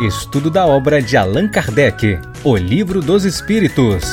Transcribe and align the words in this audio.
Estudo 0.00 0.48
da 0.48 0.64
obra 0.64 1.02
de 1.02 1.16
Allan 1.16 1.50
Kardec, 1.50 2.20
O 2.44 2.56
Livro 2.56 3.00
dos 3.00 3.24
Espíritos. 3.24 4.04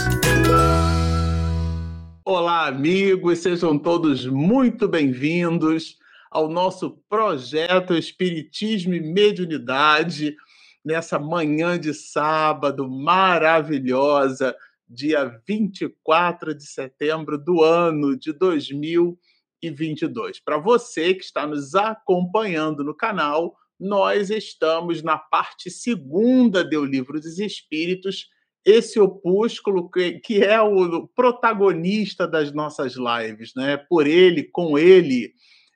Olá, 2.26 2.66
amigos, 2.66 3.38
sejam 3.38 3.78
todos 3.78 4.26
muito 4.26 4.88
bem-vindos 4.88 6.00
ao 6.32 6.50
nosso 6.50 6.98
projeto 7.08 7.94
Espiritismo 7.94 8.96
e 8.96 9.00
Mediunidade, 9.00 10.36
nessa 10.84 11.20
manhã 11.20 11.80
de 11.80 11.94
sábado 11.94 12.90
maravilhosa, 12.90 14.56
dia 14.90 15.40
24 15.48 16.56
de 16.56 16.66
setembro 16.66 17.38
do 17.38 17.62
ano 17.62 18.18
de 18.18 18.34
2022. 18.34 20.40
Para 20.40 20.58
você 20.58 21.14
que 21.14 21.24
está 21.24 21.46
nos 21.46 21.76
acompanhando 21.76 22.84
no 22.84 22.96
canal, 22.96 23.56
nós 23.86 24.30
estamos 24.30 25.02
na 25.02 25.18
parte 25.18 25.70
segunda 25.70 26.64
do 26.64 26.84
Livro 26.84 27.20
dos 27.20 27.40
Espíritos, 27.40 28.28
esse 28.66 29.00
opúsculo 29.00 29.90
que, 29.90 30.20
que 30.20 30.44
é 30.44 30.60
o 30.60 31.08
protagonista 31.08 32.28
das 32.28 32.52
nossas 32.52 32.96
lives, 32.96 33.52
né? 33.56 33.78
Por 33.78 34.08
ele, 34.08 34.44
com 34.44 34.78
ele, 34.78 35.34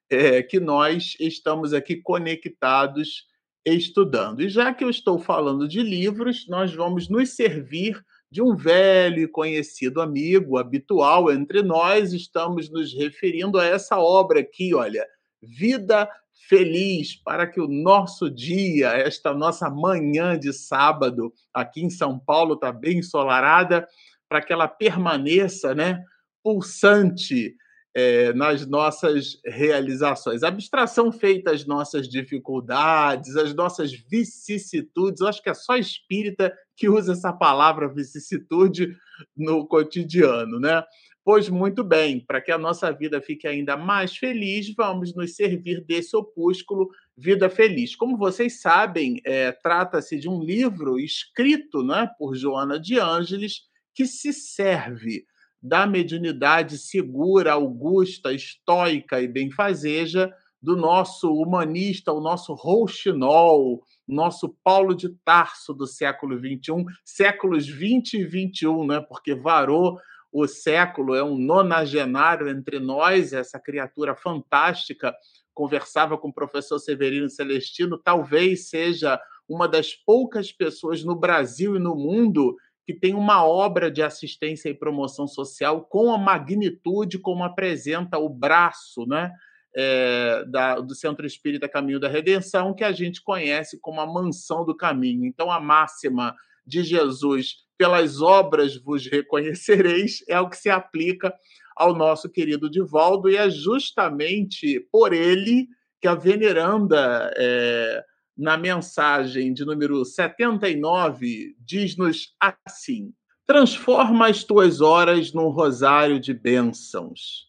é, 0.09 0.41
que 0.41 0.59
nós 0.59 1.15
estamos 1.19 1.73
aqui 1.73 1.97
conectados 2.01 3.27
estudando. 3.63 4.41
E 4.41 4.49
já 4.49 4.73
que 4.73 4.83
eu 4.83 4.89
estou 4.89 5.19
falando 5.19 5.67
de 5.67 5.81
livros, 5.83 6.47
nós 6.47 6.73
vamos 6.73 7.07
nos 7.07 7.29
servir 7.35 8.01
de 8.31 8.41
um 8.41 8.55
velho 8.55 9.23
e 9.23 9.27
conhecido 9.27 10.01
amigo 10.01 10.57
habitual 10.57 11.31
entre 11.31 11.61
nós, 11.61 12.13
estamos 12.13 12.69
nos 12.71 12.93
referindo 12.93 13.59
a 13.59 13.65
essa 13.65 13.99
obra 13.99 14.39
aqui, 14.39 14.73
olha, 14.73 15.05
Vida 15.41 16.09
feliz 16.47 17.15
para 17.15 17.45
que 17.45 17.59
o 17.59 17.67
nosso 17.67 18.29
dia, 18.29 18.89
esta 18.89 19.33
nossa 19.33 19.69
manhã 19.69 20.37
de 20.37 20.53
sábado 20.53 21.33
aqui 21.53 21.81
em 21.83 21.89
São 21.89 22.17
Paulo 22.17 22.53
está 22.53 22.71
bem 22.71 22.99
ensolarada, 22.99 23.87
para 24.27 24.41
que 24.41 24.53
ela 24.53 24.67
permaneça, 24.67 25.73
né, 25.73 26.03
pulsante 26.43 27.55
é, 27.93 28.31
nas 28.33 28.65
nossas 28.65 29.39
realizações. 29.45 30.43
Abstração 30.43 31.11
feita 31.11 31.51
às 31.51 31.65
nossas 31.65 32.07
dificuldades, 32.07 33.35
às 33.35 33.53
nossas 33.53 33.91
vicissitudes. 33.91 35.21
Eu 35.21 35.27
acho 35.27 35.41
que 35.41 35.49
é 35.49 35.53
só 35.53 35.75
espírita 35.75 36.53
que 36.75 36.87
usa 36.87 37.13
essa 37.13 37.33
palavra 37.33 37.91
vicissitude 37.91 38.95
no 39.35 39.67
cotidiano, 39.67 40.59
né? 40.59 40.83
Pois 41.31 41.47
muito 41.47 41.83
bem, 41.83 42.19
para 42.19 42.41
que 42.41 42.51
a 42.51 42.57
nossa 42.57 42.91
vida 42.91 43.21
fique 43.21 43.47
ainda 43.47 43.77
mais 43.77 44.17
feliz, 44.17 44.73
vamos 44.73 45.13
nos 45.13 45.35
servir 45.35 45.79
desse 45.85 46.17
opúsculo 46.17 46.89
Vida 47.15 47.51
Feliz. 47.51 47.95
Como 47.95 48.17
vocês 48.17 48.59
sabem, 48.59 49.21
é, 49.23 49.51
trata-se 49.51 50.17
de 50.17 50.27
um 50.27 50.41
livro 50.41 50.99
escrito 50.99 51.83
né, 51.83 52.09
por 52.17 52.35
Joana 52.35 52.79
de 52.79 52.97
Ângeles 52.97 53.61
que 53.93 54.07
se 54.07 54.33
serve 54.33 55.23
da 55.61 55.85
mediunidade 55.85 56.79
segura, 56.79 57.53
augusta, 57.53 58.33
estoica 58.33 59.21
e 59.21 59.27
benfazeja 59.27 60.33
do 60.59 60.75
nosso 60.75 61.31
humanista, 61.31 62.11
o 62.11 62.19
nosso 62.19 62.55
Rouxinol, 62.55 63.83
nosso 64.07 64.57
Paulo 64.63 64.95
de 64.95 65.09
Tarso 65.23 65.75
do 65.75 65.85
século 65.85 66.39
XXI, 66.39 66.85
séculos 67.05 67.67
20 67.67 68.15
e 68.15 68.25
21, 68.25 68.87
né? 68.87 68.99
porque 69.07 69.35
varou 69.35 69.99
o 70.31 70.47
século, 70.47 71.15
é 71.15 71.23
um 71.23 71.37
nonagenário 71.37 72.47
entre 72.47 72.79
nós, 72.79 73.33
essa 73.33 73.59
criatura 73.59 74.15
fantástica. 74.15 75.15
Conversava 75.53 76.17
com 76.17 76.29
o 76.29 76.33
professor 76.33 76.79
Severino 76.79 77.29
Celestino, 77.29 77.97
talvez 77.97 78.69
seja 78.69 79.19
uma 79.47 79.67
das 79.67 79.93
poucas 79.93 80.51
pessoas 80.51 81.03
no 81.03 81.15
Brasil 81.15 81.75
e 81.75 81.79
no 81.79 81.95
mundo 81.95 82.55
que 82.85 82.93
tem 82.93 83.13
uma 83.13 83.45
obra 83.45 83.91
de 83.91 84.01
assistência 84.01 84.69
e 84.69 84.73
promoção 84.73 85.27
social 85.27 85.85
com 85.85 86.11
a 86.11 86.17
magnitude 86.17 87.19
como 87.19 87.43
apresenta 87.43 88.17
o 88.17 88.27
braço 88.27 89.05
né, 89.05 89.31
é, 89.75 90.43
da, 90.45 90.79
do 90.79 90.95
Centro 90.95 91.25
Espírita 91.25 91.69
Caminho 91.69 91.99
da 91.99 92.07
Redenção, 92.07 92.73
que 92.73 92.83
a 92.83 92.91
gente 92.91 93.21
conhece 93.21 93.79
como 93.79 94.01
a 94.01 94.07
Mansão 94.07 94.65
do 94.65 94.75
Caminho. 94.75 95.25
Então, 95.25 95.51
a 95.51 95.59
máxima 95.59 96.35
de 96.65 96.83
Jesus, 96.83 97.57
pelas 97.79 98.21
obras 98.21 98.75
vos 98.75 99.07
reconhecereis, 99.07 100.21
é 100.27 100.37
o 100.37 100.49
que 100.49 100.57
se 100.57 100.69
aplica 100.69 101.33
ao 101.77 101.95
nosso 101.95 102.29
querido 102.29 102.69
Divaldo, 102.69 103.29
e 103.29 103.37
é 103.37 103.49
justamente 103.49 104.81
por 104.91 105.13
ele 105.13 105.65
que 106.01 106.07
a 106.07 106.13
veneranda, 106.13 107.31
é, 107.37 108.03
na 108.37 108.57
mensagem 108.57 109.53
de 109.53 109.63
número 109.63 110.03
79, 110.03 111.55
diz-nos 111.57 112.35
assim: 112.65 113.13
transforma 113.47 114.27
as 114.27 114.43
tuas 114.43 114.81
horas 114.81 115.31
num 115.31 115.47
rosário 115.47 116.19
de 116.19 116.33
bênçãos. 116.33 117.47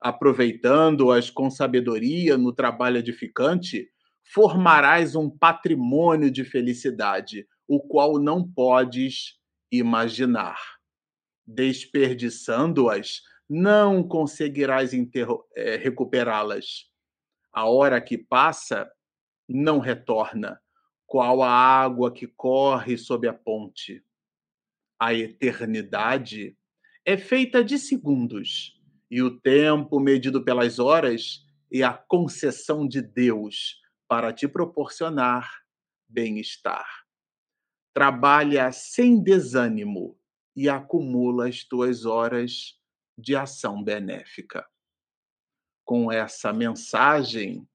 Aproveitando-as 0.00 1.28
com 1.28 1.50
sabedoria 1.50 2.38
no 2.38 2.50
trabalho 2.50 2.96
edificante, 2.96 3.90
formarás 4.32 5.14
um 5.14 5.28
patrimônio 5.28 6.30
de 6.30 6.44
felicidade, 6.44 7.46
o 7.68 7.78
qual 7.78 8.18
não 8.18 8.42
podes 8.42 9.39
imaginar. 9.70 10.58
Desperdiçando-as, 11.46 13.22
não 13.48 14.06
conseguirás 14.06 14.92
é, 15.56 15.76
recuperá-las. 15.76 16.86
A 17.52 17.68
hora 17.68 18.00
que 18.00 18.16
passa 18.16 18.90
não 19.48 19.80
retorna, 19.80 20.60
qual 21.06 21.42
a 21.42 21.50
água 21.50 22.12
que 22.12 22.26
corre 22.26 22.96
sob 22.96 23.26
a 23.26 23.32
ponte. 23.32 24.04
A 24.98 25.12
eternidade 25.12 26.56
é 27.04 27.16
feita 27.16 27.64
de 27.64 27.78
segundos, 27.78 28.78
e 29.10 29.20
o 29.20 29.40
tempo 29.40 29.98
medido 29.98 30.44
pelas 30.44 30.78
horas 30.78 31.44
é 31.72 31.82
a 31.82 31.92
concessão 31.94 32.86
de 32.86 33.02
Deus 33.02 33.80
para 34.06 34.32
te 34.32 34.46
proporcionar 34.46 35.50
bem-estar 36.08 36.99
trabalha 37.92 38.70
sem 38.72 39.22
desânimo 39.22 40.18
e 40.54 40.68
acumula 40.68 41.48
as 41.48 41.64
tuas 41.64 42.04
horas 42.04 42.78
de 43.16 43.36
ação 43.36 43.82
benéfica. 43.82 44.66
Com 45.84 46.10
essa 46.10 46.52
mensagem 46.52 47.66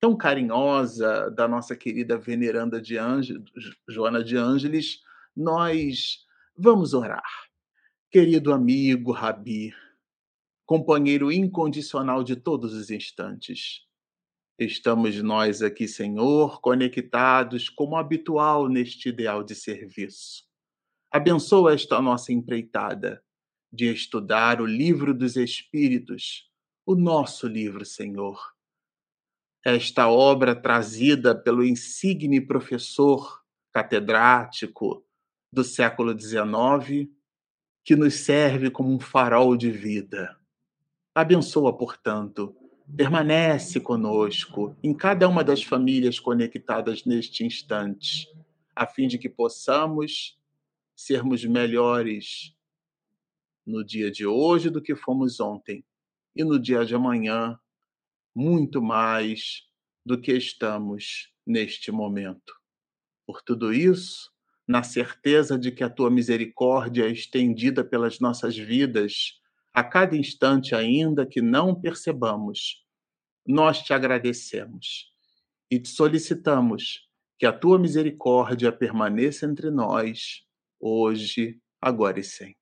tão 0.00 0.16
carinhosa 0.16 1.30
da 1.30 1.48
nossa 1.48 1.74
querida 1.74 2.16
veneranda 2.16 2.80
de 2.80 2.96
Joana 3.88 4.22
de 4.22 4.36
Ângeles, 4.36 5.00
nós 5.36 6.24
vamos 6.56 6.94
orar. 6.94 7.48
Querido 8.10 8.52
amigo 8.52 9.12
Rabi, 9.12 9.74
companheiro 10.64 11.32
incondicional 11.32 12.22
de 12.22 12.36
todos 12.36 12.74
os 12.74 12.90
instantes, 12.90 13.87
Estamos 14.58 15.22
nós 15.22 15.62
aqui, 15.62 15.86
Senhor, 15.86 16.60
conectados 16.60 17.68
como 17.68 17.96
habitual 17.96 18.68
neste 18.68 19.08
ideal 19.08 19.44
de 19.44 19.54
serviço. 19.54 20.42
Abençoa 21.12 21.74
esta 21.74 22.02
nossa 22.02 22.32
empreitada 22.32 23.22
de 23.72 23.92
estudar 23.92 24.60
o 24.60 24.66
livro 24.66 25.14
dos 25.14 25.36
Espíritos, 25.36 26.50
o 26.84 26.96
nosso 26.96 27.46
livro, 27.46 27.84
Senhor. 27.84 28.52
Esta 29.64 30.08
obra 30.08 30.56
trazida 30.56 31.40
pelo 31.40 31.64
insigne 31.64 32.40
professor 32.40 33.44
catedrático 33.72 35.06
do 35.52 35.62
século 35.62 36.18
XIX, 36.18 37.08
que 37.84 37.94
nos 37.94 38.14
serve 38.14 38.72
como 38.72 38.92
um 38.92 38.98
farol 38.98 39.56
de 39.56 39.70
vida. 39.70 40.36
Abençoa, 41.14 41.78
portanto, 41.78 42.56
Permanece 42.96 43.80
conosco 43.80 44.76
em 44.82 44.92
cada 44.92 45.28
uma 45.28 45.44
das 45.44 45.62
famílias 45.62 46.18
conectadas 46.18 47.04
neste 47.04 47.44
instante, 47.44 48.26
a 48.74 48.86
fim 48.86 49.06
de 49.06 49.18
que 49.18 49.28
possamos 49.28 50.36
sermos 50.96 51.44
melhores 51.44 52.56
no 53.64 53.84
dia 53.84 54.10
de 54.10 54.26
hoje 54.26 54.70
do 54.70 54.82
que 54.82 54.96
fomos 54.96 55.38
ontem 55.38 55.84
e 56.34 56.42
no 56.42 56.58
dia 56.58 56.84
de 56.84 56.94
amanhã 56.94 57.58
muito 58.34 58.80
mais 58.82 59.68
do 60.04 60.20
que 60.20 60.32
estamos 60.32 61.32
neste 61.46 61.92
momento. 61.92 62.54
Por 63.26 63.42
tudo 63.42 63.72
isso, 63.72 64.32
na 64.66 64.82
certeza 64.82 65.58
de 65.58 65.70
que 65.70 65.84
a 65.84 65.90
tua 65.90 66.10
misericórdia 66.10 67.04
é 67.04 67.12
estendida 67.12 67.84
pelas 67.84 68.18
nossas 68.18 68.56
vidas 68.56 69.40
a 69.72 69.84
cada 69.84 70.16
instante, 70.16 70.74
ainda 70.74 71.24
que 71.24 71.40
não 71.40 71.74
percebamos, 71.74 72.84
nós 73.48 73.82
te 73.82 73.94
agradecemos 73.94 75.10
e 75.70 75.80
te 75.80 75.88
solicitamos 75.88 77.08
que 77.38 77.46
a 77.46 77.52
tua 77.52 77.78
misericórdia 77.78 78.70
permaneça 78.70 79.46
entre 79.46 79.70
nós, 79.70 80.44
hoje, 80.78 81.58
agora 81.80 82.20
e 82.20 82.24
sempre. 82.24 82.56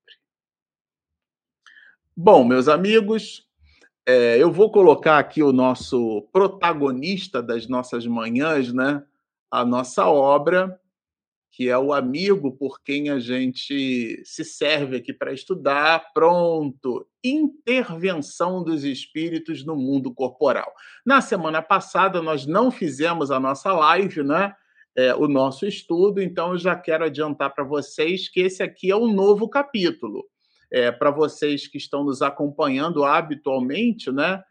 Bom, 2.17 2.45
meus 2.45 2.69
amigos, 2.69 3.47
é, 4.07 4.41
eu 4.41 4.53
vou 4.53 4.71
colocar 4.71 5.19
aqui 5.19 5.43
o 5.43 5.53
nosso 5.53 6.23
protagonista 6.33 7.43
das 7.43 7.67
nossas 7.67 8.07
manhãs, 8.07 8.73
né? 8.73 9.05
A 9.51 9.65
nossa 9.65 10.07
obra, 10.07 10.81
que 11.57 11.71
é 11.71 11.79
o 11.79 11.95
amigo 11.95 12.53
por 12.53 12.83
quem 12.83 13.09
a 13.09 13.19
gente 13.19 14.21
se 14.27 14.45
serve 14.45 14.99
aqui 14.99 15.11
para 15.11 15.33
estudar. 15.33 16.13
Pronto! 16.13 17.09
Intervenção 17.25 18.63
dos 18.63 18.85
espíritos 18.85 19.65
no 19.65 19.75
mundo 19.75 20.13
corporal. 20.13 20.71
Na 21.05 21.23
semana 21.23 21.63
passada, 21.63 22.21
nós 22.21 22.45
não 22.45 22.71
fizemos 22.71 23.31
a 23.31 23.41
nossa 23.41 23.73
live, 23.73 24.23
né? 24.23 24.55
É, 24.95 25.15
o 25.15 25.27
nosso 25.27 25.65
estudo, 25.67 26.21
então 26.21 26.53
eu 26.53 26.59
já 26.59 26.77
quero 26.77 27.07
adiantar 27.07 27.55
para 27.55 27.65
vocês 27.65 28.29
que 28.29 28.41
esse 28.41 28.63
aqui 28.63 28.91
é 28.91 28.97
um 28.97 29.11
novo 29.11 29.49
capítulo. 29.49 30.27
É, 30.71 30.93
para 30.93 31.11
vocês 31.11 31.67
que 31.67 31.79
estão 31.79 32.05
nos 32.05 32.21
acompanhando 32.21 33.03
habitualmente, 33.03 34.13
né? 34.13 34.43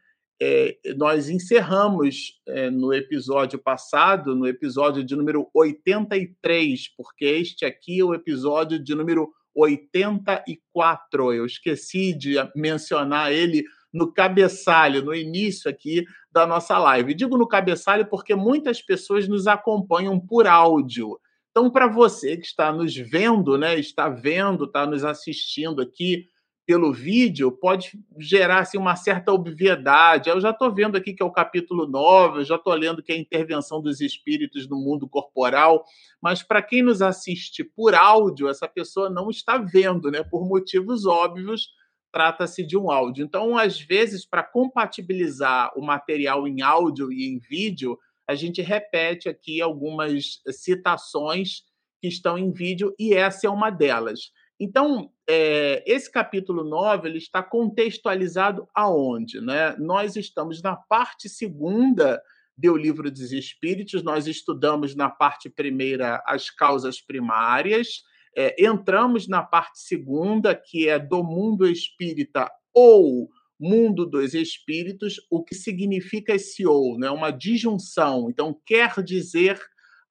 É, 0.42 0.78
nós 0.98 1.30
encerramos 1.30 2.40
é, 2.48 2.70
no 2.70 2.94
episódio 2.94 3.58
passado, 3.58 4.36
no 4.36 4.48
episódio 4.48 5.04
de 5.04 5.16
número 5.16 5.50
83, 5.54 6.94
porque 6.98 7.26
este 7.26 7.66
aqui 7.66 8.00
é 8.00 8.04
o 8.04 8.14
episódio 8.14 8.78
de 8.78 8.94
número 8.94 9.32
84. 9.56 11.34
Eu 11.34 11.46
esqueci 11.46 12.14
de 12.14 12.36
mencionar 12.56 13.32
ele 13.32 13.64
no 13.94 14.12
cabeçalho, 14.12 15.04
no 15.04 15.16
início 15.16 15.70
aqui 15.72 16.06
da 16.30 16.46
nossa 16.46 16.78
live. 16.78 17.14
Digo 17.14 17.38
no 17.38 17.48
cabeçalho 17.48 18.06
porque 18.06 18.36
muitas 18.36 18.82
pessoas 18.82 19.28
nos 19.28 19.48
acompanham 19.48 20.20
por 20.20 20.48
áudio. 20.48 21.18
Então, 21.50 21.72
para 21.72 21.88
você 21.88 22.36
que 22.36 22.46
está 22.46 22.74
nos 22.74 22.94
vendo, 22.94 23.58
né, 23.58 23.80
está 23.80 24.10
vendo, 24.10 24.66
está 24.66 24.86
nos 24.86 25.06
assistindo 25.06 25.82
aqui 25.82 26.28
pelo 26.66 26.92
vídeo 26.92 27.52
pode 27.52 27.92
gerar 28.18 28.60
assim, 28.60 28.78
uma 28.78 28.96
certa 28.96 29.32
obviedade. 29.32 30.30
Eu 30.30 30.42
já 30.42 30.50
estou 30.50 30.74
vendo 30.74 30.98
aqui 30.98 31.14
que 31.14 31.22
é 31.22 31.26
o 31.26 31.32
capítulo 31.32 31.86
9, 31.86 32.40
eu 32.40 32.44
já 32.44 32.56
estou 32.56 32.74
lendo 32.74 33.04
que 33.04 33.12
é 33.12 33.16
a 33.16 33.20
intervenção 33.20 33.82
dos 33.82 34.02
espíritos 34.02 34.68
no 34.68 34.78
mundo 34.78 35.08
corporal, 35.08 35.84
mas 36.20 36.42
para 36.42 36.64
quem 36.64 36.82
nos 36.82 37.02
assiste 37.02 37.64
por 37.64 37.94
áudio, 37.94 38.50
essa 38.50 38.68
pessoa 38.68 39.10
não 39.10 39.30
está 39.30 39.58
vendo, 39.58 40.10
né? 40.10 40.24
Por 40.24 40.48
motivos 40.48 41.06
óbvios, 41.06 41.70
trata-se 42.12 42.66
de 42.66 42.76
um 42.76 42.90
áudio. 42.90 43.24
Então, 43.24 43.58
às 43.58 43.80
vezes, 43.80 44.26
para 44.26 44.42
compatibilizar 44.42 45.72
o 45.78 45.86
material 45.86 46.48
em 46.48 46.62
áudio 46.62 47.12
e 47.12 47.28
em 47.28 47.38
vídeo, 47.38 48.00
a 48.28 48.34
gente 48.34 48.62
repete 48.62 49.30
aqui 49.30 49.62
algumas 49.62 50.42
citações 50.50 51.62
que 52.02 52.08
estão 52.08 52.38
em 52.38 52.52
vídeo 52.52 52.96
e 52.98 53.14
essa 53.14 53.46
é 53.46 53.50
uma 53.50 53.70
delas. 53.70 54.32
Então, 54.60 55.12
é, 55.28 55.84
esse 55.86 56.10
capítulo 56.10 56.64
9 56.64 57.10
ele 57.10 57.18
está 57.18 57.44
contextualizado 57.44 58.68
aonde? 58.74 59.42
Né? 59.42 59.76
Nós 59.78 60.16
estamos 60.16 60.62
na 60.62 60.76
parte 60.76 61.28
segunda 61.28 62.22
do 62.58 62.78
livro 62.78 63.12
dos 63.12 63.34
Espíritos, 63.34 64.02
nós 64.02 64.28
estudamos 64.28 64.96
na 64.96 65.10
parte 65.10 65.50
primeira 65.50 66.24
as 66.26 66.50
causas 66.50 67.02
primárias, 67.02 68.04
é, 68.36 68.66
entramos 68.66 69.28
na 69.28 69.44
parte 69.44 69.80
segunda, 69.80 70.56
que 70.56 70.88
é 70.88 70.98
do 70.98 71.22
mundo 71.22 71.68
espírita 71.68 72.50
ou 72.74 73.30
mundo 73.60 74.06
dos 74.06 74.34
espíritos, 74.34 75.16
o 75.30 75.44
que 75.44 75.56
significa 75.56 76.34
esse 76.34 76.66
ou, 76.66 76.98
né? 76.98 77.10
uma 77.10 77.32
disjunção. 77.32 78.30
Então, 78.30 78.58
quer 78.66 79.02
dizer 79.04 79.60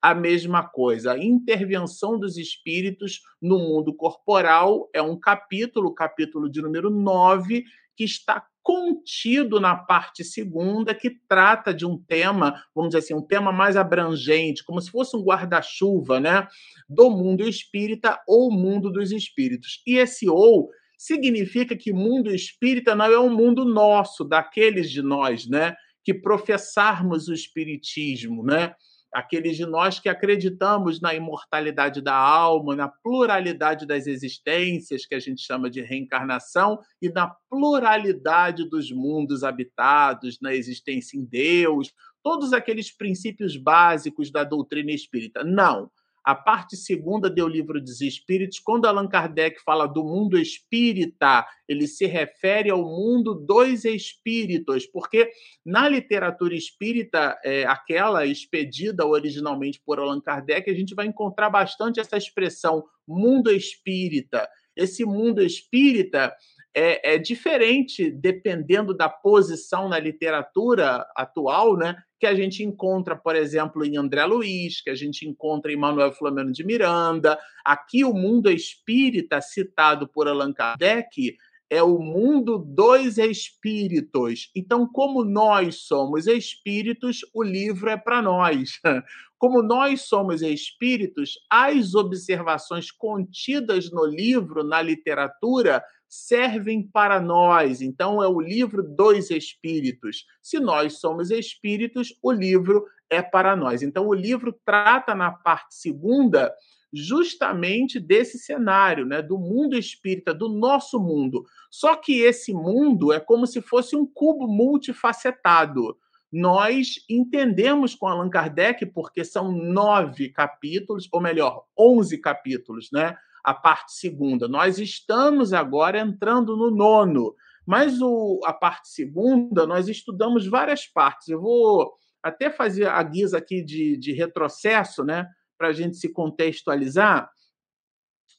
a 0.05 0.13
mesma 0.13 0.61
coisa. 0.61 1.13
A 1.13 1.17
intervenção 1.17 2.19
dos 2.19 2.37
espíritos 2.37 3.21
no 3.41 3.57
mundo 3.57 3.91
corporal 3.91 4.87
é 4.93 5.01
um 5.01 5.19
capítulo, 5.19 5.95
capítulo 5.95 6.47
de 6.47 6.61
número 6.61 6.91
9, 6.91 7.63
que 7.97 8.03
está 8.03 8.45
contido 8.61 9.59
na 9.59 9.75
parte 9.75 10.23
segunda, 10.23 10.93
que 10.93 11.09
trata 11.09 11.73
de 11.73 11.87
um 11.87 11.97
tema, 11.97 12.63
vamos 12.75 12.89
dizer 12.89 12.99
assim, 12.99 13.15
um 13.15 13.21
tema 13.25 13.51
mais 13.51 13.75
abrangente, 13.75 14.63
como 14.63 14.79
se 14.79 14.91
fosse 14.91 15.17
um 15.17 15.23
guarda-chuva, 15.23 16.19
né, 16.19 16.47
do 16.87 17.09
mundo 17.09 17.47
espírita 17.47 18.21
ou 18.27 18.51
mundo 18.51 18.91
dos 18.91 19.11
espíritos. 19.11 19.81
E 19.87 19.97
esse 19.97 20.29
ou 20.29 20.69
significa 20.95 21.75
que 21.75 21.91
mundo 21.91 22.29
espírita 22.29 22.93
não 22.93 23.05
é 23.05 23.19
um 23.19 23.35
mundo 23.35 23.65
nosso, 23.65 24.23
daqueles 24.23 24.91
de 24.91 25.01
nós, 25.01 25.47
né, 25.47 25.75
que 26.03 26.13
professarmos 26.13 27.27
o 27.27 27.33
espiritismo, 27.33 28.43
né? 28.43 28.75
Aqueles 29.15 29.55
de 29.55 29.65
nós 29.65 29.97
que 29.97 30.09
acreditamos 30.09 30.99
na 30.99 31.13
imortalidade 31.13 32.01
da 32.01 32.13
alma, 32.13 32.75
na 32.75 32.89
pluralidade 32.89 33.85
das 33.85 34.07
existências, 34.07 35.05
que 35.05 35.15
a 35.15 35.19
gente 35.21 35.41
chama 35.41 35.69
de 35.69 35.79
reencarnação, 35.79 36.81
e 37.01 37.07
na 37.07 37.33
pluralidade 37.49 38.69
dos 38.69 38.91
mundos 38.91 39.41
habitados, 39.41 40.37
na 40.41 40.53
existência 40.53 41.17
em 41.17 41.23
Deus, 41.23 41.93
todos 42.21 42.51
aqueles 42.51 42.91
princípios 42.91 43.55
básicos 43.55 44.29
da 44.29 44.43
doutrina 44.43 44.91
espírita. 44.91 45.45
Não. 45.45 45.89
A 46.25 46.33
parte 46.33 46.75
segunda 46.75 47.29
do 47.29 47.47
livro 47.47 47.79
dos 47.79 48.01
Espíritos, 48.01 48.57
quando 48.59 48.87
Allan 48.87 49.07
Kardec 49.07 49.61
fala 49.63 49.85
do 49.85 50.03
mundo 50.03 50.39
espírita, 50.39 51.45
ele 51.67 51.85
se 51.85 52.07
refere 52.07 52.71
ao 52.71 52.81
mundo 52.81 53.35
dos 53.35 53.85
espíritos, 53.85 54.87
porque 54.87 55.29
na 55.63 55.87
literatura 55.87 56.55
espírita, 56.55 57.39
é, 57.45 57.65
aquela 57.65 58.25
expedida 58.25 59.05
originalmente 59.05 59.79
por 59.85 59.99
Allan 59.99 60.19
Kardec, 60.19 60.67
a 60.67 60.73
gente 60.73 60.95
vai 60.95 61.05
encontrar 61.05 61.51
bastante 61.51 61.99
essa 61.99 62.17
expressão 62.17 62.83
mundo 63.07 63.51
espírita. 63.51 64.49
Esse 64.75 65.05
mundo 65.05 65.43
espírita 65.43 66.35
é, 66.75 67.13
é, 67.13 67.17
diferente 67.17 68.11
dependendo 68.11 68.93
da 68.93 69.07
posição 69.07 69.87
na 69.87 69.97
literatura 69.97 71.05
atual, 71.15 71.77
né? 71.77 71.95
Que 72.25 72.29
a 72.29 72.33
gente 72.33 72.63
encontra, 72.63 73.15
por 73.15 73.35
exemplo, 73.35 73.85
em 73.85 73.97
André 73.97 74.25
Luiz, 74.25 74.81
que 74.81 74.89
a 74.89 74.95
gente 74.95 75.27
encontra 75.27 75.71
em 75.71 75.75
Manuel 75.75 76.11
Flamengo 76.11 76.51
de 76.51 76.65
Miranda. 76.65 77.37
Aqui, 77.63 78.03
o 78.03 78.15
mundo 78.15 78.49
espírita, 78.49 79.39
citado 79.41 80.07
por 80.07 80.27
Allan 80.27 80.51
Kardec, 80.51 81.37
é 81.69 81.83
o 81.83 81.99
mundo 81.99 82.57
dos 82.57 83.19
espíritos. 83.19 84.49
Então, 84.55 84.87
como 84.87 85.23
nós 85.23 85.81
somos 85.81 86.25
espíritos, 86.25 87.19
o 87.31 87.43
livro 87.43 87.91
é 87.91 87.97
para 87.97 88.23
nós. 88.23 88.79
Como 89.37 89.61
nós 89.61 90.03
somos 90.03 90.41
espíritos, 90.41 91.33
as 91.51 91.93
observações 91.93 92.89
contidas 92.89 93.91
no 93.91 94.05
livro, 94.05 94.63
na 94.63 94.81
literatura, 94.81 95.83
servem 96.15 96.81
para 96.81 97.19
nós. 97.19 97.81
Então, 97.81 98.23
é 98.23 98.27
o 98.27 98.39
livro 98.39 98.81
dos 98.81 99.29
espíritos. 99.29 100.25
Se 100.41 100.59
nós 100.59 100.99
somos 100.99 101.31
espíritos, 101.31 102.17
o 102.21 102.31
livro 102.31 102.85
é 103.09 103.21
para 103.21 103.55
nós. 103.55 103.81
Então, 103.81 104.07
o 104.07 104.13
livro 104.13 104.53
trata 104.65 105.13
na 105.13 105.31
parte 105.31 105.75
segunda 105.75 106.53
justamente 106.93 107.99
desse 107.99 108.39
cenário, 108.39 109.05
né, 109.05 109.21
do 109.21 109.37
mundo 109.37 109.77
espírita, 109.77 110.33
do 110.33 110.47
nosso 110.47 110.99
mundo. 110.99 111.43
Só 111.69 111.95
que 111.95 112.21
esse 112.21 112.53
mundo 112.53 113.11
é 113.11 113.19
como 113.19 113.45
se 113.45 113.61
fosse 113.61 113.95
um 113.95 114.05
cubo 114.05 114.47
multifacetado. 114.47 115.97
Nós 116.31 116.95
entendemos 117.09 117.95
com 117.95 118.07
Allan 118.07 118.29
Kardec, 118.29 118.85
porque 118.87 119.23
são 119.23 119.51
nove 119.51 120.29
capítulos, 120.29 121.07
ou 121.11 121.21
melhor, 121.21 121.65
onze 121.77 122.17
capítulos, 122.17 122.89
né? 122.91 123.15
A 123.45 123.53
parte 123.53 123.93
segunda. 123.93 124.47
Nós 124.47 124.79
estamos 124.79 125.53
agora 125.53 125.99
entrando 125.99 126.57
no 126.57 126.71
nono, 126.71 127.35
mas 127.65 128.01
o, 128.01 128.41
a 128.43 128.51
parte 128.51 128.89
segunda, 128.89 129.67
nós 129.67 129.87
estudamos 129.87 130.47
várias 130.47 130.87
partes. 130.87 131.27
Eu 131.27 131.39
vou 131.39 131.93
até 132.23 132.49
fazer 132.49 132.87
a 132.87 133.01
guisa 133.03 133.37
aqui 133.37 133.63
de, 133.63 133.97
de 133.97 134.11
retrocesso, 134.13 135.03
né, 135.03 135.27
para 135.57 135.67
a 135.67 135.73
gente 135.73 135.95
se 135.95 136.11
contextualizar. 136.11 137.29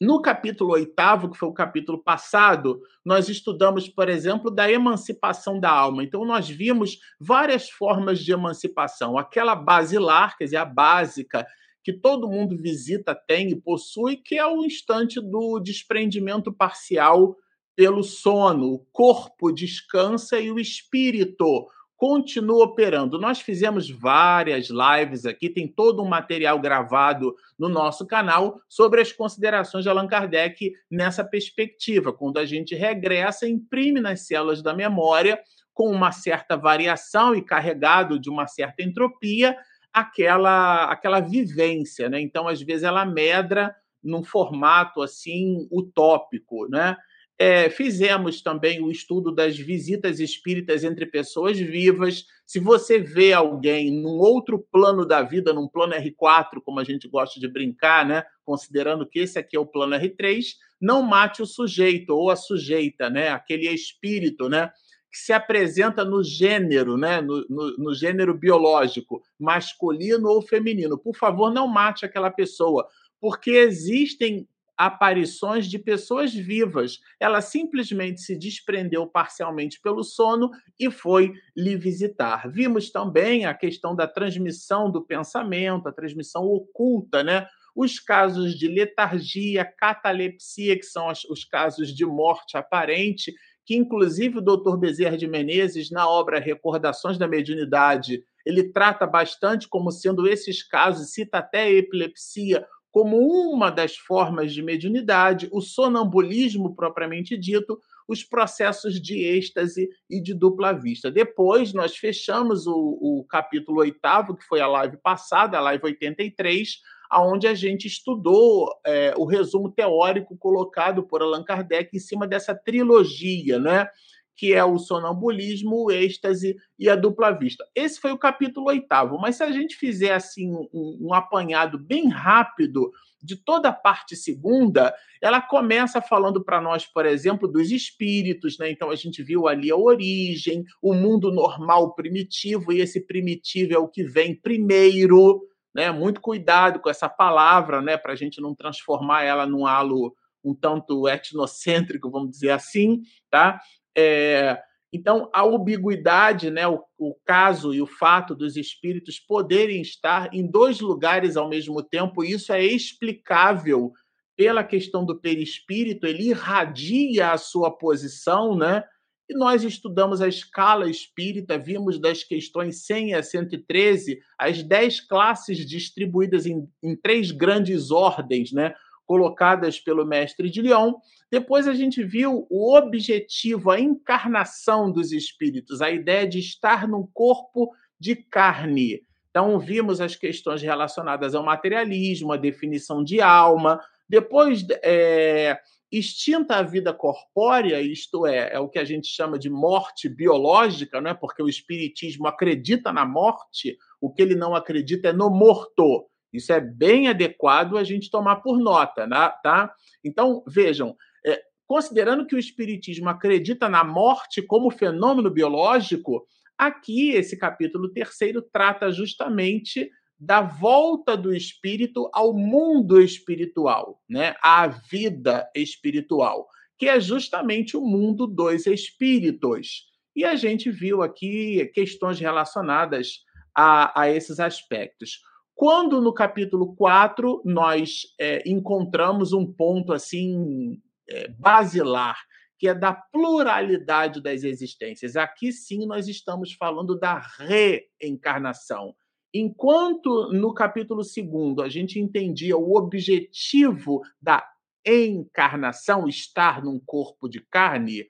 No 0.00 0.20
capítulo 0.20 0.72
oitavo, 0.72 1.30
que 1.30 1.38
foi 1.38 1.48
o 1.48 1.54
capítulo 1.54 2.02
passado, 2.02 2.80
nós 3.04 3.28
estudamos, 3.28 3.88
por 3.88 4.08
exemplo, 4.08 4.50
da 4.50 4.70
emancipação 4.70 5.58
da 5.58 5.70
alma. 5.70 6.02
Então, 6.02 6.24
nós 6.24 6.50
vimos 6.50 6.98
várias 7.18 7.70
formas 7.70 8.18
de 8.18 8.32
emancipação. 8.32 9.16
Aquela 9.16 9.54
basilar, 9.54 10.36
quer 10.36 10.44
dizer, 10.44 10.56
a 10.56 10.64
básica, 10.66 11.46
que 11.86 11.92
todo 11.92 12.28
mundo 12.28 12.56
visita, 12.56 13.14
tem 13.14 13.50
e 13.50 13.54
possui, 13.54 14.16
que 14.16 14.36
é 14.36 14.44
o 14.44 14.64
instante 14.64 15.20
do 15.20 15.60
desprendimento 15.60 16.52
parcial 16.52 17.36
pelo 17.76 18.02
sono. 18.02 18.72
O 18.72 18.78
corpo 18.90 19.52
descansa 19.52 20.40
e 20.40 20.50
o 20.50 20.58
espírito 20.58 21.68
continua 21.96 22.64
operando. 22.64 23.20
Nós 23.20 23.40
fizemos 23.40 23.88
várias 23.88 24.68
lives 24.68 25.24
aqui, 25.24 25.48
tem 25.48 25.68
todo 25.68 26.02
um 26.02 26.08
material 26.08 26.58
gravado 26.58 27.36
no 27.56 27.68
nosso 27.68 28.04
canal 28.04 28.60
sobre 28.68 29.00
as 29.00 29.12
considerações 29.12 29.84
de 29.84 29.88
Allan 29.88 30.08
Kardec 30.08 30.72
nessa 30.90 31.22
perspectiva, 31.22 32.12
quando 32.12 32.38
a 32.38 32.44
gente 32.44 32.74
regressa, 32.74 33.46
imprime 33.46 34.00
nas 34.00 34.26
células 34.26 34.60
da 34.60 34.74
memória 34.74 35.40
com 35.72 35.88
uma 35.88 36.10
certa 36.10 36.56
variação 36.56 37.32
e 37.32 37.44
carregado 37.44 38.18
de 38.18 38.28
uma 38.28 38.48
certa 38.48 38.82
entropia, 38.82 39.56
aquela 39.96 40.84
aquela 40.92 41.20
vivência, 41.20 42.10
né? 42.10 42.20
Então, 42.20 42.46
às 42.46 42.60
vezes 42.60 42.82
ela 42.82 43.06
medra 43.06 43.74
num 44.04 44.22
formato 44.22 45.00
assim 45.00 45.66
utópico, 45.72 46.68
né? 46.68 46.94
É, 47.38 47.68
fizemos 47.68 48.42
também 48.42 48.82
o 48.82 48.90
estudo 48.90 49.30
das 49.34 49.58
visitas 49.58 50.20
espíritas 50.20 50.84
entre 50.84 51.04
pessoas 51.04 51.58
vivas. 51.58 52.24
Se 52.46 52.58
você 52.58 52.98
vê 52.98 53.32
alguém 53.32 53.90
num 53.90 54.18
outro 54.18 54.58
plano 54.58 55.04
da 55.04 55.22
vida, 55.22 55.52
num 55.52 55.68
plano 55.68 55.92
R4, 55.94 56.62
como 56.64 56.80
a 56.80 56.84
gente 56.84 57.06
gosta 57.08 57.38
de 57.38 57.46
brincar, 57.46 58.06
né? 58.06 58.24
considerando 58.42 59.06
que 59.06 59.18
esse 59.18 59.38
aqui 59.38 59.54
é 59.54 59.60
o 59.60 59.66
plano 59.66 59.96
R3, 59.96 60.44
não 60.80 61.02
mate 61.02 61.42
o 61.42 61.46
sujeito 61.46 62.10
ou 62.10 62.30
a 62.30 62.36
sujeita, 62.36 63.10
né? 63.10 63.28
aquele 63.28 63.68
espírito, 63.68 64.48
né? 64.48 64.70
Que 65.10 65.18
se 65.18 65.32
apresenta 65.32 66.04
no 66.04 66.22
gênero, 66.22 66.96
né? 66.96 67.20
No, 67.20 67.46
no, 67.48 67.76
no, 67.78 67.94
gênero 67.94 68.34
biológico, 68.34 69.22
masculino 69.38 70.28
ou 70.28 70.42
feminino. 70.42 70.98
Por 70.98 71.16
favor, 71.16 71.52
não 71.52 71.66
mate 71.66 72.04
aquela 72.04 72.30
pessoa, 72.30 72.86
porque 73.20 73.50
existem 73.50 74.46
aparições 74.76 75.66
de 75.66 75.78
pessoas 75.78 76.34
vivas. 76.34 77.00
Ela 77.18 77.40
simplesmente 77.40 78.20
se 78.20 78.36
desprendeu 78.36 79.06
parcialmente 79.06 79.80
pelo 79.80 80.04
sono 80.04 80.50
e 80.78 80.90
foi 80.90 81.32
lhe 81.56 81.76
visitar. 81.76 82.50
Vimos 82.50 82.90
também 82.90 83.46
a 83.46 83.54
questão 83.54 83.96
da 83.96 84.06
transmissão 84.06 84.90
do 84.90 85.02
pensamento, 85.02 85.88
a 85.88 85.92
transmissão 85.92 86.44
oculta, 86.44 87.22
né? 87.22 87.46
Os 87.74 87.98
casos 87.98 88.58
de 88.58 88.68
letargia, 88.68 89.64
catalepsia, 89.64 90.76
que 90.76 90.86
são 90.86 91.10
os 91.30 91.44
casos 91.44 91.94
de 91.94 92.04
morte 92.04 92.56
aparente, 92.56 93.34
que 93.66 93.74
inclusive 93.74 94.38
o 94.38 94.40
Dr. 94.40 94.76
Bezerra 94.76 95.18
de 95.18 95.26
Menezes, 95.26 95.90
na 95.90 96.08
obra 96.08 96.38
Recordações 96.38 97.18
da 97.18 97.26
Mediunidade, 97.26 98.22
ele 98.46 98.62
trata 98.72 99.04
bastante 99.04 99.68
como 99.68 99.90
sendo 99.90 100.28
esses 100.28 100.62
casos, 100.62 101.12
cita 101.12 101.38
até 101.38 101.64
a 101.64 101.72
epilepsia 101.72 102.64
como 102.92 103.18
uma 103.18 103.68
das 103.68 103.94
formas 103.94 104.54
de 104.54 104.62
mediunidade, 104.62 105.50
o 105.52 105.60
sonambulismo 105.60 106.74
propriamente 106.74 107.36
dito, 107.36 107.78
os 108.08 108.24
processos 108.24 108.98
de 108.98 109.22
êxtase 109.22 109.90
e 110.08 110.18
de 110.18 110.32
dupla 110.32 110.72
vista. 110.72 111.10
Depois, 111.10 111.74
nós 111.74 111.94
fechamos 111.94 112.66
o, 112.66 112.74
o 112.74 113.26
capítulo 113.28 113.80
oitavo, 113.80 114.34
que 114.34 114.44
foi 114.44 114.62
a 114.62 114.66
live 114.66 114.96
passada, 114.96 115.58
a 115.58 115.60
live 115.60 115.84
83, 115.84 116.80
onde 117.12 117.46
a 117.46 117.54
gente 117.54 117.86
estudou 117.86 118.68
é, 118.84 119.14
o 119.16 119.24
resumo 119.24 119.70
teórico 119.70 120.36
colocado 120.36 121.02
por 121.02 121.22
Allan 121.22 121.44
Kardec 121.44 121.96
em 121.96 122.00
cima 122.00 122.26
dessa 122.26 122.54
trilogia, 122.54 123.58
né? 123.58 123.88
que 124.36 124.52
é 124.52 124.62
o 124.62 124.78
sonambulismo, 124.78 125.84
o 125.84 125.90
êxtase 125.90 126.56
e 126.78 126.90
a 126.90 126.94
dupla 126.94 127.30
vista. 127.30 127.66
Esse 127.74 127.98
foi 127.98 128.12
o 128.12 128.18
capítulo 128.18 128.66
oitavo, 128.66 129.18
mas 129.18 129.36
se 129.36 129.42
a 129.42 129.50
gente 129.50 129.76
fizer 129.76 130.12
assim 130.12 130.52
um, 130.52 130.98
um 131.00 131.14
apanhado 131.14 131.78
bem 131.78 132.08
rápido 132.08 132.92
de 133.22 133.34
toda 133.34 133.70
a 133.70 133.72
parte 133.72 134.14
segunda, 134.14 134.94
ela 135.22 135.40
começa 135.40 136.02
falando 136.02 136.44
para 136.44 136.60
nós, 136.60 136.84
por 136.84 137.06
exemplo, 137.06 137.48
dos 137.48 137.70
espíritos, 137.72 138.58
né? 138.58 138.70
Então 138.70 138.90
a 138.90 138.94
gente 138.94 139.22
viu 139.22 139.48
ali 139.48 139.70
a 139.70 139.76
origem, 139.76 140.64
o 140.82 140.92
mundo 140.92 141.32
normal 141.32 141.94
primitivo, 141.94 142.72
e 142.72 142.80
esse 142.80 143.00
primitivo 143.00 143.72
é 143.72 143.78
o 143.78 143.88
que 143.88 144.04
vem 144.04 144.34
primeiro, 144.34 145.42
né? 145.76 145.92
Muito 145.92 146.22
cuidado 146.22 146.80
com 146.80 146.88
essa 146.88 147.06
palavra, 147.06 147.82
né? 147.82 147.98
Para 147.98 148.14
a 148.14 148.16
gente 148.16 148.40
não 148.40 148.54
transformar 148.54 149.24
ela 149.24 149.44
num 149.44 149.66
halo 149.66 150.16
um 150.42 150.54
tanto 150.54 151.06
etnocêntrico, 151.06 152.10
vamos 152.10 152.30
dizer 152.30 152.50
assim, 152.50 153.02
tá? 153.30 153.60
É, 153.94 154.58
então, 154.90 155.28
a 155.34 155.42
ambiguidade, 155.42 156.50
né, 156.50 156.66
o, 156.66 156.82
o, 156.96 157.14
caso 157.26 157.74
e 157.74 157.82
o 157.82 157.86
fato 157.86 158.34
dos 158.34 158.56
espíritos 158.56 159.18
poderem 159.18 159.82
estar 159.82 160.32
em 160.32 160.50
dois 160.50 160.80
lugares 160.80 161.36
ao 161.36 161.46
mesmo 161.48 161.82
tempo, 161.82 162.24
isso 162.24 162.54
é 162.54 162.64
explicável 162.64 163.92
pela 164.34 164.64
questão 164.64 165.04
do 165.04 165.20
perispírito, 165.20 166.06
ele 166.06 166.28
irradia 166.28 167.32
a 167.32 167.38
sua 167.38 167.70
posição, 167.70 168.56
né? 168.56 168.82
E 169.28 169.34
nós 169.34 169.64
estudamos 169.64 170.22
a 170.22 170.28
escala 170.28 170.88
espírita, 170.88 171.58
vimos 171.58 171.98
das 171.98 172.22
questões 172.22 172.84
100 172.86 173.14
a 173.14 173.22
113 173.22 174.20
as 174.38 174.62
10 174.62 175.00
classes 175.00 175.66
distribuídas 175.66 176.46
em, 176.46 176.68
em 176.82 176.94
três 176.94 177.32
grandes 177.32 177.90
ordens, 177.90 178.52
né? 178.52 178.74
colocadas 179.06 179.78
pelo 179.80 180.04
mestre 180.04 180.50
de 180.50 180.60
Lyon. 180.60 180.94
Depois 181.30 181.66
a 181.66 181.74
gente 181.74 182.02
viu 182.02 182.46
o 182.50 182.76
objetivo, 182.76 183.70
a 183.70 183.80
encarnação 183.80 184.90
dos 184.90 185.12
espíritos, 185.12 185.80
a 185.80 185.90
ideia 185.90 186.26
de 186.26 186.40
estar 186.40 186.86
num 186.86 187.06
corpo 187.14 187.72
de 187.98 188.16
carne. 188.16 189.02
Então, 189.30 189.58
vimos 189.58 190.00
as 190.00 190.16
questões 190.16 190.62
relacionadas 190.62 191.34
ao 191.34 191.44
materialismo, 191.44 192.32
a 192.32 192.36
definição 192.36 193.04
de 193.04 193.20
alma. 193.20 193.80
Depois, 194.08 194.66
é, 194.82 195.58
extinta 195.90 196.56
a 196.56 196.62
vida 196.62 196.92
corpórea, 196.92 197.80
isto 197.80 198.26
é, 198.26 198.52
é 198.52 198.58
o 198.58 198.68
que 198.68 198.78
a 198.78 198.84
gente 198.84 199.08
chama 199.08 199.38
de 199.38 199.48
morte 199.48 200.08
biológica, 200.08 201.00
não 201.00 201.10
é? 201.10 201.14
porque 201.14 201.42
o 201.42 201.48
espiritismo 201.48 202.26
acredita 202.26 202.92
na 202.92 203.04
morte, 203.04 203.78
o 204.00 204.12
que 204.12 204.22
ele 204.22 204.34
não 204.34 204.54
acredita 204.54 205.08
é 205.08 205.12
no 205.12 205.30
morto. 205.30 206.08
Isso 206.32 206.52
é 206.52 206.60
bem 206.60 207.08
adequado 207.08 207.76
a 207.76 207.84
gente 207.84 208.10
tomar 208.10 208.36
por 208.36 208.58
nota, 208.58 209.06
né? 209.06 209.32
tá? 209.42 209.72
Então, 210.04 210.42
vejam, 210.46 210.96
é, 211.24 211.40
considerando 211.66 212.26
que 212.26 212.34
o 212.34 212.38
Espiritismo 212.38 213.08
acredita 213.08 213.68
na 213.68 213.82
morte 213.84 214.42
como 214.42 214.70
fenômeno 214.70 215.30
biológico, 215.30 216.26
aqui 216.58 217.10
esse 217.10 217.38
capítulo 217.38 217.90
terceiro 217.90 218.42
trata 218.42 218.90
justamente 218.90 219.90
da 220.18 220.40
volta 220.40 221.16
do 221.16 221.34
espírito 221.34 222.08
ao 222.12 222.32
mundo 222.32 223.00
espiritual, 223.00 224.00
né? 224.08 224.34
à 224.42 224.66
vida 224.66 225.48
espiritual, 225.54 226.48
que 226.78 226.88
é 226.88 226.98
justamente 226.98 227.76
o 227.76 227.80
mundo 227.80 228.26
dos 228.26 228.66
espíritos. 228.66 229.84
E 230.14 230.24
a 230.24 230.34
gente 230.34 230.70
viu 230.70 231.02
aqui 231.02 231.70
questões 231.74 232.18
relacionadas 232.18 233.20
a, 233.54 234.00
a 234.00 234.10
esses 234.10 234.40
aspectos. 234.40 235.20
Quando 235.54 236.00
no 236.00 236.12
capítulo 236.12 236.74
4 236.74 237.42
nós 237.44 238.02
é, 238.18 238.42
encontramos 238.46 239.32
um 239.32 239.50
ponto 239.50 239.92
assim 239.92 240.80
é, 241.08 241.28
basilar, 241.28 242.18
que 242.58 242.68
é 242.68 242.74
da 242.74 242.92
pluralidade 242.92 244.22
das 244.22 244.42
existências. 244.42 245.16
Aqui 245.16 245.52
sim 245.52 245.86
nós 245.86 246.08
estamos 246.08 246.52
falando 246.52 246.98
da 246.98 247.18
reencarnação. 247.38 248.94
Enquanto 249.32 250.32
no 250.32 250.54
capítulo 250.54 251.02
2 251.02 251.58
a 251.58 251.68
gente 251.68 252.00
entendia 252.00 252.56
o 252.56 252.76
objetivo 252.76 254.02
da 254.20 254.46
encarnação, 254.84 256.08
estar 256.08 256.62
num 256.62 256.78
corpo 256.78 257.28
de 257.28 257.40
carne, 257.40 258.06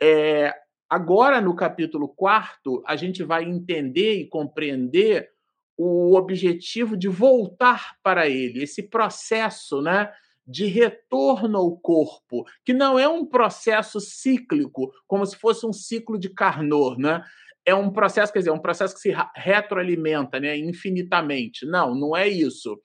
é, 0.00 0.54
agora 0.88 1.40
no 1.40 1.54
capítulo 1.54 2.08
4 2.08 2.82
a 2.86 2.96
gente 2.96 3.22
vai 3.22 3.44
entender 3.44 4.14
e 4.14 4.28
compreender 4.28 5.30
o 5.76 6.14
objetivo 6.14 6.96
de 6.96 7.08
voltar 7.08 7.96
para 8.02 8.28
ele, 8.28 8.62
esse 8.62 8.82
processo, 8.82 9.80
né? 9.80 10.12
de 10.50 10.66
retorno 10.66 11.58
ao 11.58 11.76
corpo, 11.76 12.44
que 12.64 12.74
não 12.74 12.98
é 12.98 13.08
um 13.08 13.24
processo 13.24 14.00
cíclico, 14.00 14.92
como 15.06 15.24
se 15.24 15.36
fosse 15.36 15.64
um 15.64 15.72
ciclo 15.72 16.18
de 16.18 16.28
Carnot, 16.28 17.00
né? 17.00 17.22
É 17.66 17.74
um 17.74 17.90
processo, 17.90 18.32
quer 18.32 18.40
dizer, 18.40 18.50
um 18.50 18.58
processo 18.58 18.94
que 18.94 19.00
se 19.00 19.14
retroalimenta, 19.34 20.40
né, 20.40 20.56
infinitamente. 20.56 21.66
Não, 21.66 21.94
não 21.94 22.16
é 22.16 22.26
isso. 22.28 22.80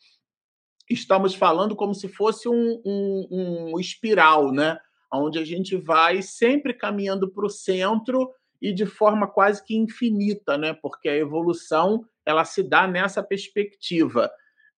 Estamos 0.89 1.33
falando 1.33 1.75
como 1.75 1.93
se 1.95 2.07
fosse 2.07 2.47
um, 2.47 2.81
um, 2.85 3.71
um 3.73 3.79
espiral, 3.79 4.51
né? 4.51 4.77
Onde 5.11 5.39
a 5.39 5.45
gente 5.45 5.75
vai 5.75 6.21
sempre 6.21 6.73
caminhando 6.73 7.31
para 7.31 7.45
o 7.45 7.49
centro 7.49 8.31
e 8.61 8.73
de 8.73 8.85
forma 8.85 9.27
quase 9.27 9.63
que 9.63 9.75
infinita, 9.75 10.57
né? 10.57 10.73
Porque 10.73 11.09
a 11.09 11.15
evolução 11.15 12.05
ela 12.25 12.43
se 12.43 12.61
dá 12.61 12.87
nessa 12.87 13.23
perspectiva. 13.23 14.29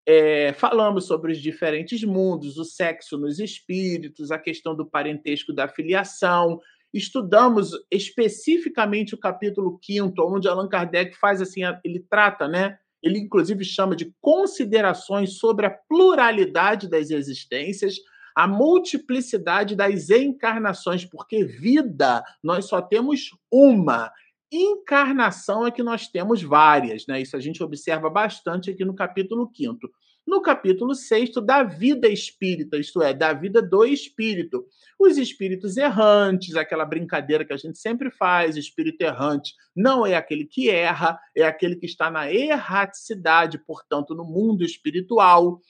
É, 0.05 0.53
falamos 0.53 1.05
sobre 1.05 1.33
os 1.33 1.41
diferentes 1.41 2.01
mundos, 2.03 2.57
o 2.57 2.63
sexo 2.63 3.17
nos 3.17 3.39
espíritos, 3.39 4.31
a 4.31 4.39
questão 4.39 4.73
do 4.73 4.85
parentesco 4.85 5.51
da 5.51 5.67
filiação. 5.67 6.61
Estudamos 6.97 7.71
especificamente 7.91 9.13
o 9.13 9.19
capítulo 9.19 9.79
5, 9.83 10.13
onde 10.19 10.47
Allan 10.47 10.67
Kardec 10.67 11.15
faz 11.15 11.39
assim, 11.41 11.61
ele 11.83 11.99
trata, 12.09 12.47
né? 12.47 12.79
Ele 13.03 13.19
inclusive 13.19 13.63
chama 13.63 13.95
de 13.95 14.11
considerações 14.19 15.37
sobre 15.37 15.67
a 15.67 15.69
pluralidade 15.69 16.89
das 16.89 17.11
existências, 17.11 17.97
a 18.35 18.47
multiplicidade 18.47 19.75
das 19.75 20.09
encarnações, 20.09 21.05
porque 21.05 21.45
vida 21.45 22.23
nós 22.43 22.65
só 22.65 22.81
temos 22.81 23.29
uma. 23.51 24.11
Encarnação 24.51 25.67
é 25.67 25.71
que 25.71 25.83
nós 25.83 26.07
temos 26.07 26.41
várias, 26.41 27.05
né? 27.05 27.21
Isso 27.21 27.37
a 27.37 27.39
gente 27.39 27.61
observa 27.61 28.09
bastante 28.09 28.71
aqui 28.71 28.83
no 28.83 28.95
capítulo 28.95 29.51
5. 29.55 29.87
No 30.27 30.41
capítulo 30.41 30.93
6, 30.93 31.35
da 31.45 31.63
vida 31.63 32.09
espírita, 32.09 32.77
isto 32.77 33.01
é, 33.01 33.13
da 33.13 33.31
vida 33.31 33.61
do 33.61 33.85
espírito. 33.85 34.65
Os 34.99 35.17
espíritos 35.17 35.77
errantes, 35.77 36.53
aquela 36.57 36.83
brincadeira 36.83 37.45
que 37.45 37.53
a 37.53 37.57
gente 37.57 37.79
sempre 37.79 38.11
faz, 38.11 38.57
espírito 38.57 39.01
errante 39.01 39.55
não 39.73 40.05
é 40.05 40.15
aquele 40.15 40.43
que 40.43 40.69
erra, 40.69 41.17
é 41.33 41.43
aquele 41.43 41.77
que 41.77 41.85
está 41.85 42.11
na 42.11 42.29
erraticidade, 42.29 43.57
portanto, 43.57 44.13
no 44.13 44.25
mundo 44.25 44.65
espiritual. 44.65 45.61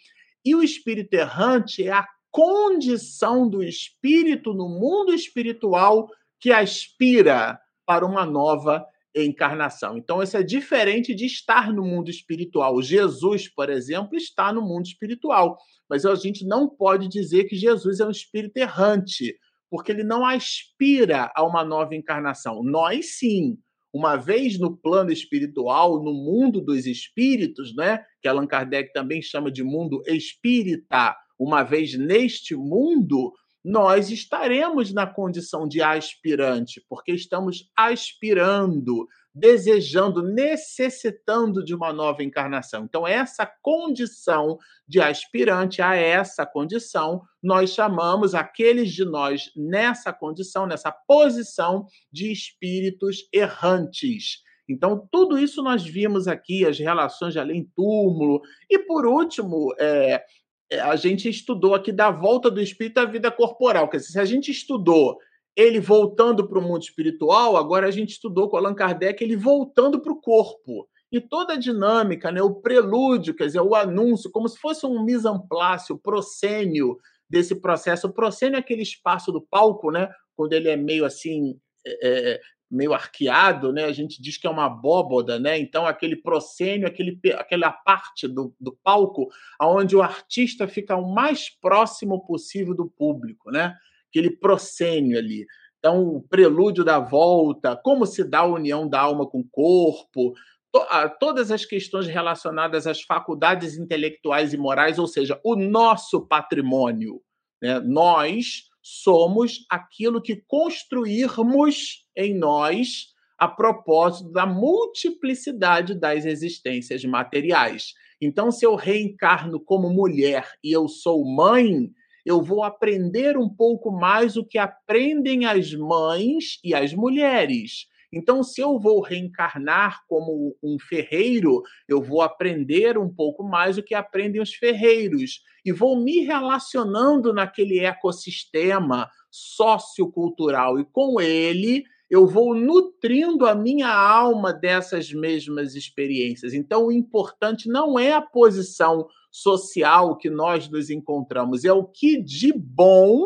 E 0.44 0.56
o 0.56 0.64
espírito 0.64 1.14
errante 1.14 1.88
é 1.88 1.92
a 1.92 2.08
condição 2.32 3.48
do 3.48 3.64
espírito 3.64 4.56
no 4.56 4.68
mundo 4.68 5.14
espiritual 5.14 6.10
que 6.40 6.52
aspira 6.52 7.60
para 7.86 8.04
uma 8.04 8.26
nova 8.26 8.84
encarnação. 9.26 9.98
Então, 9.98 10.22
isso 10.22 10.38
é 10.38 10.44
diferente 10.44 11.14
de 11.14 11.26
estar 11.26 11.74
no 11.74 11.84
mundo 11.84 12.10
espiritual. 12.10 12.82
Jesus, 12.82 13.48
por 13.48 13.70
exemplo, 13.70 14.16
está 14.16 14.52
no 14.52 14.62
mundo 14.62 14.86
espiritual, 14.86 15.58
mas 15.90 16.06
a 16.06 16.16
gente 16.16 16.46
não 16.46 16.68
pode 16.70 17.08
dizer 17.08 17.46
que 17.46 17.56
Jesus 17.56 18.00
é 18.00 18.06
um 18.06 18.12
espírito 18.12 18.58
errante, 18.58 19.36
porque 19.70 19.92
ele 19.92 20.04
não 20.04 20.26
aspira 20.26 21.32
a 21.36 21.44
uma 21.46 21.64
nova 21.64 21.96
encarnação. 21.96 22.64
Nós 22.64 23.18
sim. 23.18 23.58
Uma 23.94 24.16
vez 24.18 24.60
no 24.60 24.78
plano 24.78 25.12
espiritual, 25.12 26.04
no 26.04 26.14
mundo 26.14 26.62
dos 26.62 26.86
espíritos, 26.86 27.74
né, 27.76 28.00
que 28.22 28.28
Allan 28.28 28.46
Kardec 28.46 28.92
também 28.94 29.22
chama 29.22 29.50
de 29.50 29.64
mundo 29.64 30.04
espírita, 30.06 31.16
uma 31.40 31.64
vez 31.64 31.98
neste 31.98 32.56
mundo, 32.56 33.34
nós 33.68 34.10
estaremos 34.10 34.94
na 34.94 35.06
condição 35.06 35.68
de 35.68 35.82
aspirante, 35.82 36.82
porque 36.88 37.12
estamos 37.12 37.70
aspirando, 37.76 39.06
desejando, 39.36 40.24
necessitando 40.24 41.62
de 41.62 41.76
uma 41.76 41.92
nova 41.92 42.24
encarnação. 42.24 42.86
Então, 42.86 43.06
essa 43.06 43.46
condição 43.62 44.58
de 44.88 45.02
aspirante, 45.02 45.82
a 45.82 45.96
essa 45.96 46.46
condição, 46.46 47.22
nós 47.44 47.72
chamamos 47.72 48.34
aqueles 48.34 48.94
de 48.94 49.04
nós 49.04 49.52
nessa 49.54 50.14
condição, 50.14 50.66
nessa 50.66 50.90
posição 51.06 51.88
de 52.10 52.32
espíritos 52.32 53.28
errantes. 53.34 54.44
Então, 54.70 55.06
tudo 55.12 55.38
isso 55.38 55.62
nós 55.62 55.84
vimos 55.84 56.26
aqui, 56.26 56.66
as 56.66 56.80
relações 56.80 57.34
de 57.34 57.40
além-túmulo. 57.40 58.40
E, 58.70 58.80
por 58.80 59.06
último, 59.06 59.76
é, 59.78 60.24
a 60.72 60.96
gente 60.96 61.30
estudou 61.30 61.74
aqui 61.74 61.92
da 61.92 62.12
volta 62.12 62.52
do 62.52 62.62
espírito 62.62 63.00
à 63.00 63.06
vida 63.06 63.32
corporal. 63.32 63.90
Quer 63.90 63.98
dizer, 63.98 64.12
se 64.12 64.20
a 64.20 64.26
gente 64.26 64.52
estudou 64.52 65.18
ele 65.56 65.80
voltando 65.80 66.48
para 66.48 66.60
o 66.60 66.62
mundo 66.62 66.84
espiritual, 66.84 67.58
agora 67.58 67.88
a 67.88 67.92
gente 67.92 68.12
estudou 68.12 68.50
com 68.50 68.58
Allan 68.58 68.76
Kardec 68.76 69.24
ele 69.24 69.36
voltando 69.36 70.00
para 70.00 70.12
o 70.12 70.22
corpo. 70.22 70.88
E 71.12 71.22
toda 71.22 71.54
a 71.54 71.58
dinâmica, 71.58 72.32
né, 72.32 72.42
o 72.42 72.56
prelúdio, 72.56 73.34
quer 73.34 73.46
dizer, 73.46 73.62
o 73.62 73.74
anúncio, 73.74 74.30
como 74.30 74.48
se 74.48 74.60
fosse 74.60 74.86
um 74.86 75.04
mise 75.04 75.28
en 75.28 75.40
place, 75.48 75.94
o 75.94 75.98
proscênio 75.98 76.98
desse 77.30 77.56
processo. 77.56 78.08
O 78.08 78.14
proscênio 78.14 78.58
é 78.58 78.60
aquele 78.60 78.82
espaço 78.82 79.32
do 79.32 79.42
palco, 79.42 79.90
né, 79.90 80.10
quando 80.36 80.54
ele 80.54 80.70
é 80.70 80.76
meio 80.76 81.06
assim, 81.06 81.58
é, 81.86 82.34
é 82.34 82.40
meio 82.70 82.94
arqueado, 82.94 83.72
né? 83.72 83.86
A 83.86 83.94
gente 83.94 84.22
diz 84.22 84.38
que 84.38 84.46
é 84.46 84.50
uma 84.50 84.66
abóboda, 84.66 85.40
né? 85.40 85.58
Então 85.58 85.86
aquele 85.86 86.16
proscênio, 86.16 86.88
aquele, 86.88 87.20
aquela 87.36 87.72
parte 87.72 88.28
do, 88.28 88.54
do 88.60 88.78
palco 88.84 89.30
onde 89.62 89.96
o 89.96 90.02
artista 90.02 90.68
fica 90.68 90.96
o 90.96 91.14
mais 91.14 91.50
próximo 91.50 92.26
possível 92.26 92.76
do 92.76 92.90
público, 92.90 93.52
né? 93.52 93.76
Aquele 94.10 94.32
proscênio 94.32 95.18
ali. 95.18 95.46
Então 95.80 96.04
o 96.04 96.22
prelúdio 96.22 96.84
da 96.84 97.00
volta, 97.00 97.76
como 97.76 98.06
se 98.06 98.24
dá 98.24 98.40
a 98.40 98.46
união 98.46 98.88
da 98.88 99.00
alma 99.00 99.26
com 99.26 99.40
o 99.40 99.50
corpo, 99.50 100.34
to, 100.72 100.82
todas 101.20 101.52
as 101.52 101.64
questões 101.64 102.08
relacionadas 102.08 102.86
às 102.86 103.02
faculdades 103.02 103.78
intelectuais 103.78 104.54
e 104.54 104.58
morais, 104.58 105.00
ou 105.00 105.08
seja, 105.08 105.40
o 105.44 105.56
nosso 105.56 106.28
patrimônio, 106.28 107.22
né? 107.62 107.80
Nós 107.80 108.67
somos 108.90 109.66
aquilo 109.70 110.22
que 110.22 110.38
construirmos 110.48 112.06
em 112.16 112.34
nós 112.34 113.08
a 113.38 113.46
propósito 113.46 114.32
da 114.32 114.46
multiplicidade 114.46 115.94
das 115.94 116.26
existências 116.26 117.04
materiais. 117.04 117.94
Então, 118.22 118.50
se 118.50 118.66
eu 118.66 118.76
reencarno 118.76 119.60
como 119.60 119.90
mulher 119.90 120.50
e 120.64 120.72
eu 120.72 120.88
sou 120.88 121.26
mãe, 121.26 121.92
eu 122.26 122.42
vou 122.42 122.64
aprender 122.64 123.38
um 123.38 123.50
pouco 123.50 123.92
mais 123.92 124.38
o 124.38 124.46
que 124.46 124.58
aprendem 124.58 125.46
as 125.46 125.74
mães 125.74 126.58
e 126.64 126.74
as 126.74 126.94
mulheres. 126.94 127.88
Então, 128.12 128.42
se 128.42 128.62
eu 128.62 128.80
vou 128.80 129.02
reencarnar 129.02 130.02
como 130.08 130.56
um 130.64 130.78
ferreiro, 130.80 131.62
eu 131.88 132.02
vou 132.02 132.22
aprender 132.22 132.98
um 132.98 133.14
pouco 133.14 133.44
mais 133.44 133.78
o 133.78 133.84
que 133.84 133.94
aprendem 133.94 134.42
os 134.42 134.54
ferreiros 134.54 135.42
e 135.66 135.72
vou 135.72 136.02
me 136.02 136.20
relacionando 136.20 137.34
naquele 137.34 137.80
ecossistema 137.80 139.10
sociocultural 139.30 140.80
e 140.80 140.86
com 140.86 141.20
ele 141.20 141.84
eu 142.10 142.26
vou 142.26 142.56
nutrindo 142.56 143.46
a 143.46 143.54
minha 143.54 143.90
alma 143.90 144.54
dessas 144.54 145.12
mesmas 145.12 145.76
experiências. 145.76 146.54
Então, 146.54 146.86
o 146.86 146.92
importante 146.92 147.68
não 147.68 148.00
é 148.00 148.14
a 148.14 148.22
posição 148.22 149.06
social 149.30 150.18
que 150.18 150.30
nós 150.30 150.70
nos 150.70 150.90
encontramos, 150.90 151.66
é 151.66 151.74
o 151.74 151.84
que 151.84 152.22
de 152.22 152.54
bom 152.54 153.26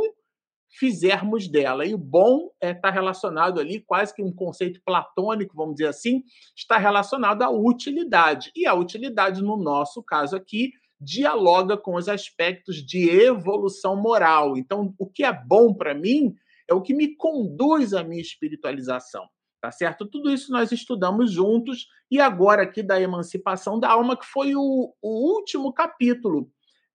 fizermos 0.71 1.47
dela. 1.47 1.85
E 1.85 1.93
o 1.93 1.97
bom 1.97 2.49
está 2.55 2.67
é, 2.67 2.73
tá 2.73 2.89
relacionado 2.89 3.59
ali, 3.59 3.81
quase 3.81 4.15
que 4.15 4.23
um 4.23 4.33
conceito 4.33 4.81
platônico, 4.85 5.55
vamos 5.55 5.75
dizer 5.75 5.89
assim, 5.89 6.23
está 6.55 6.77
relacionado 6.77 7.41
à 7.41 7.49
utilidade. 7.49 8.51
E 8.55 8.65
a 8.65 8.73
utilidade, 8.73 9.43
no 9.43 9.57
nosso 9.57 10.01
caso 10.01 10.35
aqui, 10.35 10.71
dialoga 10.99 11.75
com 11.75 11.95
os 11.95 12.07
aspectos 12.07 12.77
de 12.77 13.09
evolução 13.09 13.95
moral. 13.95 14.55
Então, 14.55 14.93
o 14.97 15.07
que 15.07 15.23
é 15.23 15.33
bom 15.33 15.73
para 15.73 15.93
mim 15.93 16.33
é 16.67 16.73
o 16.73 16.81
que 16.81 16.93
me 16.93 17.15
conduz 17.15 17.93
à 17.93 18.03
minha 18.03 18.21
espiritualização. 18.21 19.27
Tá 19.59 19.71
certo? 19.71 20.07
Tudo 20.07 20.31
isso 20.31 20.51
nós 20.51 20.71
estudamos 20.71 21.31
juntos 21.31 21.87
e 22.09 22.19
agora 22.19 22.63
aqui 22.63 22.81
da 22.81 22.99
emancipação 22.99 23.79
da 23.79 23.89
alma, 23.89 24.17
que 24.17 24.25
foi 24.25 24.55
o, 24.55 24.91
o 24.99 25.35
último 25.35 25.71
capítulo 25.71 26.49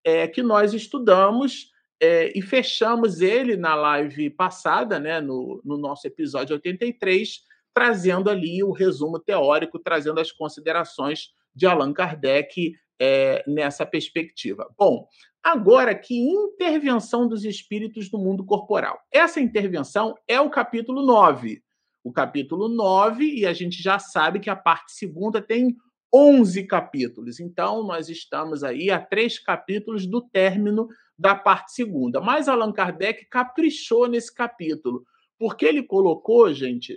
é, 0.05 0.27
que 0.27 0.43
nós 0.43 0.75
estudamos 0.75 1.71
é, 2.01 2.37
e 2.37 2.43
fechamos 2.43 3.21
ele 3.21 3.57
na 3.57 3.75
live 3.75 4.31
passada, 4.31 4.99
né, 4.99 5.21
no, 5.21 5.61
no 5.65 5.77
nosso 5.77 6.07
episódio 6.07 6.55
83, 6.55 7.41
trazendo 7.73 8.31
ali 8.31 8.63
o 8.63 8.73
resumo 8.73 9.19
teórico, 9.19 9.79
trazendo 9.79 10.21
as 10.21 10.33
considerações 10.33 11.31
de 11.55 11.67
Allan 11.67 11.93
Kardec 11.93 12.75
é, 13.01 13.45
nessa 13.47 13.85
perspectiva. 13.87 14.69
Bom, 14.79 15.07
agora 15.43 15.95
que 15.95 16.19
intervenção 16.19 17.29
dos 17.29 17.45
espíritos 17.45 18.11
no 18.11 18.19
mundo 18.19 18.45
corporal. 18.45 18.99
Essa 19.13 19.41
intervenção 19.41 20.15
é 20.27 20.41
o 20.41 20.51
capítulo 20.51 21.05
9. 21.05 21.63
O 22.05 22.13
capítulo 22.13 22.69
9, 22.69 23.25
e 23.25 23.47
a 23.47 23.53
gente 23.53 23.83
já 23.83 23.99
sabe 23.99 24.39
que 24.39 24.51
a 24.51 24.57
parte 24.57 24.93
segunda 24.93 25.43
tem 25.43 25.77
11 26.15 26.65
capítulos. 26.65 27.41
Então, 27.41 27.83
nós 27.83 28.09
estamos 28.09 28.63
aí 28.63 28.91
a 28.91 28.99
três 28.99 29.39
capítulos 29.39 30.07
do 30.07 30.21
término 30.21 30.89
da 31.19 31.35
parte 31.35 31.73
segunda. 31.73 32.21
Mas 32.21 32.49
Allan 32.49 32.73
Kardec 32.73 33.27
caprichou 33.27 34.07
nesse 34.07 34.35
capítulo, 34.35 35.05
porque 35.39 35.65
ele 35.65 35.83
colocou, 35.83 36.53
gente, 36.53 36.97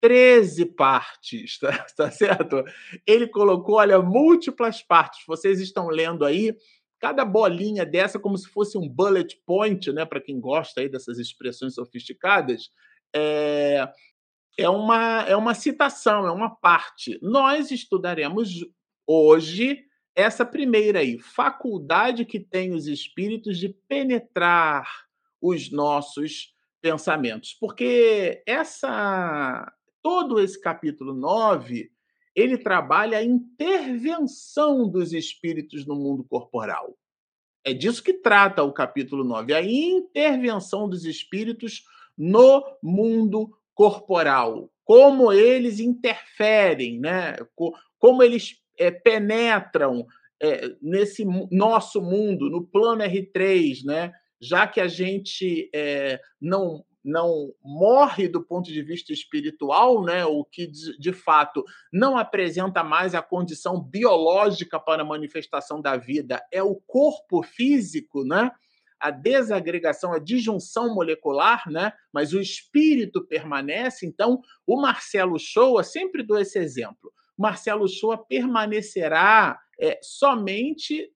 13 0.00 0.66
partes, 0.66 1.58
tá, 1.60 1.86
tá 1.96 2.10
certo? 2.10 2.64
Ele 3.06 3.26
colocou, 3.26 3.76
olha, 3.76 4.00
múltiplas 4.00 4.82
partes. 4.82 5.24
Vocês 5.26 5.60
estão 5.60 5.88
lendo 5.88 6.24
aí 6.24 6.56
cada 6.98 7.24
bolinha 7.24 7.86
dessa 7.86 8.18
como 8.18 8.36
se 8.36 8.48
fosse 8.48 8.76
um 8.76 8.86
bullet 8.86 9.40
point, 9.46 9.90
né, 9.90 10.04
para 10.04 10.20
quem 10.20 10.38
gosta 10.38 10.82
aí 10.82 10.88
dessas 10.88 11.18
expressões 11.18 11.74
sofisticadas, 11.74 12.68
é, 13.16 13.88
é 14.58 14.68
uma 14.68 15.22
é 15.22 15.34
uma 15.34 15.54
citação, 15.54 16.26
é 16.26 16.30
uma 16.30 16.54
parte. 16.54 17.18
Nós 17.22 17.70
estudaremos 17.70 18.66
hoje 19.06 19.82
essa 20.14 20.44
primeira 20.44 21.00
aí, 21.00 21.18
faculdade 21.18 22.24
que 22.24 22.40
tem 22.40 22.72
os 22.72 22.86
espíritos 22.86 23.58
de 23.58 23.68
penetrar 23.88 24.86
os 25.40 25.70
nossos 25.70 26.54
pensamentos. 26.80 27.54
Porque 27.54 28.42
essa 28.46 29.72
todo 30.02 30.40
esse 30.40 30.60
capítulo 30.60 31.12
9, 31.12 31.90
ele 32.34 32.56
trabalha 32.56 33.18
a 33.18 33.24
intervenção 33.24 34.88
dos 34.88 35.12
espíritos 35.12 35.86
no 35.86 35.94
mundo 35.94 36.24
corporal. 36.24 36.96
É 37.62 37.74
disso 37.74 38.02
que 38.02 38.14
trata 38.14 38.62
o 38.62 38.72
capítulo 38.72 39.22
9, 39.24 39.52
a 39.52 39.62
intervenção 39.62 40.88
dos 40.88 41.04
espíritos 41.04 41.84
no 42.16 42.64
mundo 42.82 43.54
corporal. 43.74 44.70
Como 44.84 45.32
eles 45.32 45.78
interferem, 45.78 46.98
né? 46.98 47.36
como 47.98 48.22
eles 48.22 48.59
é, 48.80 48.90
penetram 48.90 50.06
é, 50.42 50.74
nesse 50.80 51.22
nosso 51.52 52.00
mundo, 52.00 52.48
no 52.48 52.66
plano 52.66 53.02
R3, 53.02 53.84
né? 53.84 54.12
já 54.40 54.66
que 54.66 54.80
a 54.80 54.88
gente 54.88 55.68
é, 55.74 56.18
não, 56.40 56.82
não 57.04 57.52
morre 57.62 58.26
do 58.26 58.42
ponto 58.42 58.72
de 58.72 58.82
vista 58.82 59.12
espiritual, 59.12 60.02
né? 60.02 60.24
o 60.24 60.42
que 60.42 60.66
de, 60.66 60.98
de 60.98 61.12
fato 61.12 61.62
não 61.92 62.16
apresenta 62.16 62.82
mais 62.82 63.14
a 63.14 63.20
condição 63.20 63.78
biológica 63.78 64.80
para 64.80 65.02
a 65.02 65.06
manifestação 65.06 65.78
da 65.78 65.98
vida, 65.98 66.42
é 66.50 66.62
o 66.62 66.74
corpo 66.74 67.42
físico, 67.42 68.24
né? 68.24 68.50
a 68.98 69.10
desagregação, 69.10 70.12
a 70.12 70.18
disjunção 70.18 70.94
molecular, 70.94 71.70
né? 71.70 71.92
mas 72.10 72.32
o 72.32 72.40
espírito 72.40 73.26
permanece. 73.26 74.06
Então, 74.06 74.40
o 74.66 74.80
Marcelo 74.80 75.38
Shoa, 75.38 75.82
sempre 75.82 76.22
dou 76.22 76.38
esse 76.38 76.58
exemplo. 76.58 77.12
Marcelo 77.40 77.88
Shoa 77.88 78.18
permanecerá 78.18 79.58
é, 79.80 79.98
somente 80.02 81.10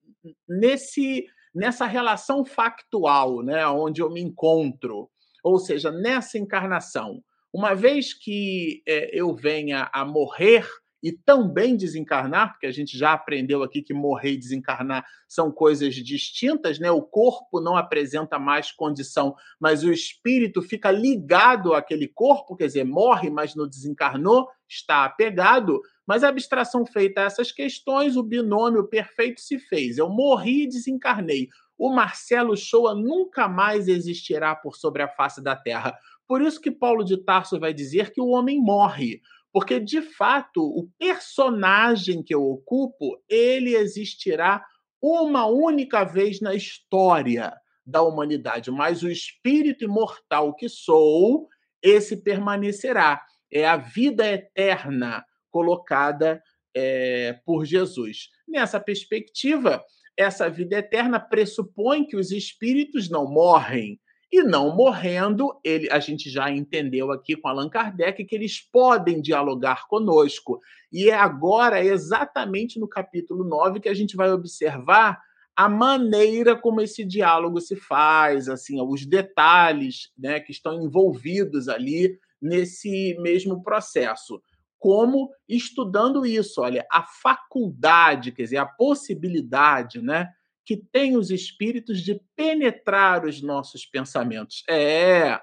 nesse 0.49 1.27
nessa 1.53 1.85
relação 1.85 2.43
factual, 2.43 3.41
né, 3.41 3.65
onde 3.65 4.01
eu 4.01 4.09
me 4.09 4.19
encontro, 4.19 5.09
ou 5.41 5.57
seja, 5.57 5.89
nessa 5.89 6.37
encarnação, 6.37 7.23
uma 7.53 7.73
vez 7.73 8.13
que 8.13 8.83
é, 8.85 9.09
eu 9.17 9.33
venha 9.33 9.89
a 9.93 10.03
morrer 10.03 10.67
e 11.05 11.11
também 11.11 11.77
desencarnar, 11.77 12.51
porque 12.51 12.65
a 12.65 12.71
gente 12.71 12.97
já 12.97 13.13
aprendeu 13.13 13.61
aqui 13.61 13.83
que 13.83 13.93
morrer 13.93 14.31
e 14.31 14.37
desencarnar 14.37 15.05
são 15.27 15.51
coisas 15.51 15.93
distintas, 15.93 16.79
né? 16.79 16.89
O 16.89 17.03
corpo 17.03 17.61
não 17.61 17.77
apresenta 17.77 18.39
mais 18.39 18.71
condição, 18.71 19.35
mas 19.59 19.83
o 19.83 19.91
espírito 19.93 20.63
fica 20.63 20.89
ligado 20.89 21.75
àquele 21.75 22.07
corpo, 22.07 22.55
quer 22.55 22.65
dizer, 22.65 22.85
morre, 22.85 23.29
mas 23.29 23.53
não 23.53 23.67
desencarnou, 23.67 24.49
está 24.67 25.05
apegado. 25.05 25.79
Mas 26.05 26.23
a 26.23 26.29
abstração 26.29 26.85
feita 26.85 27.21
a 27.21 27.23
essas 27.25 27.51
questões, 27.51 28.15
o 28.15 28.23
binômio 28.23 28.87
perfeito 28.87 29.41
se 29.41 29.57
fez. 29.57 29.97
Eu 29.97 30.09
morri 30.09 30.63
e 30.63 30.67
desencarnei. 30.67 31.49
O 31.77 31.89
Marcelo 31.89 32.55
Shoa 32.55 32.93
nunca 32.93 33.47
mais 33.47 33.87
existirá 33.87 34.55
por 34.55 34.75
sobre 34.75 35.01
a 35.01 35.07
face 35.07 35.41
da 35.41 35.55
Terra. 35.55 35.97
Por 36.27 36.41
isso 36.41 36.61
que 36.61 36.71
Paulo 36.71 37.03
de 37.03 37.17
Tarso 37.17 37.59
vai 37.59 37.73
dizer 37.73 38.11
que 38.11 38.21
o 38.21 38.27
homem 38.27 38.59
morre. 38.59 39.21
Porque, 39.51 39.79
de 39.79 40.01
fato, 40.01 40.61
o 40.61 40.89
personagem 40.99 42.21
que 42.21 42.35
eu 42.35 42.43
ocupo, 42.43 43.17
ele 43.27 43.75
existirá 43.75 44.63
uma 45.01 45.45
única 45.45 46.03
vez 46.03 46.41
na 46.41 46.53
história 46.53 47.53
da 47.85 48.01
humanidade, 48.01 48.71
mas 48.71 49.03
o 49.03 49.09
espírito 49.09 49.83
imortal 49.83 50.55
que 50.55 50.67
sou, 50.67 51.47
esse 51.81 52.17
permanecerá. 52.17 53.21
É 53.51 53.65
a 53.65 53.77
vida 53.77 54.27
eterna 54.27 55.23
colocada 55.55 56.43
é, 56.75 57.39
por 57.45 57.63
Jesus. 57.63 58.27
Nessa 58.45 58.77
perspectiva, 58.77 59.81
essa 60.17 60.49
vida 60.49 60.75
eterna 60.75 61.17
pressupõe 61.17 62.05
que 62.05 62.17
os 62.17 62.29
espíritos 62.29 63.09
não 63.09 63.25
morrem, 63.25 63.97
e 64.29 64.43
não 64.43 64.75
morrendo, 64.75 65.57
ele, 65.63 65.89
a 65.89 65.97
gente 65.99 66.29
já 66.29 66.51
entendeu 66.51 67.09
aqui 67.09 67.37
com 67.37 67.47
Allan 67.47 67.69
Kardec 67.69 68.25
que 68.25 68.35
eles 68.35 68.59
podem 68.59 69.21
dialogar 69.21 69.87
conosco. 69.87 70.59
E 70.91 71.09
é 71.09 71.13
agora, 71.13 71.81
exatamente 71.81 72.77
no 72.77 72.85
capítulo 72.87 73.45
9, 73.45 73.79
que 73.79 73.87
a 73.87 73.93
gente 73.93 74.17
vai 74.17 74.29
observar 74.29 75.21
a 75.55 75.69
maneira 75.69 76.53
como 76.53 76.81
esse 76.81 77.05
diálogo 77.05 77.61
se 77.61 77.77
faz, 77.77 78.49
assim, 78.49 78.81
os 78.81 79.05
detalhes 79.05 80.11
né, 80.17 80.41
que 80.41 80.51
estão 80.51 80.83
envolvidos 80.83 81.69
ali 81.69 82.19
nesse 82.41 83.15
mesmo 83.21 83.63
processo. 83.63 84.41
Como 84.85 85.31
estudando 85.49 86.27
isso, 86.27 86.61
olha, 86.61 86.85
a 86.91 87.01
faculdade, 87.01 88.31
quer 88.31 88.43
dizer, 88.43 88.57
a 88.57 88.67
possibilidade, 88.67 89.99
né? 89.99 90.29
que 90.63 90.77
tem 90.77 91.17
os 91.17 91.31
espíritos 91.31 92.01
de 92.01 92.21
penetrar 92.35 93.25
os 93.25 93.41
nossos 93.41 93.83
pensamentos. 93.83 94.63
É, 94.69 95.39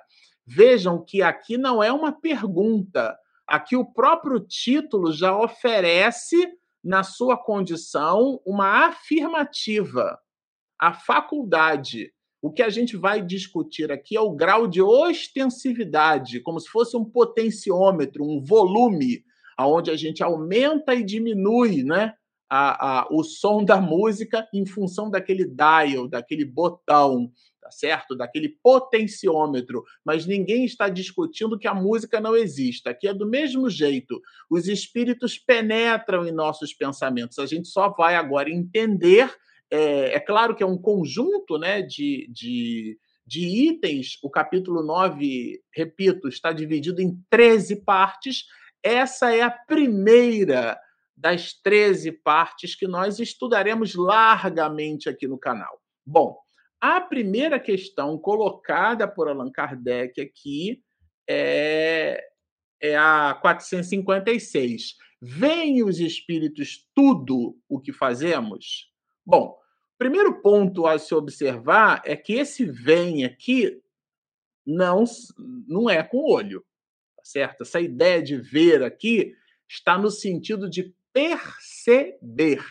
vejam 0.47 1.05
que 1.05 1.23
aqui 1.23 1.59
não 1.59 1.83
é 1.83 1.93
uma 1.93 2.13
pergunta, 2.13 3.19
aqui 3.45 3.75
o 3.75 3.85
próprio 3.85 4.39
título 4.39 5.13
já 5.13 5.37
oferece, 5.37 6.37
na 6.85 7.03
sua 7.03 7.37
condição, 7.37 8.41
uma 8.47 8.87
afirmativa. 8.87 10.21
A 10.81 10.95
faculdade. 10.95 12.13
O 12.41 12.53
que 12.53 12.63
a 12.63 12.71
gente 12.71 12.97
vai 12.97 13.21
discutir 13.21 13.91
aqui 13.91 14.17
é 14.17 14.21
o 14.21 14.37
grau 14.37 14.69
de 14.69 14.81
ostensividade, 14.81 16.39
como 16.39 16.61
se 16.61 16.69
fosse 16.69 16.97
um 16.97 17.05
potenciômetro, 17.05 18.23
um 18.23 18.41
volume, 18.41 19.25
aonde 19.57 19.91
a 19.91 19.97
gente 19.97 20.23
aumenta 20.23 20.95
e 20.95 21.05
diminui, 21.05 21.83
né? 21.83 22.15
a, 22.55 23.01
a, 23.01 23.09
o 23.11 23.25
som 23.25 23.65
da 23.65 23.81
música 23.81 24.47
em 24.53 24.67
função 24.67 25.11
daquele 25.11 25.47
dial, 25.47 26.07
daquele 26.07 26.45
botão, 26.45 27.33
tá 27.59 27.71
certo? 27.71 28.15
Daquele 28.15 28.51
potenciômetro. 28.63 29.83
Mas 30.05 30.27
ninguém 30.27 30.67
está 30.67 30.91
discutindo 30.91 31.59
que 31.59 31.67
a 31.67 31.73
música 31.73 32.21
não 32.21 32.37
exista. 32.37 32.91
Aqui 32.91 33.09
é 33.09 33.15
do 33.15 33.27
mesmo 33.27 33.71
jeito. 33.71 34.21
Os 34.51 34.69
espíritos 34.69 35.39
penetram 35.39 36.27
em 36.27 36.33
nossos 36.33 36.75
pensamentos. 36.75 37.39
A 37.39 37.47
gente 37.47 37.69
só 37.69 37.89
vai 37.89 38.17
agora 38.17 38.51
entender. 38.51 39.35
É, 39.71 40.17
é 40.17 40.21
claro 40.21 40.55
que 40.55 40.63
é 40.63 40.67
um 40.67 40.77
conjunto 40.77 41.57
né, 41.57 41.81
de, 41.81 42.29
de, 42.31 42.99
de 43.27 43.47
itens. 43.71 44.19
O 44.23 44.29
capítulo 44.29 44.83
9, 44.83 45.59
repito, 45.75 46.29
está 46.29 46.53
dividido 46.53 47.01
em 47.01 47.19
13 47.31 47.77
partes. 47.77 48.45
Essa 48.83 49.35
é 49.35 49.43
a 49.43 49.51
primeira 49.51 50.79
das 51.17 51.53
13 51.53 52.11
partes 52.11 52.75
que 52.75 52.87
nós 52.87 53.21
estudaremos 53.21 53.95
largamente 53.95 55.09
aqui 55.09 55.29
no 55.29 55.39
canal. 55.39 55.81
Bom, 56.05 56.37
a 56.81 57.01
primeira 57.01 57.61
questão 57.61 58.19
colocada 58.19 59.07
por 59.07 59.29
Allan 59.29 59.53
Kardec 59.53 60.21
aqui 60.21 60.83
é, 61.29 62.21
é 62.81 62.97
a 62.97 63.39
456. 63.41 64.97
Vêm 65.21 65.85
os 65.85 66.01
espíritos 66.01 66.89
tudo 66.93 67.57
o 67.69 67.81
que 67.81 67.93
fazemos? 67.93 68.91
Bom, 69.25 69.57
primeiro 69.97 70.43
ponto 70.43 70.85
a 70.85 70.99
se 70.99 71.15
observar 71.15 72.03
é 72.05 72.17
que 72.17 72.33
esse 72.33 72.65
vem 72.65 73.25
aqui 73.25 73.81
não, 74.67 75.05
não 75.69 75.89
é 75.89 76.03
com 76.03 76.17
o 76.17 76.33
olho, 76.33 76.65
tá 77.23 77.25
certo? 77.25 77.63
Essa 77.63 77.81
ideia 77.81 78.21
de 78.21 78.37
ver 78.37 78.83
aqui 78.83 79.35
está 79.69 79.97
no 79.97 80.11
sentido 80.11 80.69
de 80.69 80.93
perceber. 81.13 82.63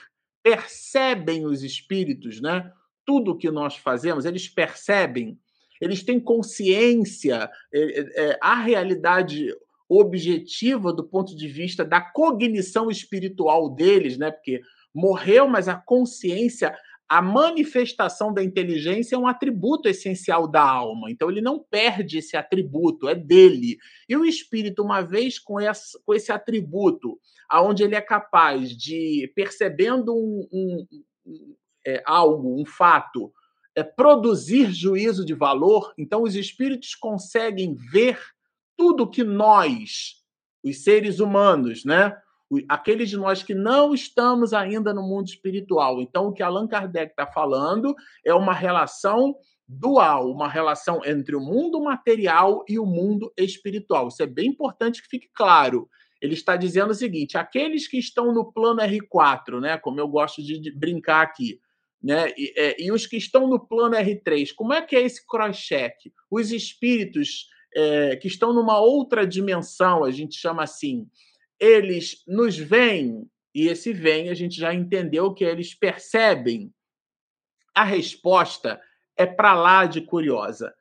Percebem 0.43 1.45
os 1.45 1.63
espíritos, 1.63 2.41
né? 2.41 2.71
Tudo 3.05 3.37
que 3.37 3.49
nós 3.49 3.77
fazemos, 3.77 4.25
eles 4.25 4.47
percebem, 4.47 5.39
eles 5.79 6.03
têm 6.03 6.19
consciência, 6.19 7.49
é, 7.73 7.99
é, 8.29 8.39
a 8.41 8.55
realidade 8.55 9.55
objetiva 9.89 10.93
do 10.93 11.03
ponto 11.03 11.35
de 11.35 11.47
vista 11.47 11.83
da 11.83 12.01
cognição 12.01 12.89
espiritual 12.89 13.69
deles, 13.69 14.17
né? 14.17 14.31
Porque 14.31 14.61
morreu, 14.93 15.47
mas 15.47 15.67
a 15.67 15.75
consciência 15.75 16.75
a 17.11 17.21
manifestação 17.21 18.33
da 18.33 18.41
inteligência 18.41 19.17
é 19.17 19.19
um 19.19 19.27
atributo 19.27 19.89
essencial 19.89 20.47
da 20.47 20.63
alma. 20.63 21.11
Então, 21.11 21.29
ele 21.29 21.41
não 21.41 21.59
perde 21.59 22.19
esse 22.19 22.37
atributo, 22.37 23.09
é 23.09 23.13
dele. 23.13 23.77
E 24.07 24.15
o 24.15 24.23
espírito, 24.23 24.81
uma 24.81 25.01
vez 25.01 25.37
com 25.37 25.59
esse, 25.59 26.01
com 26.05 26.13
esse 26.13 26.31
atributo, 26.31 27.19
aonde 27.49 27.83
ele 27.83 27.95
é 27.95 28.01
capaz 28.01 28.69
de, 28.69 29.29
percebendo 29.35 30.15
um, 30.15 30.47
um 30.53 30.87
é, 31.85 32.01
algo, 32.05 32.57
um 32.57 32.65
fato, 32.65 33.33
é, 33.75 33.83
produzir 33.83 34.71
juízo 34.71 35.25
de 35.25 35.33
valor, 35.33 35.93
então 35.97 36.23
os 36.23 36.33
espíritos 36.33 36.95
conseguem 36.95 37.75
ver 37.75 38.17
tudo 38.77 39.09
que 39.09 39.21
nós, 39.25 40.23
os 40.63 40.81
seres 40.81 41.19
humanos, 41.19 41.83
né? 41.83 42.17
Aqueles 42.67 43.09
de 43.09 43.17
nós 43.17 43.43
que 43.43 43.53
não 43.53 43.93
estamos 43.93 44.53
ainda 44.53 44.93
no 44.93 45.01
mundo 45.01 45.27
espiritual. 45.27 46.01
Então, 46.01 46.27
o 46.27 46.33
que 46.33 46.43
Allan 46.43 46.67
Kardec 46.67 47.11
está 47.11 47.25
falando 47.25 47.95
é 48.25 48.33
uma 48.33 48.53
relação 48.53 49.35
dual, 49.67 50.29
uma 50.29 50.49
relação 50.49 51.01
entre 51.05 51.35
o 51.35 51.39
mundo 51.39 51.81
material 51.81 52.63
e 52.67 52.77
o 52.77 52.85
mundo 52.85 53.31
espiritual. 53.37 54.09
Isso 54.09 54.21
é 54.21 54.27
bem 54.27 54.49
importante 54.49 55.01
que 55.01 55.07
fique 55.07 55.29
claro. 55.33 55.89
Ele 56.21 56.33
está 56.33 56.57
dizendo 56.57 56.91
o 56.91 56.95
seguinte: 56.95 57.37
aqueles 57.37 57.87
que 57.87 57.97
estão 57.97 58.33
no 58.33 58.51
plano 58.51 58.81
R4, 58.81 59.59
né, 59.61 59.77
como 59.77 59.99
eu 59.99 60.07
gosto 60.07 60.43
de 60.43 60.71
brincar 60.71 61.21
aqui, 61.21 61.59
né, 62.03 62.31
e, 62.37 62.53
é, 62.57 62.75
e 62.81 62.91
os 62.91 63.07
que 63.07 63.17
estão 63.17 63.47
no 63.47 63.59
plano 63.59 63.95
R3, 63.95 64.49
como 64.55 64.73
é 64.73 64.81
que 64.81 64.95
é 64.95 65.01
esse 65.01 65.25
cross-check? 65.25 65.95
Os 66.29 66.51
espíritos 66.51 67.47
é, 67.75 68.15
que 68.17 68.27
estão 68.27 68.53
numa 68.53 68.79
outra 68.79 69.25
dimensão, 69.25 70.03
a 70.03 70.11
gente 70.11 70.35
chama 70.35 70.63
assim, 70.63 71.07
eles 71.61 72.23
nos 72.27 72.57
veem, 72.57 73.29
e 73.53 73.67
esse 73.67 73.93
vem 73.93 74.29
a 74.29 74.33
gente 74.33 74.55
já 74.59 74.73
entendeu 74.73 75.31
que 75.31 75.43
eles 75.43 75.75
percebem. 75.75 76.73
A 77.75 77.83
resposta 77.83 78.81
é 79.15 79.27
para 79.27 79.53
lá 79.53 79.85
de 79.85 80.01
curiosa. 80.01 80.73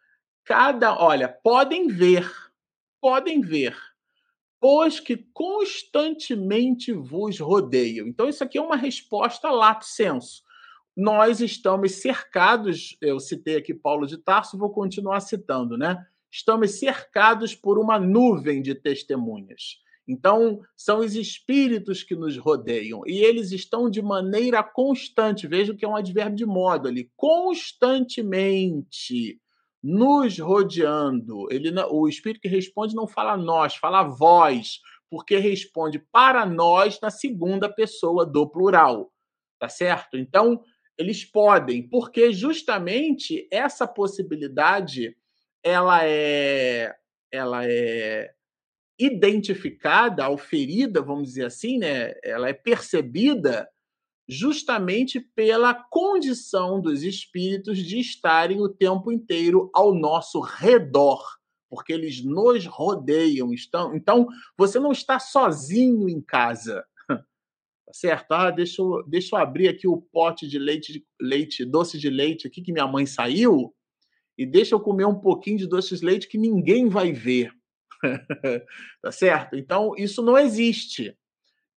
Cada, 0.43 0.99
olha, 0.99 1.29
podem 1.29 1.87
ver, 1.87 2.29
podem 2.99 3.43
ver, 3.43 3.77
pois 4.59 4.99
que 4.99 5.19
constantemente 5.35 6.93
vos 6.93 7.39
rodeiam. 7.39 8.07
Então, 8.07 8.27
isso 8.29 8.43
aqui 8.43 8.57
é 8.57 8.63
uma 8.63 8.77
resposta 8.77 9.51
lato 9.51 9.85
senso. 9.85 10.43
Nós 10.97 11.41
estamos 11.41 11.97
cercados, 11.97 12.97
eu 13.03 13.21
citei 13.21 13.57
aqui 13.57 13.75
Paulo 13.75 14.07
de 14.07 14.17
Tarso, 14.17 14.59
vou 14.59 14.71
continuar 14.71 15.21
citando, 15.21 15.77
né? 15.77 16.05
Estamos 16.31 16.79
cercados 16.79 17.55
por 17.55 17.79
uma 17.79 17.99
nuvem 17.99 18.63
de 18.63 18.75
testemunhas. 18.75 19.79
Então, 20.11 20.61
são 20.77 20.99
os 20.99 21.15
espíritos 21.15 22.03
que 22.03 22.17
nos 22.17 22.37
rodeiam 22.37 23.03
e 23.07 23.23
eles 23.23 23.53
estão 23.53 23.89
de 23.89 24.03
maneira 24.03 24.61
constante. 24.61 25.47
Veja 25.47 25.73
que 25.73 25.85
é 25.85 25.89
um 25.89 25.95
advérbio 25.95 26.35
de 26.35 26.45
modo 26.45 26.89
ali, 26.89 27.09
constantemente 27.17 29.41
nos 29.81 30.37
rodeando. 30.39 31.47
Ele 31.51 31.73
o 31.89 32.09
espírito 32.09 32.41
que 32.41 32.49
responde 32.49 32.95
não 32.95 33.07
fala 33.07 33.37
nós, 33.37 33.77
fala 33.77 34.03
vós, 34.03 34.81
porque 35.09 35.37
responde 35.37 36.01
para 36.11 36.45
nós 36.45 36.99
na 37.01 37.11
segunda 37.11 37.73
pessoa 37.73 38.27
do 38.27 38.51
plural. 38.51 39.13
Tá 39.61 39.69
certo? 39.69 40.19
Então, 40.19 40.61
Eles 40.99 41.25
podem, 41.25 41.89
porque 41.89 42.31
justamente 42.31 43.49
essa 43.51 43.89
possibilidade 43.89 45.17
ela 45.63 46.05
é 46.05 46.95
ela 47.33 47.65
é 47.65 48.35
identificada, 49.01 50.25
auferida, 50.25 51.01
vamos 51.01 51.29
dizer 51.29 51.47
assim, 51.47 51.79
né? 51.79 52.13
Ela 52.23 52.49
é 52.51 52.53
percebida 52.53 53.69
justamente 54.29 55.19
pela 55.19 55.75
condição 55.75 56.81
dos 56.81 57.03
espíritos 57.03 57.79
de 57.79 57.99
estarem 57.99 58.61
o 58.61 58.69
tempo 58.69 59.11
inteiro 59.11 59.71
ao 59.75 59.93
nosso 59.93 60.41
redor, 60.41 61.21
porque 61.69 61.93
eles 61.93 62.23
nos 62.25 62.65
rodeiam. 62.67 63.53
Estão, 63.53 63.97
então, 63.97 64.29
você 64.57 64.79
não 64.79 64.93
está 64.93 65.19
sozinho 65.19 66.09
em 66.09 66.21
casa. 66.21 66.85
Tá 67.87 67.95
certo? 67.95 68.31
Ah, 68.31 68.53
deixa 68.53 68.81
eu, 68.81 69.03
deixa 69.09 69.35
eu 69.35 69.41
abrir 69.41 69.67
aqui 69.67 69.89
o 69.89 70.01
pote 70.01 70.47
de 70.47 70.61
leite, 70.61 71.05
leite, 71.21 71.65
doce 71.65 71.99
de 71.99 72.09
leite 72.09 72.47
aqui 72.47 72.63
que 72.63 72.71
minha 72.71 72.87
mãe 72.87 73.05
saiu 73.05 73.75
e 74.39 74.47
deixa 74.47 74.77
eu 74.77 74.81
comer 74.81 75.07
um 75.07 75.21
pouquinho 75.21 75.59
de 75.59 75.67
doce 75.67 75.97
de 75.97 76.05
leite 76.07 76.29
que 76.29 76.39
ninguém 76.39 76.89
vai 76.89 77.13
ver. 77.13 77.53
tá 79.03 79.13
certo? 79.13 79.57
Então, 79.57 79.95
isso 79.97 80.23
não 80.23 80.39
existe 80.39 81.17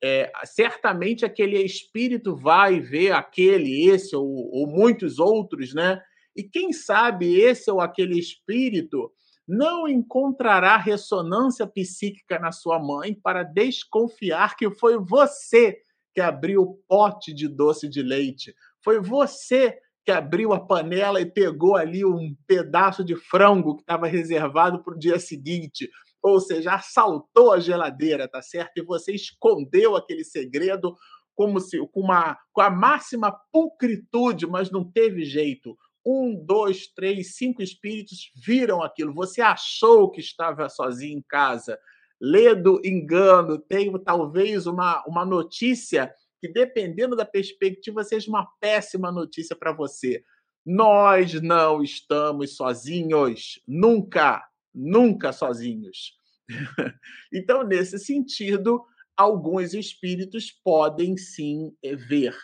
é, 0.04 0.30
certamente 0.44 1.24
aquele 1.24 1.58
espírito 1.64 2.36
vai 2.36 2.82
ver 2.82 3.14
aquele, 3.14 3.88
esse 3.88 4.14
ou, 4.14 4.28
ou 4.52 4.68
muitos 4.68 5.18
outros, 5.18 5.74
né? 5.74 6.02
E 6.36 6.44
quem 6.44 6.74
sabe 6.74 7.40
esse 7.40 7.72
ou 7.72 7.80
aquele 7.80 8.20
espírito 8.20 9.10
não 9.48 9.88
encontrará 9.88 10.76
ressonância 10.76 11.66
psíquica 11.66 12.38
na 12.38 12.52
sua 12.52 12.80
mãe 12.80 13.14
para 13.14 13.44
desconfiar 13.44 14.58
que 14.58 14.70
foi 14.72 14.98
você 14.98 15.78
que 16.14 16.20
abriu 16.20 16.62
o 16.64 16.76
pote 16.88 17.34
de 17.34 17.48
doce 17.48 17.88
de 17.88 18.02
leite. 18.02 18.54
Foi 18.84 19.00
você 19.00 19.78
que 20.06 20.12
abriu 20.12 20.52
a 20.52 20.60
panela 20.60 21.22
e 21.22 21.26
pegou 21.26 21.78
ali 21.78 22.04
um 22.04 22.36
pedaço 22.46 23.06
de 23.06 23.16
frango 23.16 23.78
que 23.78 23.84
estava 23.84 24.06
reservado 24.06 24.84
para 24.84 24.94
o 24.94 25.00
dia 25.00 25.18
seguinte 25.18 25.90
ou 26.24 26.40
seja, 26.40 26.76
assaltou 26.76 27.52
a 27.52 27.60
geladeira, 27.60 28.30
tá 28.30 28.42
certo? 28.42 28.78
E 28.78 28.82
você 28.82 29.12
escondeu 29.12 29.98
aquele 29.98 30.24
segredo 30.24 30.96
como 31.36 31.60
se 31.60 31.78
com 31.88 32.00
uma 32.00 32.38
com 32.54 32.62
a 32.62 32.70
máxima 32.70 33.32
pulcritude, 33.52 34.48
mas 34.48 34.72
não 34.72 34.90
teve 34.90 35.26
jeito. 35.26 35.78
Um, 36.06 36.34
dois, 36.34 36.88
três, 36.88 37.36
cinco 37.36 37.62
espíritos 37.62 38.32
viram 38.36 38.82
aquilo. 38.82 39.14
Você 39.14 39.42
achou 39.42 40.10
que 40.10 40.22
estava 40.22 40.70
sozinho 40.70 41.18
em 41.18 41.22
casa. 41.22 41.78
Ledo 42.22 42.80
engano, 42.86 43.58
tenho 43.58 44.00
talvez 44.00 44.66
uma, 44.66 45.04
uma 45.06 45.26
notícia 45.26 46.14
que, 46.40 46.48
dependendo 46.48 47.16
da 47.16 47.26
perspectiva, 47.26 48.04
seja 48.04 48.30
uma 48.30 48.48
péssima 48.62 49.12
notícia 49.12 49.56
para 49.56 49.74
você. 49.74 50.24
Nós 50.66 51.34
não 51.42 51.82
estamos 51.82 52.56
sozinhos. 52.56 53.62
Nunca 53.68 54.42
nunca 54.74 55.32
sozinhos. 55.32 56.14
então, 57.32 57.64
nesse 57.64 57.98
sentido, 58.00 58.84
alguns 59.16 59.74
espíritos 59.74 60.52
podem 60.52 61.18
sim 61.18 61.76
eh, 61.84 61.96
ver. 61.96 62.36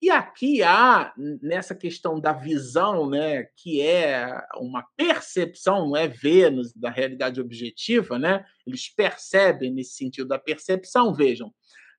E 0.00 0.10
aqui 0.10 0.62
há, 0.62 1.12
nessa 1.42 1.74
questão 1.74 2.20
da 2.20 2.32
visão, 2.32 3.10
né, 3.10 3.44
que 3.56 3.82
é 3.82 4.32
uma 4.54 4.86
percepção, 4.96 5.88
não 5.88 5.96
é 5.96 6.06
ver 6.06 6.52
da 6.76 6.88
realidade 6.88 7.40
objetiva, 7.40 8.16
né? 8.16 8.46
eles 8.64 8.88
percebem 8.88 9.72
nesse 9.72 9.94
sentido 9.94 10.28
da 10.28 10.38
percepção, 10.38 11.12
vejam. 11.12 11.52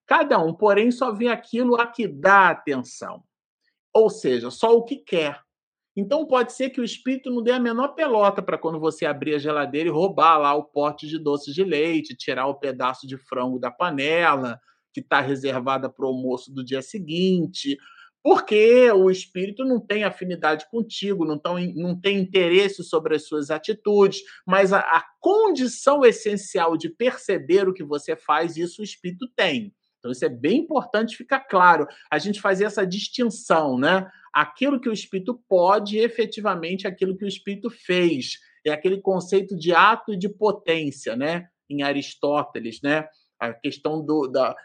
Cada 0.05 0.39
um, 0.39 0.53
porém, 0.53 0.91
só 0.91 1.11
vê 1.13 1.27
aquilo 1.27 1.75
a 1.75 1.85
que 1.85 2.07
dá 2.07 2.49
atenção. 2.49 3.21
Ou 3.93 4.09
seja, 4.09 4.49
só 4.49 4.75
o 4.75 4.83
que 4.83 4.95
quer. 4.95 5.39
Então 5.99 6.25
pode 6.25 6.53
ser 6.53 6.69
que 6.69 6.79
o 6.79 6.83
espírito 6.83 7.29
não 7.29 7.43
dê 7.43 7.51
a 7.51 7.59
menor 7.59 7.89
pelota 7.89 8.41
para 8.41 8.57
quando 8.57 8.79
você 8.79 9.05
abrir 9.05 9.35
a 9.35 9.37
geladeira 9.37 9.89
e 9.89 9.91
roubar 9.91 10.37
lá 10.37 10.55
o 10.55 10.63
pote 10.63 11.07
de 11.07 11.19
doce 11.19 11.53
de 11.53 11.61
leite, 11.61 12.15
tirar 12.15 12.47
o 12.47 12.55
pedaço 12.55 13.05
de 13.05 13.17
frango 13.17 13.59
da 13.59 13.69
panela 13.69 14.59
que 14.93 15.01
está 15.01 15.19
reservada 15.19 15.89
para 15.89 16.05
o 16.05 16.07
almoço 16.07 16.53
do 16.53 16.63
dia 16.63 16.81
seguinte, 16.81 17.77
porque 18.23 18.89
o 18.91 19.11
espírito 19.11 19.63
não 19.65 19.79
tem 19.79 20.03
afinidade 20.03 20.69
contigo, 20.71 21.25
não, 21.25 21.37
tão, 21.37 21.59
não 21.75 21.99
tem 21.99 22.17
interesse 22.19 22.83
sobre 22.83 23.15
as 23.15 23.27
suas 23.27 23.51
atitudes, 23.51 24.21
mas 24.47 24.71
a, 24.71 24.79
a 24.79 25.03
condição 25.19 26.05
essencial 26.05 26.77
de 26.77 26.89
perceber 26.89 27.67
o 27.67 27.73
que 27.73 27.83
você 27.83 28.15
faz, 28.15 28.57
isso 28.57 28.81
o 28.81 28.85
espírito 28.85 29.27
tem. 29.35 29.73
Então, 29.99 30.11
isso 30.11 30.23
é 30.23 30.29
bem 30.29 30.59
importante 30.59 31.17
ficar 31.17 31.41
claro. 31.41 31.85
A 32.09 32.17
gente 32.17 32.39
fazer 32.39 32.63
essa 32.63 32.87
distinção, 32.87 33.77
né? 33.77 34.09
Aquilo 34.33 34.79
que 34.79 34.89
o 34.89 34.93
espírito 34.93 35.41
pode, 35.47 35.97
efetivamente, 35.97 36.87
aquilo 36.87 37.17
que 37.17 37.25
o 37.25 37.27
espírito 37.27 37.69
fez. 37.69 38.37
É 38.65 38.71
aquele 38.71 39.01
conceito 39.01 39.57
de 39.57 39.73
ato 39.73 40.13
e 40.13 40.17
de 40.17 40.29
potência, 40.29 41.15
né? 41.15 41.47
Em 41.69 41.81
Aristóteles, 41.81 42.81
né? 42.81 43.07
A 43.39 43.53
questão 43.53 44.03
do. 44.03 44.27
Da, 44.27 44.55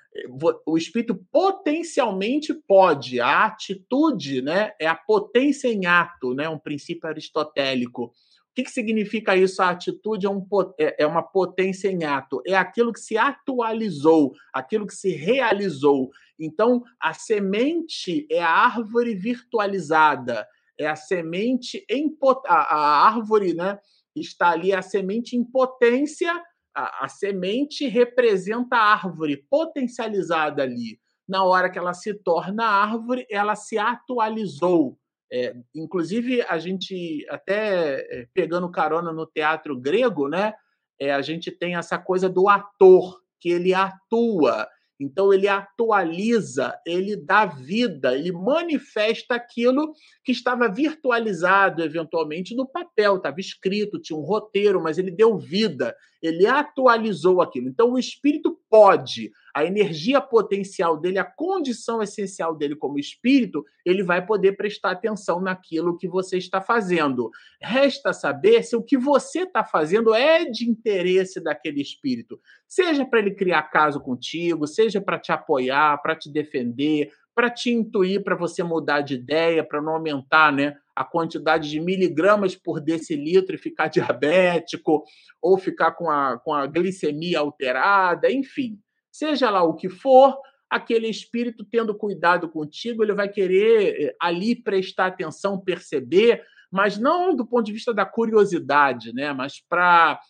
o 0.66 0.76
espírito 0.76 1.14
potencialmente 1.30 2.52
pode. 2.66 3.20
A 3.20 3.46
atitude, 3.46 4.42
né? 4.42 4.72
É 4.80 4.86
a 4.86 4.96
potência 4.96 5.68
em 5.68 5.86
ato, 5.86 6.34
né? 6.34 6.48
Um 6.48 6.58
princípio 6.58 7.08
aristotélico. 7.08 8.12
O 8.54 8.62
que, 8.62 8.62
que 8.62 8.70
significa 8.70 9.36
isso? 9.36 9.60
A 9.60 9.70
atitude 9.70 10.26
é, 10.26 10.30
um, 10.30 10.46
é, 10.78 11.02
é 11.02 11.06
uma 11.08 11.24
potência 11.24 11.88
em 11.88 12.04
ato, 12.04 12.40
é 12.46 12.54
aquilo 12.54 12.92
que 12.92 13.00
se 13.00 13.18
atualizou, 13.18 14.32
aquilo 14.52 14.86
que 14.86 14.94
se 14.94 15.10
realizou. 15.10 16.08
Então, 16.38 16.84
a 17.02 17.12
semente 17.12 18.28
é 18.30 18.40
a 18.40 18.48
árvore 18.48 19.16
virtualizada, 19.16 20.46
é 20.78 20.86
a 20.86 20.94
semente 20.94 21.84
em 21.90 22.16
a, 22.46 22.54
a 22.54 23.06
árvore, 23.08 23.54
né? 23.54 23.76
Está 24.14 24.50
ali 24.50 24.72
a 24.72 24.82
semente 24.82 25.34
em 25.34 25.42
potência, 25.42 26.32
a, 26.72 27.06
a 27.06 27.08
semente 27.08 27.88
representa 27.88 28.76
a 28.76 28.92
árvore 28.92 29.44
potencializada 29.50 30.62
ali. 30.62 31.00
Na 31.28 31.42
hora 31.42 31.68
que 31.68 31.78
ela 31.78 31.92
se 31.92 32.14
torna 32.14 32.64
árvore, 32.64 33.26
ela 33.28 33.56
se 33.56 33.78
atualizou 33.78 34.96
é, 35.32 35.54
inclusive, 35.74 36.42
a 36.42 36.58
gente, 36.58 37.26
até 37.28 38.00
é, 38.00 38.28
pegando 38.32 38.70
carona 38.70 39.12
no 39.12 39.26
teatro 39.26 39.78
grego, 39.78 40.28
né, 40.28 40.54
é, 41.00 41.12
a 41.12 41.22
gente 41.22 41.50
tem 41.50 41.76
essa 41.76 41.98
coisa 41.98 42.28
do 42.28 42.48
ator, 42.48 43.20
que 43.40 43.50
ele 43.50 43.74
atua. 43.74 44.66
Então, 44.98 45.34
ele 45.34 45.48
atualiza, 45.48 46.74
ele 46.86 47.16
dá 47.16 47.44
vida, 47.44 48.16
ele 48.16 48.32
manifesta 48.32 49.34
aquilo 49.34 49.92
que 50.24 50.32
estava 50.32 50.68
virtualizado, 50.68 51.82
eventualmente, 51.82 52.54
no 52.54 52.66
papel, 52.66 53.16
estava 53.16 53.40
escrito, 53.40 54.00
tinha 54.00 54.18
um 54.18 54.22
roteiro, 54.22 54.80
mas 54.80 54.96
ele 54.96 55.10
deu 55.10 55.36
vida, 55.36 55.94
ele 56.26 56.46
atualizou 56.46 57.42
aquilo. 57.42 57.68
Então, 57.68 57.92
o 57.92 57.98
espírito 57.98 58.58
pode, 58.70 59.30
a 59.54 59.62
energia 59.64 60.22
potencial 60.22 60.98
dele, 60.98 61.18
a 61.18 61.24
condição 61.24 62.02
essencial 62.02 62.56
dele 62.56 62.74
como 62.74 62.98
espírito, 62.98 63.62
ele 63.84 64.02
vai 64.02 64.24
poder 64.24 64.52
prestar 64.52 64.92
atenção 64.92 65.38
naquilo 65.38 65.98
que 65.98 66.08
você 66.08 66.38
está 66.38 66.62
fazendo. 66.62 67.30
Resta 67.60 68.14
saber 68.14 68.62
se 68.62 68.74
o 68.74 68.82
que 68.82 68.96
você 68.96 69.40
está 69.40 69.62
fazendo 69.62 70.14
é 70.14 70.46
de 70.46 70.68
interesse 70.68 71.42
daquele 71.42 71.82
espírito, 71.82 72.40
seja 72.66 73.04
para 73.04 73.18
ele 73.18 73.34
criar 73.34 73.64
caso 73.64 74.00
contigo, 74.00 74.66
seja 74.66 75.02
para 75.02 75.18
te 75.18 75.30
apoiar, 75.30 76.00
para 76.00 76.16
te 76.16 76.32
defender, 76.32 77.12
para 77.34 77.50
te 77.50 77.70
intuir 77.70 78.22
para 78.22 78.36
você 78.36 78.62
mudar 78.62 79.00
de 79.00 79.14
ideia, 79.14 79.64
para 79.64 79.82
não 79.82 79.94
aumentar, 79.94 80.52
né? 80.52 80.76
a 80.94 81.04
quantidade 81.04 81.68
de 81.68 81.80
miligramas 81.80 82.54
por 82.54 82.80
decilitro 82.80 83.56
e 83.56 83.58
ficar 83.58 83.88
diabético, 83.88 85.04
ou 85.42 85.58
ficar 85.58 85.92
com 85.92 86.08
a, 86.10 86.38
com 86.38 86.54
a 86.54 86.66
glicemia 86.66 87.40
alterada, 87.40 88.30
enfim. 88.30 88.78
Seja 89.10 89.50
lá 89.50 89.62
o 89.62 89.74
que 89.74 89.88
for, 89.88 90.36
aquele 90.70 91.08
espírito 91.08 91.64
tendo 91.64 91.96
cuidado 91.96 92.48
contigo, 92.48 93.02
ele 93.02 93.14
vai 93.14 93.28
querer 93.28 94.00
eh, 94.00 94.16
ali 94.20 94.54
prestar 94.56 95.06
atenção, 95.06 95.60
perceber, 95.60 96.42
mas 96.70 96.98
não 96.98 97.34
do 97.34 97.46
ponto 97.46 97.66
de 97.66 97.72
vista 97.72 97.92
da 97.92 98.04
curiosidade, 98.04 99.12
né? 99.12 99.32
mas 99.32 99.60
para 99.68 100.20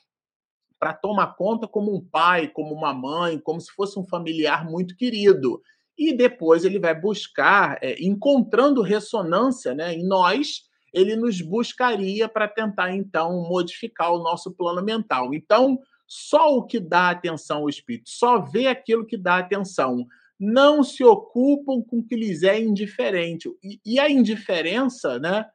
para 0.77 0.93
tomar 0.93 1.35
conta 1.35 1.67
como 1.67 1.97
um 1.97 2.05
pai, 2.05 2.47
como 2.49 2.75
uma 2.75 2.93
mãe, 2.93 3.39
como 3.39 3.59
se 3.59 3.73
fosse 3.73 3.99
um 3.99 4.05
familiar 4.05 4.67
muito 4.67 4.95
querido 4.95 5.63
e 5.97 6.13
depois 6.17 6.65
ele 6.65 6.79
vai 6.79 6.99
buscar, 6.99 7.79
é, 7.83 7.97
encontrando 8.03 8.83
ressonância 8.83 9.75
né, 9.75 9.95
em 9.95 10.07
nós, 10.07 10.63
ele 10.93 11.17
nos 11.17 11.41
buscaria 11.41 12.29
para 12.29 12.49
tentar, 12.49 12.95
então, 12.95 13.43
modificar 13.49 14.13
o 14.13 14.23
nosso 14.23 14.53
plano 14.53 14.83
mental. 14.83 15.35
Então, 15.35 15.79
só 16.07 16.57
o 16.57 16.65
que 16.65 16.79
dá 16.79 17.11
atenção 17.11 17.59
ao 17.59 17.69
espírito, 17.69 18.09
só 18.11 18.39
vê 18.39 18.69
aquilo 18.69 19.07
que 19.07 19.17
dá 19.17 19.39
atenção. 19.39 20.07
Não 20.39 20.83
se 20.83 21.03
ocupam 21.03 21.83
com 21.83 21.99
o 21.99 22.05
que 22.05 22.15
lhes 22.15 22.43
é 22.43 22.61
indiferente. 22.61 23.49
E, 23.63 23.81
e 23.85 23.99
a 23.99 24.09
indiferença, 24.09 25.19
né? 25.19 25.47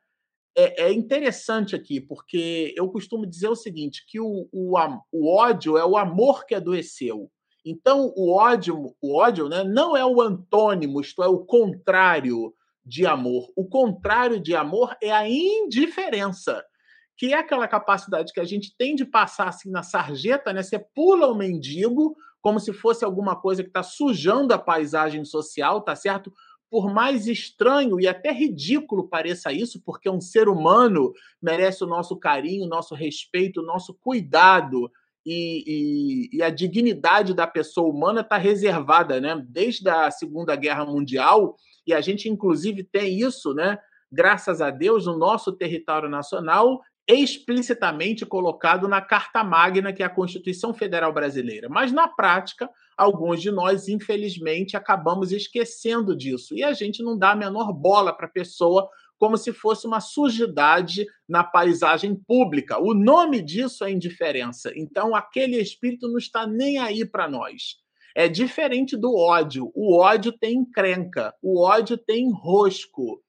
É, 0.57 0.87
é, 0.87 0.91
interessante 0.91 1.75
aqui, 1.75 2.01
porque 2.01 2.73
eu 2.75 2.89
costumo 2.89 3.25
dizer 3.25 3.47
o 3.47 3.55
seguinte: 3.55 4.03
que 4.07 4.19
o, 4.19 4.49
o, 4.51 4.73
o 5.11 5.33
ódio 5.33 5.77
é 5.77 5.85
o 5.85 5.95
amor 5.95 6.45
que 6.45 6.55
adoeceu. 6.55 7.31
Então, 7.69 8.11
o 8.15 8.33
ódio, 8.33 8.95
o 8.99 9.15
ódio 9.15 9.47
né, 9.47 9.63
não 9.63 9.95
é 9.95 10.03
o 10.03 10.19
antônimo, 10.19 10.99
isto 10.99 11.21
é, 11.21 11.27
o 11.27 11.37
contrário 11.37 12.51
de 12.83 13.05
amor. 13.05 13.51
O 13.55 13.67
contrário 13.67 14.39
de 14.39 14.55
amor 14.55 14.97
é 15.01 15.11
a 15.11 15.29
indiferença, 15.29 16.65
que 17.15 17.31
é 17.31 17.37
aquela 17.37 17.67
capacidade 17.67 18.33
que 18.33 18.39
a 18.39 18.45
gente 18.45 18.75
tem 18.75 18.95
de 18.95 19.05
passar 19.05 19.49
assim 19.49 19.69
na 19.69 19.83
sarjeta, 19.83 20.51
né? 20.51 20.63
Você 20.63 20.79
pula 20.79 21.27
o 21.27 21.35
mendigo 21.35 22.15
como 22.41 22.59
se 22.59 22.73
fosse 22.73 23.05
alguma 23.05 23.35
coisa 23.35 23.61
que 23.61 23.69
está 23.69 23.83
sujando 23.83 24.51
a 24.51 24.57
paisagem 24.57 25.23
social, 25.23 25.81
tá 25.81 25.95
certo? 25.95 26.33
Por 26.71 26.91
mais 26.91 27.27
estranho 27.27 27.99
e 27.99 28.07
até 28.07 28.31
ridículo 28.31 29.07
pareça 29.07 29.51
isso, 29.51 29.79
porque 29.85 30.09
um 30.09 30.21
ser 30.21 30.47
humano 30.49 31.13
merece 31.39 31.83
o 31.83 31.87
nosso 31.87 32.17
carinho, 32.17 32.65
o 32.65 32.69
nosso 32.69 32.95
respeito, 32.95 33.61
o 33.61 33.65
nosso 33.65 33.93
cuidado. 33.93 34.91
E, 35.25 36.29
e, 36.33 36.37
e, 36.37 36.43
a 36.43 36.49
dignidade 36.49 37.33
da 37.33 37.45
pessoa 37.45 37.89
humana 37.89 38.21
está 38.21 38.37
reservada, 38.37 39.19
né? 39.19 39.41
Desde 39.47 39.89
a 39.89 40.09
Segunda 40.09 40.55
Guerra 40.55 40.85
Mundial, 40.85 41.55
e 41.85 41.93
a 41.93 42.01
gente, 42.01 42.29
inclusive, 42.29 42.83
tem 42.83 43.19
isso, 43.19 43.53
né? 43.53 43.77
Graças 44.11 44.61
a 44.61 44.69
Deus, 44.69 45.05
no 45.05 45.17
nosso 45.17 45.51
território 45.51 46.09
nacional, 46.09 46.81
explicitamente 47.07 48.25
colocado 48.25 48.87
na 48.87 49.01
Carta 49.01 49.43
Magna, 49.43 49.91
que 49.91 50.03
é 50.03 50.05
a 50.05 50.09
Constituição 50.09 50.73
Federal 50.73 51.11
Brasileira. 51.11 51.67
Mas, 51.67 51.91
na 51.91 52.07
prática, 52.07 52.69
alguns 52.95 53.41
de 53.41 53.49
nós, 53.49 53.87
infelizmente, 53.87 54.77
acabamos 54.77 55.31
esquecendo 55.31 56.15
disso. 56.15 56.55
E 56.55 56.63
a 56.63 56.71
gente 56.71 57.01
não 57.01 57.17
dá 57.17 57.31
a 57.31 57.35
menor 57.35 57.73
bola 57.73 58.13
para 58.13 58.27
a 58.27 58.31
pessoa 58.31 58.87
como 59.19 59.37
se 59.37 59.51
fosse 59.51 59.85
uma 59.85 59.99
sujidade 59.99 61.05
na 61.27 61.43
paisagem 61.43 62.15
pública. 62.15 62.79
O 62.79 62.93
nome 62.93 63.41
disso 63.41 63.83
é 63.83 63.91
indiferença. 63.91 64.71
Então, 64.75 65.13
aquele 65.13 65.57
espírito 65.57 66.07
não 66.07 66.17
está 66.17 66.47
nem 66.47 66.79
aí 66.79 67.05
para 67.05 67.29
nós. 67.29 67.75
É 68.15 68.27
diferente 68.27 68.97
do 68.97 69.13
ódio. 69.15 69.71
O 69.75 69.99
ódio 69.99 70.31
tem 70.31 70.59
encrenca, 70.59 71.35
o 71.43 71.61
ódio 71.61 71.97
tem 71.97 72.31
rosco. 72.31 73.21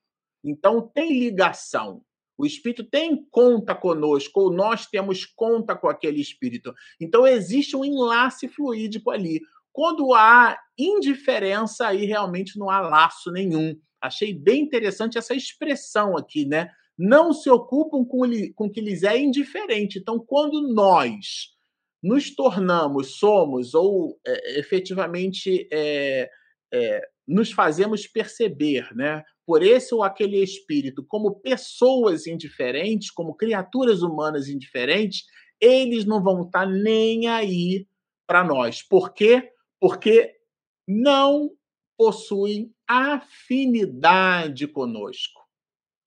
Então, 0.44 0.88
tem 0.94 1.18
ligação. 1.18 2.03
O 2.38 2.46
espírito 2.46 2.85
tem 2.85 3.22
conta 3.31 3.74
conosco, 3.74 4.40
ou 4.40 4.50
nós 4.50 4.87
temos 4.87 5.26
conta 5.26 5.76
com 5.76 5.88
aquele 5.88 6.20
espírito. 6.22 6.72
Então, 6.98 7.26
existe 7.26 7.76
um 7.76 7.85
enlace 7.85 8.48
fluídico 8.48 9.11
ali. 9.11 9.40
Quando 9.72 10.14
há 10.14 10.57
indiferença, 10.79 11.88
aí 11.88 12.07
realmente 12.07 12.59
não 12.59 12.70
há 12.70 12.81
laço 12.81 13.31
nenhum. 13.31 13.76
Achei 14.01 14.33
bem 14.33 14.63
interessante 14.63 15.19
essa 15.19 15.35
expressão 15.35 16.17
aqui, 16.17 16.47
né? 16.47 16.71
Não 16.99 17.33
se 17.33 17.49
ocupam 17.51 18.05
com, 18.05 18.23
o 18.65 18.71
que 18.71 18.81
lhes 18.81 19.03
é 19.03 19.19
indiferente. 19.19 19.99
Então, 19.99 20.19
quando 20.19 20.73
nós 20.73 21.51
nos 22.03 22.35
tornamos, 22.35 23.19
somos 23.19 23.75
ou 23.75 24.19
é, 24.27 24.59
efetivamente 24.59 25.69
é, 25.73 26.31
é, 26.73 27.09
nos 27.27 27.53
fazemos 27.53 28.07
perceber, 28.07 28.89
né, 28.95 29.23
por 29.47 29.63
esse 29.63 29.95
ou 29.95 30.03
aquele 30.03 30.43
espírito, 30.43 31.05
como 31.07 31.41
pessoas 31.41 32.27
indiferentes, 32.27 33.11
como 33.11 33.35
criaturas 33.35 34.03
humanas 34.03 34.49
indiferentes, 34.49 35.25
eles 35.61 36.05
não 36.05 36.23
vão 36.23 36.43
estar 36.43 36.67
nem 36.67 37.29
aí 37.29 37.87
para 38.27 38.45
nós. 38.45 38.83
Por 38.83 39.13
quê? 39.13 39.51
Porque 39.79 40.37
não 40.87 41.51
possuem 42.01 42.75
afinidade 42.89 44.67
conosco. 44.67 45.47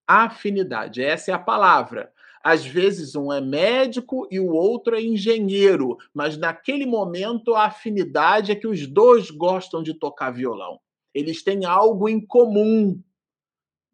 Afinidade, 0.08 1.04
essa 1.04 1.30
é 1.30 1.34
a 1.36 1.40
palavra. 1.40 2.12
Às 2.44 2.66
vezes 2.66 3.16
um 3.16 3.32
é 3.32 3.40
médico 3.40 4.28
e 4.32 4.40
o 4.40 4.50
outro 4.50 4.96
é 4.96 5.02
engenheiro, 5.04 5.96
mas 6.12 6.36
naquele 6.36 6.88
momento 6.88 7.54
a 7.54 7.66
afinidade 7.66 8.52
é 8.52 8.56
que 8.56 8.66
os 8.66 8.88
dois 8.88 9.30
gostam 9.30 9.84
de 9.84 9.94
tocar 9.94 10.32
violão. 10.32 10.80
Eles 11.14 11.44
têm 11.44 11.64
algo 11.64 12.10
em 12.10 12.20
comum. 12.20 13.00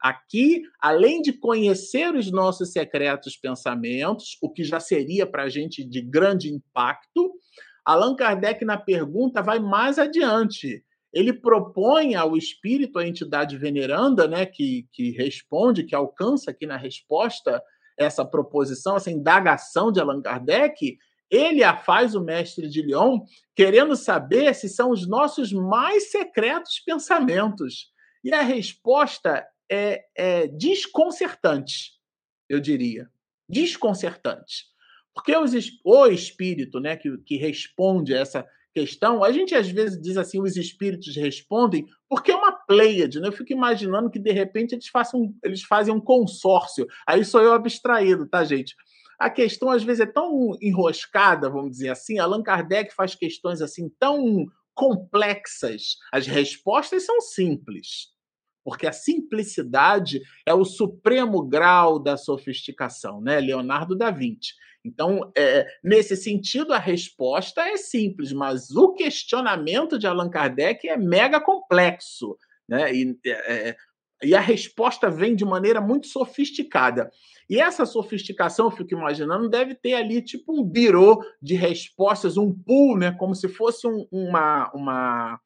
Aqui, 0.00 0.62
além 0.78 1.22
de 1.22 1.32
conhecer 1.32 2.14
os 2.14 2.30
nossos 2.30 2.70
secretos 2.70 3.36
pensamentos, 3.36 4.36
o 4.42 4.52
que 4.52 4.62
já 4.62 4.78
seria 4.78 5.26
para 5.26 5.44
a 5.44 5.48
gente 5.48 5.82
de 5.82 6.02
grande 6.02 6.52
impacto, 6.52 7.32
Allan 7.86 8.16
Kardec, 8.16 8.64
na 8.64 8.76
pergunta, 8.76 9.40
vai 9.40 9.60
mais 9.60 9.96
adiante. 9.96 10.84
Ele 11.12 11.32
propõe 11.32 12.16
ao 12.16 12.36
espírito, 12.36 12.98
a 12.98 13.06
entidade 13.06 13.56
veneranda, 13.56 14.26
né, 14.26 14.44
que, 14.44 14.88
que 14.92 15.12
responde, 15.12 15.84
que 15.84 15.94
alcança 15.94 16.50
aqui 16.50 16.66
na 16.66 16.76
resposta 16.76 17.62
essa 17.96 18.24
proposição, 18.24 18.96
essa 18.96 19.10
indagação 19.10 19.92
de 19.92 20.00
Allan 20.00 20.20
Kardec, 20.20 20.98
ele 21.30 21.62
a 21.62 21.76
faz 21.76 22.14
o 22.14 22.20
mestre 22.20 22.68
de 22.68 22.82
Lyon, 22.82 23.20
querendo 23.54 23.96
saber 23.96 24.54
se 24.54 24.68
são 24.68 24.90
os 24.90 25.08
nossos 25.08 25.52
mais 25.52 26.10
secretos 26.10 26.80
pensamentos. 26.80 27.90
E 28.22 28.32
a 28.32 28.42
resposta 28.42 29.46
é, 29.70 30.04
é 30.14 30.48
desconcertante, 30.48 31.92
eu 32.48 32.60
diria. 32.60 33.08
Desconcertante. 33.48 34.66
Porque 35.16 35.34
os, 35.34 35.52
o 35.82 36.06
espírito 36.08 36.78
né, 36.78 36.94
que, 36.94 37.16
que 37.24 37.38
responde 37.38 38.14
a 38.14 38.20
essa 38.20 38.46
questão, 38.74 39.24
a 39.24 39.32
gente 39.32 39.54
às 39.54 39.66
vezes 39.70 39.98
diz 39.98 40.18
assim, 40.18 40.38
os 40.42 40.58
espíritos 40.58 41.16
respondem, 41.16 41.86
porque 42.06 42.30
é 42.30 42.36
uma 42.36 42.52
pleiade, 42.52 43.18
né? 43.18 43.28
Eu 43.28 43.32
fico 43.32 43.50
imaginando 43.50 44.10
que 44.10 44.18
de 44.18 44.30
repente 44.30 44.74
eles, 44.74 44.88
façam, 44.88 45.34
eles 45.42 45.62
fazem 45.62 45.94
um 45.94 46.00
consórcio. 46.00 46.86
Aí 47.06 47.24
sou 47.24 47.40
eu 47.40 47.54
abstraído, 47.54 48.28
tá, 48.28 48.44
gente? 48.44 48.76
A 49.18 49.30
questão 49.30 49.70
às 49.70 49.82
vezes 49.82 50.00
é 50.00 50.06
tão 50.06 50.50
enroscada, 50.60 51.48
vamos 51.48 51.70
dizer 51.70 51.88
assim. 51.88 52.18
Allan 52.18 52.42
Kardec 52.42 52.94
faz 52.94 53.14
questões 53.14 53.62
assim 53.62 53.90
tão 53.98 54.44
complexas. 54.74 55.96
As 56.12 56.26
respostas 56.26 57.06
são 57.06 57.22
simples, 57.22 58.08
porque 58.62 58.86
a 58.86 58.92
simplicidade 58.92 60.20
é 60.44 60.52
o 60.52 60.66
supremo 60.66 61.42
grau 61.42 61.98
da 61.98 62.18
sofisticação, 62.18 63.22
né? 63.22 63.40
Leonardo 63.40 63.96
da 63.96 64.10
Vinci. 64.10 64.52
Então, 64.86 65.32
é, 65.36 65.66
nesse 65.82 66.16
sentido, 66.16 66.72
a 66.72 66.78
resposta 66.78 67.62
é 67.62 67.76
simples, 67.76 68.32
mas 68.32 68.70
o 68.70 68.92
questionamento 68.92 69.98
de 69.98 70.06
Allan 70.06 70.30
Kardec 70.30 70.88
é 70.88 70.96
mega 70.96 71.40
complexo. 71.40 72.36
Né? 72.68 72.94
E, 72.94 73.18
é, 73.26 73.68
é, 73.70 73.76
e 74.22 74.34
a 74.34 74.40
resposta 74.40 75.10
vem 75.10 75.34
de 75.34 75.44
maneira 75.44 75.80
muito 75.80 76.06
sofisticada. 76.06 77.10
E 77.50 77.60
essa 77.60 77.84
sofisticação, 77.84 78.66
eu 78.66 78.70
fico 78.70 78.94
imaginando, 78.94 79.48
deve 79.48 79.74
ter 79.74 79.94
ali 79.94 80.22
tipo 80.22 80.52
um 80.52 80.64
birô 80.64 81.20
de 81.42 81.54
respostas, 81.54 82.36
um 82.36 82.52
pool, 82.52 82.96
né? 82.96 83.12
como 83.12 83.34
se 83.34 83.48
fosse 83.48 83.86
um, 83.88 84.06
uma, 84.10 84.70
uma, 84.72 85.40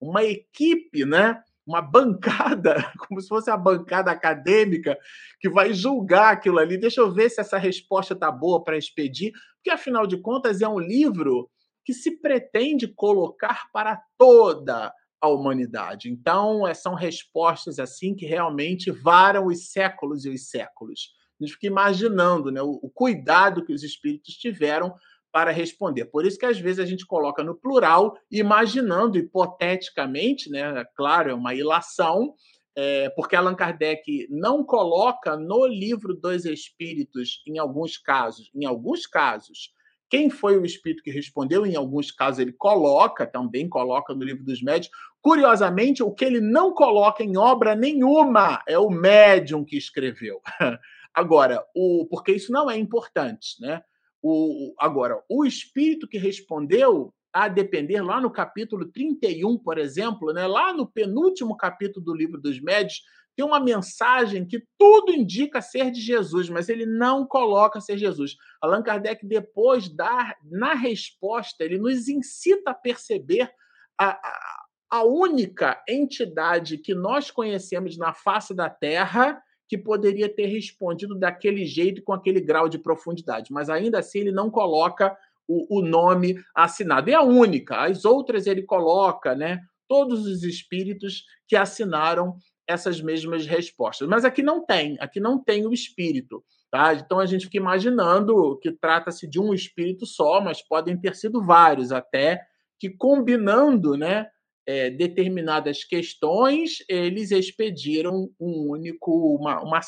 uma 0.00 0.24
equipe 0.24 1.04
né? 1.04 1.42
Uma 1.68 1.82
bancada, 1.82 2.74
como 3.06 3.20
se 3.20 3.28
fosse 3.28 3.50
a 3.50 3.56
bancada 3.56 4.10
acadêmica, 4.10 4.98
que 5.38 5.50
vai 5.50 5.74
julgar 5.74 6.32
aquilo 6.32 6.58
ali. 6.58 6.78
Deixa 6.78 7.00
eu 7.00 7.12
ver 7.12 7.30
se 7.30 7.40
essa 7.40 7.58
resposta 7.58 8.14
está 8.14 8.32
boa 8.32 8.64
para 8.64 8.78
expedir, 8.78 9.32
porque 9.56 9.70
afinal 9.70 10.06
de 10.06 10.16
contas 10.16 10.62
é 10.62 10.68
um 10.68 10.78
livro 10.78 11.50
que 11.84 11.92
se 11.92 12.18
pretende 12.20 12.88
colocar 12.88 13.68
para 13.72 14.00
toda 14.16 14.92
a 15.20 15.28
humanidade. 15.28 16.10
Então, 16.10 16.66
é, 16.66 16.72
são 16.72 16.94
respostas 16.94 17.78
assim 17.78 18.14
que 18.14 18.24
realmente 18.24 18.90
varam 18.90 19.46
os 19.46 19.70
séculos 19.70 20.24
e 20.24 20.30
os 20.30 20.48
séculos. 20.48 21.10
A 21.40 21.44
gente 21.44 21.54
fica 21.54 21.66
imaginando 21.66 22.50
né, 22.50 22.62
o, 22.62 22.78
o 22.82 22.90
cuidado 22.90 23.64
que 23.64 23.72
os 23.72 23.82
espíritos 23.82 24.34
tiveram 24.34 24.94
para 25.32 25.50
responder. 25.50 26.06
Por 26.06 26.26
isso 26.26 26.38
que 26.38 26.46
às 26.46 26.58
vezes 26.58 26.78
a 26.78 26.86
gente 26.86 27.06
coloca 27.06 27.42
no 27.42 27.54
plural, 27.54 28.16
imaginando 28.30 29.18
hipoteticamente, 29.18 30.50
né? 30.50 30.84
Claro, 30.96 31.30
é 31.30 31.34
uma 31.34 31.54
ilação, 31.54 32.34
é, 32.76 33.10
porque 33.10 33.36
Allan 33.36 33.54
Kardec 33.54 34.26
não 34.30 34.64
coloca 34.64 35.36
no 35.36 35.66
livro 35.66 36.14
dos 36.14 36.44
Espíritos, 36.44 37.42
em 37.46 37.58
alguns 37.58 37.98
casos, 37.98 38.50
em 38.54 38.64
alguns 38.64 39.06
casos, 39.06 39.72
quem 40.10 40.30
foi 40.30 40.56
o 40.56 40.64
espírito 40.64 41.02
que 41.02 41.10
respondeu, 41.10 41.66
em 41.66 41.76
alguns 41.76 42.10
casos 42.10 42.40
ele 42.40 42.52
coloca, 42.52 43.26
também 43.26 43.68
coloca 43.68 44.14
no 44.14 44.24
livro 44.24 44.42
dos 44.42 44.62
médios. 44.62 44.90
Curiosamente, 45.20 46.02
o 46.02 46.10
que 46.10 46.24
ele 46.24 46.40
não 46.40 46.72
coloca 46.72 47.22
em 47.22 47.36
obra 47.36 47.74
nenhuma 47.74 48.62
é 48.66 48.78
o 48.78 48.88
médium 48.88 49.64
que 49.64 49.76
escreveu. 49.76 50.40
Agora, 51.12 51.62
o, 51.74 52.06
porque 52.08 52.32
isso 52.32 52.52
não 52.52 52.70
é 52.70 52.78
importante, 52.78 53.60
né? 53.60 53.82
O, 54.22 54.74
agora, 54.78 55.22
o 55.28 55.44
espírito 55.44 56.08
que 56.08 56.18
respondeu, 56.18 57.12
a 57.32 57.46
depender, 57.46 58.00
lá 58.00 58.20
no 58.20 58.30
capítulo 58.30 58.86
31, 58.86 59.58
por 59.58 59.78
exemplo, 59.78 60.32
né, 60.32 60.46
lá 60.46 60.72
no 60.72 60.86
penúltimo 60.86 61.56
capítulo 61.56 62.04
do 62.04 62.14
livro 62.14 62.40
dos 62.40 62.60
médios, 62.60 63.02
tem 63.36 63.44
uma 63.44 63.60
mensagem 63.60 64.44
que 64.44 64.64
tudo 64.76 65.12
indica 65.12 65.62
ser 65.62 65.92
de 65.92 66.00
Jesus, 66.00 66.48
mas 66.48 66.68
ele 66.68 66.84
não 66.84 67.24
coloca 67.24 67.80
ser 67.80 67.96
Jesus. 67.96 68.34
Allan 68.60 68.82
Kardec, 68.82 69.24
depois, 69.24 69.88
dá, 69.88 70.34
na 70.42 70.74
resposta, 70.74 71.62
ele 71.62 71.78
nos 71.78 72.08
incita 72.08 72.72
a 72.72 72.74
perceber 72.74 73.48
a, 73.96 74.08
a, 74.10 74.66
a 74.90 75.04
única 75.04 75.80
entidade 75.88 76.78
que 76.78 76.94
nós 76.94 77.30
conhecemos 77.30 77.96
na 77.96 78.12
face 78.12 78.52
da 78.52 78.68
Terra 78.68 79.40
que 79.68 79.76
poderia 79.76 80.28
ter 80.28 80.46
respondido 80.46 81.14
daquele 81.14 81.64
jeito, 81.66 82.02
com 82.02 82.12
aquele 82.12 82.40
grau 82.40 82.68
de 82.68 82.78
profundidade. 82.78 83.52
Mas 83.52 83.68
ainda 83.68 83.98
assim 83.98 84.20
ele 84.20 84.32
não 84.32 84.50
coloca 84.50 85.16
o, 85.46 85.78
o 85.78 85.82
nome 85.82 86.42
assinado. 86.54 87.10
É 87.10 87.14
a 87.14 87.22
única. 87.22 87.84
As 87.84 88.04
outras 88.04 88.46
ele 88.46 88.62
coloca, 88.62 89.34
né? 89.34 89.60
Todos 89.86 90.26
os 90.26 90.42
espíritos 90.42 91.24
que 91.46 91.54
assinaram 91.54 92.36
essas 92.66 93.00
mesmas 93.00 93.46
respostas. 93.46 94.08
Mas 94.08 94.24
aqui 94.24 94.42
não 94.42 94.64
tem, 94.64 94.96
aqui 95.00 95.20
não 95.20 95.42
tem 95.42 95.66
o 95.66 95.72
espírito. 95.72 96.44
Tá? 96.70 96.92
Então 96.94 97.18
a 97.18 97.24
gente 97.24 97.46
fica 97.46 97.56
imaginando 97.56 98.58
que 98.58 98.70
trata-se 98.70 99.26
de 99.26 99.40
um 99.40 99.54
espírito 99.54 100.04
só, 100.04 100.38
mas 100.38 100.60
podem 100.60 100.98
ter 100.98 101.16
sido 101.16 101.42
vários 101.42 101.92
até, 101.92 102.42
que 102.78 102.90
combinando 102.90 103.96
né, 103.96 104.28
é, 104.68 104.90
determinadas 104.90 105.82
questões, 105.82 106.84
eles 106.86 107.30
expediram 107.30 108.30
um 108.38 108.68
único, 108.68 109.34
uma, 109.34 109.62
uma 109.62 109.80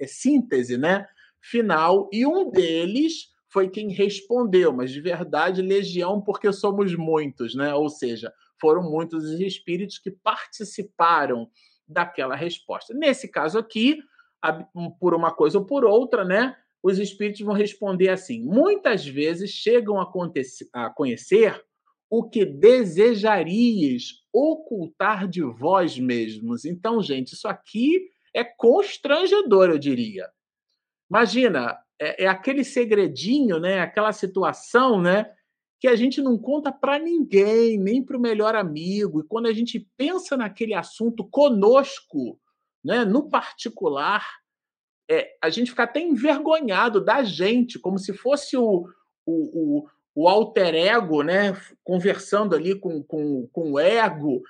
é, 0.00 0.06
síntese 0.08 0.76
né, 0.76 1.06
final, 1.40 2.10
e 2.12 2.26
um 2.26 2.50
deles 2.50 3.28
foi 3.48 3.68
quem 3.68 3.92
respondeu, 3.92 4.72
mas 4.72 4.90
de 4.90 5.00
verdade, 5.00 5.62
legião, 5.62 6.20
porque 6.20 6.52
somos 6.52 6.96
muitos, 6.96 7.54
né? 7.54 7.72
Ou 7.72 7.88
seja, 7.88 8.32
foram 8.60 8.82
muitos 8.82 9.24
os 9.24 9.40
espíritos 9.40 9.98
que 9.98 10.10
participaram 10.10 11.48
daquela 11.86 12.34
resposta. 12.34 12.92
Nesse 12.92 13.28
caso 13.28 13.58
aqui, 13.58 14.00
por 14.98 15.14
uma 15.14 15.32
coisa 15.32 15.58
ou 15.58 15.64
por 15.64 15.84
outra, 15.84 16.24
né? 16.24 16.56
Os 16.82 16.98
espíritos 16.98 17.42
vão 17.42 17.54
responder 17.54 18.08
assim: 18.08 18.42
muitas 18.42 19.06
vezes 19.06 19.50
chegam 19.50 20.00
a, 20.00 20.12
a 20.72 20.90
conhecer 20.90 21.60
o 22.10 22.28
que 22.28 22.44
desejarias 22.44 24.24
ocultar 24.32 25.28
de 25.28 25.42
vós 25.42 25.96
mesmos. 25.96 26.64
Então, 26.64 27.00
gente, 27.00 27.34
isso 27.34 27.46
aqui 27.46 28.10
é 28.34 28.42
constrangedor, 28.42 29.70
eu 29.70 29.78
diria. 29.78 30.28
Imagina, 31.08 31.78
é, 32.00 32.24
é 32.24 32.26
aquele 32.26 32.64
segredinho, 32.64 33.60
né? 33.60 33.80
Aquela 33.80 34.12
situação, 34.12 35.00
né? 35.00 35.32
Que 35.78 35.86
a 35.86 35.94
gente 35.94 36.20
não 36.20 36.36
conta 36.36 36.72
para 36.72 36.98
ninguém, 36.98 37.78
nem 37.78 38.02
para 38.02 38.16
o 38.16 38.20
melhor 38.20 38.56
amigo. 38.56 39.20
E 39.20 39.26
quando 39.26 39.46
a 39.46 39.52
gente 39.52 39.88
pensa 39.96 40.36
naquele 40.36 40.74
assunto 40.74 41.24
conosco, 41.28 42.40
né? 42.84 43.04
No 43.04 43.28
particular, 43.28 44.26
é, 45.08 45.36
a 45.40 45.48
gente 45.48 45.70
fica 45.70 45.84
até 45.84 46.00
envergonhado 46.00 47.04
da 47.04 47.22
gente, 47.22 47.78
como 47.78 47.98
se 47.98 48.12
fosse 48.12 48.56
o, 48.56 48.88
o, 49.26 49.80
o 49.80 49.88
o 50.14 50.28
alter 50.28 50.74
ego, 50.74 51.22
né, 51.22 51.56
conversando 51.84 52.54
ali 52.54 52.78
com, 52.78 53.02
com, 53.02 53.48
com 53.52 53.72
o 53.72 53.78
ego, 53.78 54.42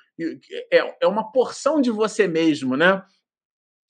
é, 0.73 0.97
é 1.03 1.07
uma 1.07 1.31
porção 1.31 1.81
de 1.81 1.91
você 1.91 2.27
mesmo, 2.27 2.77
né? 2.77 3.03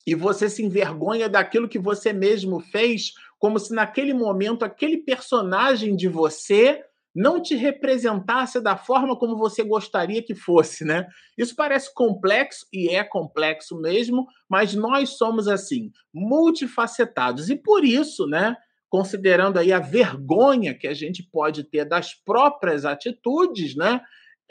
E 0.05 0.15
você 0.15 0.49
se 0.49 0.63
envergonha 0.63 1.29
daquilo 1.29 1.69
que 1.69 1.79
você 1.79 2.11
mesmo 2.11 2.59
fez, 2.59 3.13
como 3.37 3.59
se 3.59 3.73
naquele 3.73 4.13
momento 4.13 4.63
aquele 4.63 4.97
personagem 4.97 5.95
de 5.95 6.07
você 6.07 6.83
não 7.13 7.41
te 7.41 7.55
representasse 7.55 8.61
da 8.61 8.77
forma 8.77 9.17
como 9.17 9.37
você 9.37 9.63
gostaria 9.63 10.23
que 10.23 10.33
fosse, 10.33 10.85
né? 10.85 11.07
Isso 11.37 11.55
parece 11.55 11.93
complexo 11.93 12.65
e 12.71 12.89
é 12.89 13.03
complexo 13.03 13.79
mesmo, 13.79 14.25
mas 14.49 14.73
nós 14.73 15.17
somos 15.17 15.47
assim, 15.47 15.91
multifacetados 16.13 17.49
e 17.49 17.55
por 17.55 17.83
isso, 17.83 18.25
né? 18.27 18.55
Considerando 18.91 19.57
aí 19.57 19.71
a 19.71 19.79
vergonha 19.79 20.73
que 20.73 20.85
a 20.85 20.93
gente 20.93 21.23
pode 21.23 21.63
ter 21.63 21.85
das 21.85 22.13
próprias 22.13 22.83
atitudes, 22.83 23.73
né? 23.73 24.01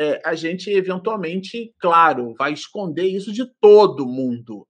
É, 0.00 0.18
a 0.24 0.34
gente 0.34 0.70
eventualmente, 0.70 1.74
claro, 1.78 2.34
vai 2.38 2.54
esconder 2.54 3.04
isso 3.04 3.30
de 3.34 3.44
todo 3.60 4.08
mundo, 4.08 4.66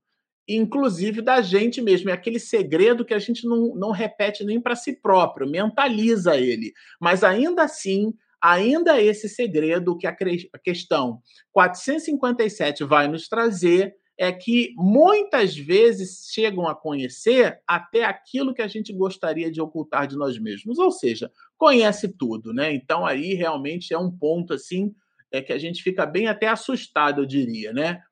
inclusive 0.48 1.22
da 1.22 1.40
gente 1.40 1.80
mesmo. 1.80 2.10
É 2.10 2.12
aquele 2.12 2.40
segredo 2.40 3.04
que 3.04 3.14
a 3.14 3.18
gente 3.20 3.46
não, 3.46 3.72
não 3.76 3.92
repete 3.92 4.42
nem 4.42 4.60
para 4.60 4.74
si 4.74 5.00
próprio, 5.00 5.48
mentaliza 5.48 6.36
ele. 6.36 6.72
Mas 7.00 7.22
ainda 7.22 7.62
assim, 7.62 8.12
ainda 8.42 9.00
esse 9.00 9.28
segredo 9.28 9.96
que 9.96 10.08
a, 10.08 10.10
a 10.52 10.58
questão 10.58 11.20
457 11.52 12.82
vai 12.82 13.06
nos 13.06 13.28
trazer 13.28 13.94
é 14.20 14.30
que 14.30 14.74
muitas 14.76 15.56
vezes 15.56 16.28
chegam 16.30 16.68
a 16.68 16.74
conhecer 16.74 17.58
até 17.66 18.04
aquilo 18.04 18.52
que 18.52 18.60
a 18.60 18.68
gente 18.68 18.92
gostaria 18.92 19.50
de 19.50 19.62
ocultar 19.62 20.06
de 20.06 20.14
nós 20.14 20.38
mesmos, 20.38 20.78
ou 20.78 20.90
seja, 20.90 21.32
conhece 21.56 22.06
tudo, 22.06 22.52
né? 22.52 22.70
Então 22.70 23.06
aí 23.06 23.32
realmente 23.32 23.94
é 23.94 23.98
um 23.98 24.10
ponto 24.10 24.52
assim 24.52 24.94
é 25.32 25.40
que 25.40 25.54
a 25.54 25.58
gente 25.58 25.82
fica 25.82 26.04
bem 26.04 26.26
até 26.26 26.48
assustado, 26.48 27.22
eu 27.22 27.26
diria, 27.26 27.72
né? 27.72 28.02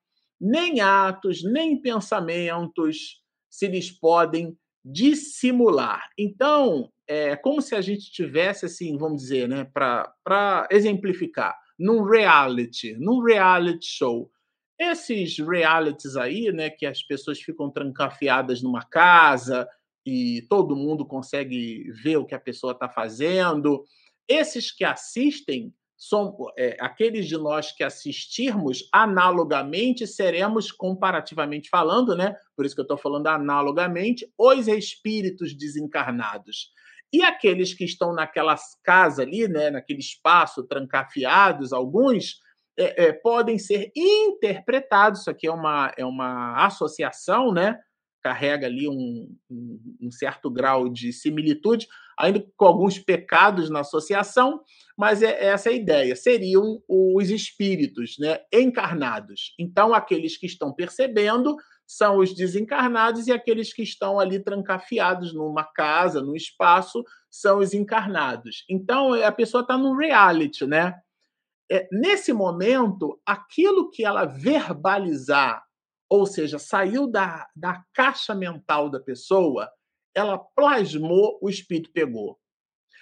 Nem 0.41 0.81
atos, 0.81 1.43
nem 1.43 1.79
pensamentos 1.79 3.21
se 3.47 3.67
lhes 3.67 3.91
podem 3.91 4.57
dissimular. 4.83 6.09
Então, 6.17 6.91
é 7.07 7.35
como 7.35 7.61
se 7.61 7.75
a 7.75 7.81
gente 7.81 8.11
tivesse 8.11 8.65
assim, 8.65 8.97
vamos 8.97 9.21
dizer, 9.21 9.47
né, 9.47 9.69
para 9.73 10.67
exemplificar, 10.71 11.55
num 11.77 12.01
reality, 12.01 12.95
num 12.97 13.21
reality 13.21 13.85
show, 13.85 14.31
esses 14.79 15.37
realities 15.39 16.15
aí, 16.15 16.51
né, 16.51 16.69
que 16.69 16.85
as 16.85 17.03
pessoas 17.03 17.39
ficam 17.39 17.69
trancafiadas 17.69 18.61
numa 18.61 18.83
casa 18.83 19.67
e 20.05 20.45
todo 20.49 20.75
mundo 20.75 21.05
consegue 21.05 21.91
ver 22.03 22.17
o 22.17 22.25
que 22.25 22.33
a 22.33 22.39
pessoa 22.39 22.71
está 22.71 22.87
fazendo, 22.87 23.83
esses 24.27 24.71
que 24.71 24.85
assistem 24.85 25.73
são 25.97 26.33
é, 26.57 26.77
aqueles 26.79 27.27
de 27.27 27.35
nós 27.35 27.73
que 27.73 27.83
assistirmos 27.83 28.87
analogamente 28.93 30.07
seremos 30.07 30.71
comparativamente 30.71 31.67
falando, 31.69 32.15
né? 32.15 32.33
Por 32.55 32.65
isso 32.65 32.73
que 32.73 32.79
eu 32.79 32.83
estou 32.83 32.97
falando 32.97 33.27
analogamente, 33.27 34.25
os 34.37 34.69
espíritos 34.69 35.53
desencarnados. 35.53 36.71
E 37.11 37.21
aqueles 37.21 37.73
que 37.73 37.83
estão 37.83 38.13
naquela 38.13 38.55
casa 38.81 39.23
ali, 39.23 39.47
né, 39.49 39.71
naquele 39.71 39.99
espaço 39.99 40.63
trancafiados, 40.63 41.73
alguns 41.73 42.39
é, 42.79 43.07
é, 43.07 43.13
podem 43.13 43.59
ser 43.59 43.91
interpretados. 43.93 45.21
Isso 45.21 45.29
aqui 45.29 45.45
é 45.47 45.51
uma, 45.51 45.91
é 45.97 46.05
uma 46.05 46.65
associação, 46.65 47.51
né? 47.51 47.77
Carrega 48.23 48.67
ali 48.67 48.87
um, 48.87 49.35
um, 49.49 49.97
um 50.03 50.11
certo 50.11 50.49
grau 50.49 50.87
de 50.87 51.11
similitude, 51.11 51.87
ainda 52.17 52.45
com 52.55 52.65
alguns 52.65 52.97
pecados 52.97 53.69
na 53.69 53.81
associação, 53.81 54.61
mas 54.97 55.21
é, 55.21 55.31
é 55.31 55.45
essa 55.47 55.69
a 55.69 55.73
ideia. 55.73 56.15
Seriam 56.15 56.81
os 56.87 57.29
espíritos 57.29 58.15
né, 58.17 58.39
encarnados. 58.53 59.53
Então, 59.59 59.93
aqueles 59.93 60.37
que 60.37 60.45
estão 60.45 60.73
percebendo 60.73 61.55
são 61.85 62.19
os 62.19 62.33
desencarnados 62.33 63.27
e 63.27 63.31
aqueles 63.31 63.73
que 63.73 63.81
estão 63.81 64.19
ali 64.19 64.39
trancafiados 64.39 65.33
numa 65.33 65.63
casa, 65.63 66.21
num 66.21 66.35
espaço, 66.35 67.03
são 67.29 67.59
os 67.59 67.73
encarnados. 67.73 68.63
Então, 68.69 69.13
a 69.13 69.31
pessoa 69.31 69.61
está 69.61 69.77
num 69.77 69.95
reality, 69.95 70.65
né? 70.65 70.93
É, 71.71 71.87
nesse 71.91 72.33
momento, 72.33 73.19
aquilo 73.25 73.89
que 73.91 74.03
ela 74.03 74.25
verbalizar, 74.25 75.63
ou 76.09 76.25
seja, 76.25 76.57
saiu 76.57 77.05
da, 77.07 77.47
da 77.55 77.83
caixa 77.93 78.33
mental 78.33 78.89
da 78.89 78.99
pessoa, 78.99 79.69
ela 80.15 80.37
plasmou, 80.37 81.37
o 81.41 81.49
espírito 81.49 81.91
pegou. 81.93 82.39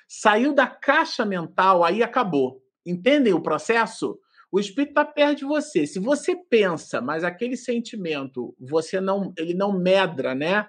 Saiu 0.08 0.54
da 0.54 0.68
caixa 0.68 1.26
mental, 1.26 1.84
aí 1.84 2.04
acabou. 2.04 2.62
Entendem 2.86 3.34
o 3.34 3.42
processo? 3.42 4.20
O 4.52 4.60
espírito 4.60 4.92
está 4.92 5.06
perto 5.06 5.40
de 5.40 5.46
você. 5.46 5.86
Se 5.86 6.00
você 6.00 6.36
pensa, 6.36 7.02
mas 7.02 7.24
aquele 7.24 7.56
sentimento, 7.56 8.56
você 8.60 9.00
não, 9.00 9.34
ele 9.38 9.54
não 9.54 9.78
medra, 9.78 10.36
né? 10.36 10.68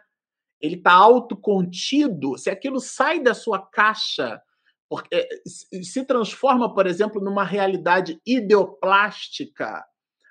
Ele 0.61 0.77
está 0.77 0.93
autocontido. 0.93 2.37
Se 2.37 2.51
aquilo 2.51 2.81
sai 2.81 3.21
da 3.21 3.35
sua 3.35 3.61
caixa 3.61 4.41
porque 4.89 5.15
eh, 5.15 5.29
se 5.83 6.05
transforma, 6.05 6.73
por 6.73 6.87
exemplo, 6.87 7.21
numa 7.21 7.45
realidade 7.45 8.21
ideoplástica. 8.27 9.85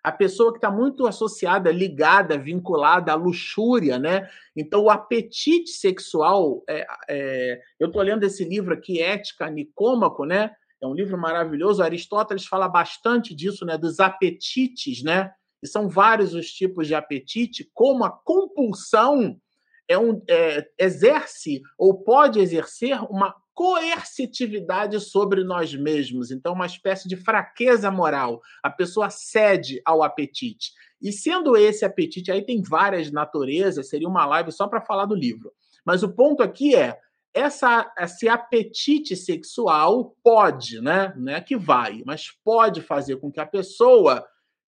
A 0.03 0.11
pessoa 0.11 0.51
que 0.51 0.57
está 0.57 0.71
muito 0.71 1.05
associada, 1.05 1.71
ligada, 1.71 2.37
vinculada 2.37 3.11
à 3.11 3.15
luxúria, 3.15 3.99
né? 3.99 4.29
Então, 4.55 4.83
o 4.83 4.89
apetite 4.89 5.69
sexual. 5.71 6.63
É, 6.67 6.87
é, 7.09 7.61
eu 7.79 7.87
estou 7.87 8.01
lendo 8.01 8.23
esse 8.23 8.45
livro 8.45 8.73
aqui, 8.73 9.01
Ética 9.01 9.49
Nicômaco, 9.49 10.23
né? 10.23 10.51
É 10.81 10.87
um 10.87 10.93
livro 10.93 11.17
maravilhoso. 11.17 11.83
Aristóteles 11.83 12.45
fala 12.45 12.69
bastante 12.69 13.35
disso, 13.35 13.65
né? 13.65 13.77
Dos 13.77 13.99
apetites, 13.99 15.03
né? 15.03 15.31
E 15.61 15.67
são 15.67 15.89
vários 15.89 16.33
os 16.33 16.51
tipos 16.51 16.87
de 16.87 16.95
apetite, 16.95 17.69
como 17.73 18.05
a 18.05 18.09
compulsão 18.09 19.39
é 19.87 19.97
um, 19.97 20.21
é, 20.29 20.69
exerce 20.77 21.61
ou 21.77 22.03
pode 22.03 22.39
exercer 22.39 22.99
uma 23.11 23.35
coercitividade 23.57 24.99
sobre 24.99 25.43
nós 25.43 25.73
mesmos. 25.73 26.29
Então, 26.29 26.53
uma 26.53 26.67
espécie 26.67 27.09
de 27.09 27.15
fraqueza 27.15 27.89
moral. 27.89 28.39
A 28.61 28.69
pessoa 28.69 29.09
cede 29.09 29.81
ao 29.83 30.03
apetite. 30.03 30.73
E 31.01 31.11
sendo 31.11 31.57
esse 31.57 31.83
apetite, 31.83 32.31
aí 32.31 32.45
tem 32.45 32.61
várias 32.61 33.11
naturezas, 33.11 33.89
seria 33.89 34.07
uma 34.07 34.27
live 34.27 34.51
só 34.51 34.67
para 34.67 34.79
falar 34.79 35.05
do 35.05 35.15
livro. 35.15 35.51
Mas 35.83 36.03
o 36.03 36.13
ponto 36.13 36.43
aqui 36.43 36.75
é 36.75 36.99
essa, 37.33 37.91
esse 37.97 38.29
apetite 38.29 39.15
sexual 39.15 40.15
pode, 40.23 40.79
né? 40.79 41.11
Não 41.17 41.33
é 41.33 41.41
que 41.41 41.57
vai, 41.57 42.03
mas 42.05 42.27
pode 42.43 42.79
fazer 42.81 43.17
com 43.17 43.31
que 43.31 43.39
a 43.39 43.45
pessoa 43.45 44.23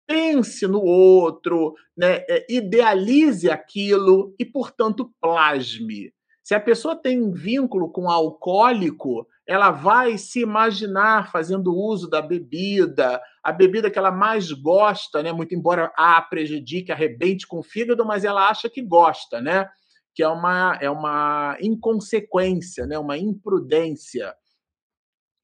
pense 0.05 0.67
no 0.67 0.81
outro, 0.81 1.73
né? 1.95 2.25
É, 2.27 2.45
idealize 2.49 3.49
aquilo 3.49 4.35
e, 4.37 4.43
portanto, 4.43 5.09
plasme. 5.21 6.11
Se 6.43 6.53
a 6.53 6.59
pessoa 6.59 6.93
tem 6.93 7.31
vínculo 7.31 7.89
com 7.89 8.09
alcoólico, 8.09 9.25
ela 9.47 9.71
vai 9.71 10.17
se 10.17 10.41
imaginar 10.41 11.31
fazendo 11.31 11.73
uso 11.73 12.09
da 12.09 12.21
bebida, 12.21 13.21
a 13.41 13.51
bebida 13.53 13.89
que 13.89 13.97
ela 13.97 14.11
mais 14.11 14.51
gosta, 14.51 15.23
né? 15.23 15.31
Muito 15.31 15.55
embora 15.55 15.91
a 15.95 16.21
prejudique, 16.21 16.91
arrebente 16.91 17.47
com 17.47 17.59
o 17.59 17.63
fígado, 17.63 18.05
mas 18.05 18.25
ela 18.25 18.49
acha 18.49 18.69
que 18.69 18.81
gosta, 18.81 19.39
né? 19.39 19.69
Que 20.13 20.21
é 20.21 20.27
uma, 20.27 20.77
é 20.81 20.89
uma 20.89 21.57
inconsequência, 21.61 22.85
né? 22.85 22.99
Uma 22.99 23.17
imprudência. 23.17 24.35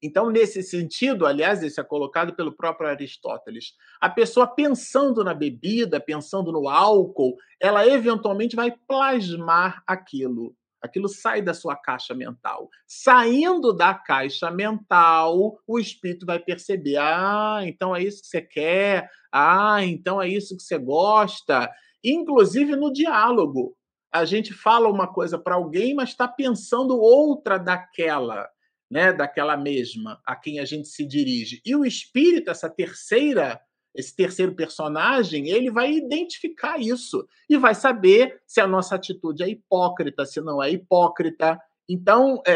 Então, 0.02 0.30
nesse 0.30 0.62
sentido, 0.62 1.26
aliás, 1.26 1.62
isso 1.62 1.80
é 1.80 1.84
colocado 1.84 2.34
pelo 2.34 2.52
próprio 2.52 2.88
Aristóteles, 2.88 3.72
a 4.00 4.08
pessoa 4.08 4.46
pensando 4.46 5.24
na 5.24 5.34
bebida, 5.34 5.98
pensando 6.00 6.52
no 6.52 6.68
álcool, 6.68 7.36
ela 7.58 7.86
eventualmente 7.86 8.54
vai 8.54 8.70
plasmar 8.86 9.82
aquilo. 9.86 10.54
Aquilo 10.82 11.08
sai 11.08 11.42
da 11.42 11.52
sua 11.52 11.76
caixa 11.76 12.14
mental. 12.14 12.68
Saindo 12.86 13.72
da 13.72 13.94
caixa 13.94 14.50
mental, 14.50 15.58
o 15.66 15.78
espírito 15.78 16.24
vai 16.24 16.38
perceber: 16.38 16.96
ah, 16.96 17.60
então 17.62 17.94
é 17.94 18.02
isso 18.02 18.22
que 18.22 18.28
você 18.28 18.40
quer, 18.40 19.10
ah, 19.32 19.84
então 19.84 20.20
é 20.20 20.28
isso 20.28 20.56
que 20.56 20.62
você 20.62 20.78
gosta. 20.78 21.70
Inclusive 22.02 22.76
no 22.76 22.92
diálogo. 22.92 23.76
A 24.12 24.24
gente 24.24 24.52
fala 24.52 24.88
uma 24.88 25.06
coisa 25.06 25.38
para 25.38 25.54
alguém, 25.54 25.94
mas 25.94 26.08
está 26.08 26.26
pensando 26.26 26.98
outra 26.98 27.58
daquela, 27.58 28.48
né, 28.90 29.12
daquela 29.12 29.56
mesma 29.56 30.20
a 30.26 30.34
quem 30.34 30.58
a 30.58 30.64
gente 30.64 30.88
se 30.88 31.06
dirige. 31.06 31.60
E 31.64 31.76
o 31.76 31.84
espírito, 31.84 32.50
essa 32.50 32.68
terceira 32.68 33.60
esse 33.94 34.14
terceiro 34.14 34.54
personagem, 34.54 35.48
ele 35.48 35.70
vai 35.70 35.92
identificar 35.92 36.78
isso 36.78 37.26
e 37.48 37.56
vai 37.56 37.74
saber 37.74 38.40
se 38.46 38.60
a 38.60 38.66
nossa 38.66 38.94
atitude 38.94 39.42
é 39.42 39.48
hipócrita, 39.48 40.24
se 40.24 40.40
não 40.40 40.62
é 40.62 40.70
hipócrita. 40.70 41.60
Então, 41.88 42.40
é, 42.46 42.52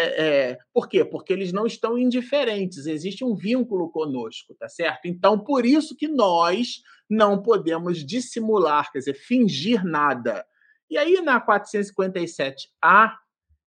é, 0.53 0.59
por 0.73 0.89
quê? 0.89 1.05
Porque 1.05 1.33
eles 1.33 1.53
não 1.53 1.67
estão 1.67 1.99
indiferentes, 1.99 2.87
existe 2.87 3.25
um 3.25 3.35
vínculo 3.35 3.91
conosco, 3.91 4.55
tá 4.55 4.69
certo? 4.69 5.07
Então, 5.07 5.39
por 5.39 5.67
isso 5.67 5.97
que 5.97 6.07
nós 6.07 6.83
não 7.11 7.43
podemos 7.43 8.05
dissimular, 8.07 8.93
quer 8.93 9.01
dizer, 9.01 9.15
fingir 9.15 9.85
nada. 9.85 10.47
E 10.89 10.97
aí, 10.97 11.21
na 11.21 11.45
457A, 11.45 13.13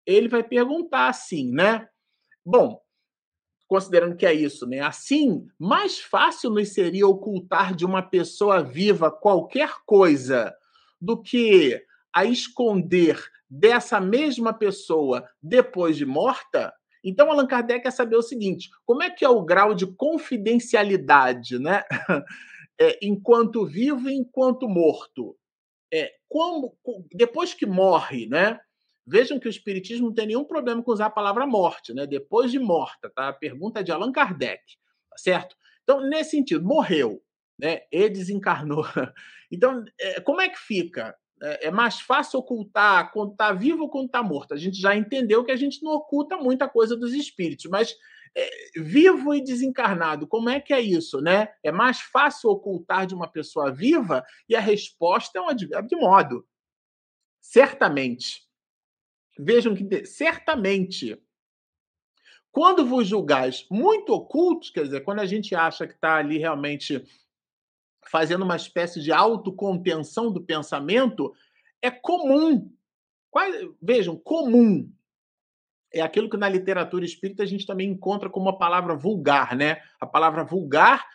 ele 0.05 0.27
vai 0.27 0.43
perguntar 0.43 1.09
assim, 1.09 1.51
né? 1.51 1.87
Bom, 2.45 2.79
considerando 3.67 4.15
que 4.15 4.25
é 4.25 4.33
isso, 4.33 4.65
né? 4.67 4.79
Assim, 4.79 5.47
mais 5.59 5.99
fácil 5.99 6.49
nos 6.49 6.69
seria 6.69 7.07
ocultar 7.07 7.75
de 7.75 7.85
uma 7.85 8.01
pessoa 8.01 8.63
viva 8.63 9.11
qualquer 9.11 9.71
coisa 9.85 10.53
do 10.99 11.21
que 11.21 11.81
a 12.13 12.25
esconder 12.25 13.21
dessa 13.49 13.99
mesma 13.99 14.53
pessoa 14.53 15.27
depois 15.41 15.97
de 15.97 16.05
morta? 16.05 16.73
Então, 17.03 17.29
Allan 17.29 17.45
Kardec 17.45 17.83
quer 17.83 17.91
saber 17.91 18.15
o 18.15 18.21
seguinte: 18.21 18.69
como 18.85 19.03
é 19.03 19.09
que 19.09 19.23
é 19.23 19.29
o 19.29 19.43
grau 19.43 19.75
de 19.75 19.85
confidencialidade, 19.85 21.59
né? 21.59 21.83
É, 22.77 22.99
enquanto 23.01 23.65
vivo 23.65 24.09
e 24.09 24.13
enquanto 24.13 24.67
morto? 24.67 25.37
É, 25.93 26.11
como, 26.27 26.77
depois 27.13 27.53
que 27.53 27.65
morre, 27.65 28.27
né? 28.27 28.59
Vejam 29.05 29.39
que 29.39 29.47
o 29.47 29.49
Espiritismo 29.49 30.07
não 30.07 30.13
tem 30.13 30.27
nenhum 30.27 30.43
problema 30.43 30.81
com 30.81 30.91
usar 30.91 31.07
a 31.07 31.11
palavra 31.11 31.45
morte, 31.45 31.93
né? 31.93 32.07
Depois 32.07 32.51
de 32.51 32.59
morta, 32.59 33.09
tá? 33.09 33.29
A 33.29 33.33
pergunta 33.33 33.79
é 33.79 33.83
de 33.83 33.91
Allan 33.91 34.11
Kardec, 34.11 34.63
tá 35.09 35.17
certo? 35.17 35.55
Então, 35.83 36.01
nesse 36.01 36.31
sentido, 36.31 36.65
morreu, 36.65 37.21
né? 37.59 37.81
E 37.91 38.09
desencarnou. 38.09 38.83
Então, 39.51 39.85
é, 39.99 40.19
como 40.21 40.41
é 40.41 40.49
que 40.49 40.57
fica? 40.57 41.15
É, 41.41 41.67
é 41.67 41.71
mais 41.71 42.01
fácil 42.01 42.39
ocultar 42.39 43.11
quando 43.11 43.33
está 43.33 43.53
vivo 43.53 43.83
ou 43.83 43.89
quando 43.89 44.07
está 44.07 44.23
morto. 44.23 44.55
A 44.55 44.57
gente 44.57 44.81
já 44.81 44.95
entendeu 44.95 45.45
que 45.45 45.51
a 45.51 45.55
gente 45.55 45.83
não 45.83 45.91
oculta 45.91 46.35
muita 46.35 46.67
coisa 46.67 46.97
dos 46.97 47.13
espíritos, 47.13 47.67
mas 47.69 47.95
é, 48.35 48.49
vivo 48.75 49.33
e 49.33 49.41
desencarnado, 49.41 50.27
como 50.27 50.49
é 50.49 50.59
que 50.59 50.73
é 50.73 50.81
isso, 50.81 51.21
né? 51.21 51.53
É 51.63 51.71
mais 51.71 52.01
fácil 52.01 52.49
ocultar 52.49 53.05
de 53.05 53.15
uma 53.15 53.31
pessoa 53.31 53.71
viva? 53.71 54.25
E 54.49 54.55
a 54.55 54.59
resposta 54.59 55.39
é 55.39 55.41
um 55.41 55.49
advérbio 55.49 55.89
de 55.89 55.95
modo. 55.95 56.45
Certamente. 57.39 58.44
Vejam 59.37 59.75
que 59.75 60.05
certamente 60.05 61.19
quando 62.55 62.85
vos 62.85 63.05
julgais 63.05 63.67
muito 63.69 64.13
ocultos, 64.13 64.69
quer 64.69 64.83
dizer, 64.83 65.01
quando 65.01 65.19
a 65.19 65.25
gente 65.25 65.53
acha 65.53 65.85
que 65.85 65.93
está 65.93 66.15
ali 66.15 66.37
realmente 66.37 67.03
fazendo 68.07 68.43
uma 68.43 68.55
espécie 68.55 69.01
de 69.01 69.11
autocontenção 69.11 70.31
do 70.31 70.41
pensamento, 70.41 71.33
é 71.81 71.91
comum. 71.91 72.71
vejam, 73.81 74.17
comum. 74.17 74.89
É 75.93 75.99
aquilo 75.99 76.29
que 76.29 76.37
na 76.37 76.47
literatura 76.47 77.03
espírita 77.03 77.43
a 77.43 77.45
gente 77.45 77.65
também 77.65 77.89
encontra 77.89 78.29
como 78.29 78.45
uma 78.45 78.57
palavra 78.57 78.95
vulgar, 78.95 79.53
né? 79.53 79.81
A 79.99 80.07
palavra 80.07 80.45
vulgar 80.45 81.05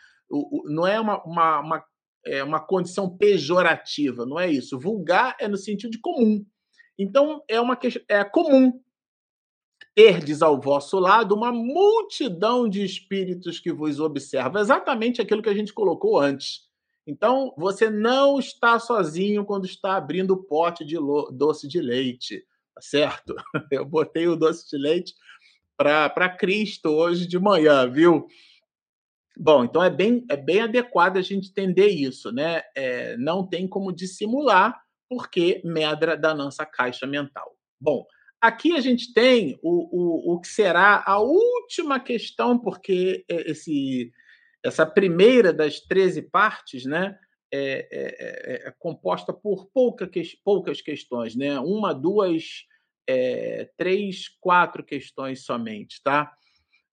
não 0.65 0.85
é 0.85 0.99
uma, 0.99 1.23
uma, 1.23 1.59
uma, 1.59 1.85
é 2.23 2.43
uma 2.43 2.59
condição 2.59 3.17
pejorativa, 3.17 4.27
não 4.27 4.39
é 4.39 4.47
isso. 4.47 4.79
Vulgar 4.79 5.35
é 5.39 5.47
no 5.47 5.57
sentido 5.57 5.89
de 5.89 5.99
comum. 5.99 6.45
Então, 7.01 7.43
é, 7.47 7.59
uma, 7.59 7.77
é 8.07 8.23
comum 8.23 8.79
terdes 9.95 10.43
ao 10.43 10.61
vosso 10.61 10.99
lado 10.99 11.33
uma 11.33 11.51
multidão 11.51 12.69
de 12.69 12.85
espíritos 12.85 13.59
que 13.59 13.73
vos 13.73 13.99
observam. 13.99 14.61
Exatamente 14.61 15.19
aquilo 15.19 15.41
que 15.41 15.49
a 15.49 15.53
gente 15.53 15.73
colocou 15.73 16.19
antes. 16.19 16.69
Então, 17.07 17.53
você 17.57 17.89
não 17.89 18.37
está 18.37 18.77
sozinho 18.77 19.43
quando 19.43 19.65
está 19.65 19.95
abrindo 19.95 20.31
o 20.31 20.43
pote 20.43 20.85
de 20.85 20.95
doce 21.33 21.67
de 21.67 21.81
leite, 21.81 22.45
tá 22.75 22.81
certo? 22.81 23.35
Eu 23.71 23.83
botei 23.83 24.27
o 24.27 24.35
doce 24.35 24.69
de 24.69 24.77
leite 24.77 25.15
para 25.75 26.29
Cristo 26.29 26.89
hoje 26.89 27.27
de 27.27 27.39
manhã, 27.39 27.89
viu? 27.89 28.27
Bom, 29.35 29.63
então 29.63 29.83
é 29.83 29.89
bem, 29.89 30.23
é 30.29 30.37
bem 30.37 30.61
adequado 30.61 31.17
a 31.17 31.21
gente 31.23 31.49
entender 31.49 31.87
isso, 31.87 32.31
né? 32.31 32.61
É, 32.75 33.17
não 33.17 33.47
tem 33.47 33.67
como 33.67 33.91
dissimular 33.91 34.79
porque 35.11 35.61
medra 35.65 36.15
da 36.15 36.33
nossa 36.33 36.65
caixa 36.65 37.05
mental. 37.05 37.53
Bom, 37.77 38.05
aqui 38.39 38.71
a 38.71 38.79
gente 38.79 39.13
tem 39.13 39.59
o, 39.61 40.31
o, 40.31 40.33
o 40.33 40.39
que 40.39 40.47
será 40.47 41.03
a 41.05 41.19
última 41.19 41.99
questão, 41.99 42.57
porque 42.57 43.25
esse, 43.27 44.09
essa 44.63 44.85
primeira 44.85 45.51
das 45.51 45.81
13 45.81 46.21
partes, 46.21 46.85
né? 46.85 47.19
É, 47.53 47.89
é, 47.91 48.67
é, 48.67 48.67
é 48.69 48.73
composta 48.79 49.33
por 49.33 49.69
pouca, 49.73 50.09
poucas 50.45 50.81
questões, 50.81 51.35
né? 51.35 51.59
Uma, 51.59 51.93
duas, 51.93 52.65
é, 53.05 53.69
três, 53.75 54.29
quatro 54.39 54.81
questões 54.81 55.43
somente, 55.43 56.01
tá? 56.01 56.31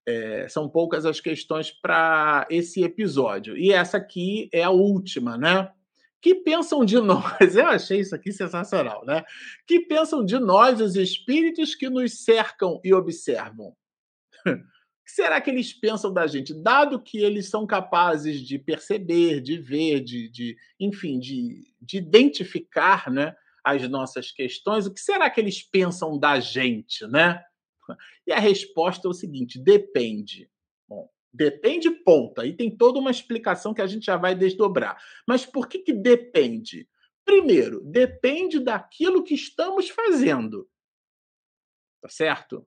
É, 0.05 0.49
são 0.49 0.69
poucas 0.69 1.07
as 1.07 1.21
questões 1.21 1.71
para 1.71 2.49
esse 2.51 2.83
episódio. 2.83 3.57
E 3.57 3.73
essa 3.73 3.99
aqui 3.99 4.49
é 4.53 4.65
a 4.65 4.71
última, 4.71 5.39
né? 5.39 5.71
Que 6.21 6.35
pensam 6.35 6.85
de 6.85 7.01
nós, 7.01 7.23
eu 7.55 7.67
achei 7.67 8.01
isso 8.01 8.15
aqui 8.15 8.33
sensacional, 8.33 9.05
né? 9.05 9.25
Que 9.67 9.81
pensam 9.81 10.25
de 10.25 10.39
nós 10.39 10.81
os 10.81 10.97
espíritos 10.97 11.75
que 11.75 11.89
nos 11.89 12.25
cercam 12.25 12.81
e 12.85 12.93
observam. 12.93 13.77
Que 15.09 15.15
será 15.15 15.41
que 15.41 15.49
eles 15.49 15.73
pensam 15.73 16.13
da 16.13 16.27
gente? 16.27 16.53
Dado 16.53 17.01
que 17.01 17.17
eles 17.17 17.49
são 17.49 17.67
capazes 17.67 18.43
de 18.43 18.59
perceber, 18.59 19.41
de 19.41 19.57
ver, 19.57 20.05
de, 20.05 20.29
de 20.29 20.55
enfim, 20.79 21.19
de, 21.19 21.75
de 21.81 21.97
identificar 21.97 23.11
né, 23.11 23.35
as 23.65 23.89
nossas 23.89 24.31
questões, 24.31 24.87
o 24.87 24.93
que 24.93 25.01
será 25.01 25.31
que 25.31 25.41
eles 25.41 25.63
pensam 25.63 26.19
da 26.19 26.39
gente, 26.41 27.07
né? 27.07 27.43
E 28.27 28.33
a 28.33 28.39
resposta 28.39 29.09
é 29.09 29.11
o 29.11 29.15
seguinte: 29.15 29.59
depende. 29.59 30.51
Bom, 30.87 31.09
depende, 31.33 31.91
ponta. 31.91 32.43
Aí 32.43 32.53
tem 32.53 32.71
toda 32.71 32.99
uma 32.99 33.11
explicação 33.11 33.75
que 33.75 33.83
a 33.83 33.87
gente 33.87 34.07
já 34.07 34.17
vai 34.17 34.35
desdobrar. 34.35 35.01
Mas 35.27 35.45
por 35.45 35.69
que, 35.69 35.79
que 35.79 35.93
depende? 35.93 36.89
Primeiro, 37.25 37.81
depende 37.83 38.59
daquilo 38.59 39.23
que 39.23 39.35
estamos 39.35 39.91
fazendo. 39.91 40.69
Tá 42.01 42.09
certo? 42.09 42.67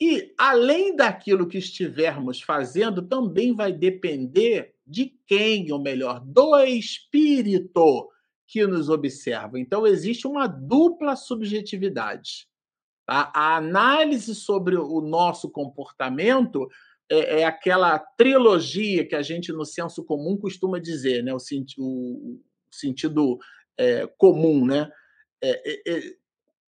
E, 0.00 0.34
além 0.38 0.94
daquilo 0.94 1.48
que 1.48 1.58
estivermos 1.58 2.40
fazendo, 2.42 3.02
também 3.02 3.54
vai 3.54 3.72
depender 3.72 4.74
de 4.86 5.18
quem, 5.26 5.72
ou 5.72 5.80
melhor, 5.80 6.20
do 6.20 6.56
espírito 6.58 8.10
que 8.46 8.66
nos 8.66 8.88
observa. 8.88 9.58
Então, 9.58 9.86
existe 9.86 10.26
uma 10.26 10.46
dupla 10.46 11.16
subjetividade. 11.16 12.46
Tá? 13.06 13.32
A 13.34 13.56
análise 13.56 14.34
sobre 14.34 14.76
o 14.76 15.00
nosso 15.00 15.50
comportamento 15.50 16.68
é, 17.10 17.40
é, 17.40 17.44
aquela 17.44 17.98
trilogia 17.98 19.06
que 19.06 19.14
a 19.14 19.22
gente, 19.22 19.52
no 19.52 19.64
senso 19.64 20.04
comum, 20.04 20.36
costuma 20.36 20.78
dizer, 20.78 21.22
né? 21.22 21.32
o, 21.32 21.38
senti 21.38 21.76
o 21.78 22.40
sentido 22.70 23.38
é, 23.78 24.06
comum. 24.18 24.66
Né? 24.66 24.90
É, 25.42 25.72
é, 25.72 25.98
é 25.98 26.02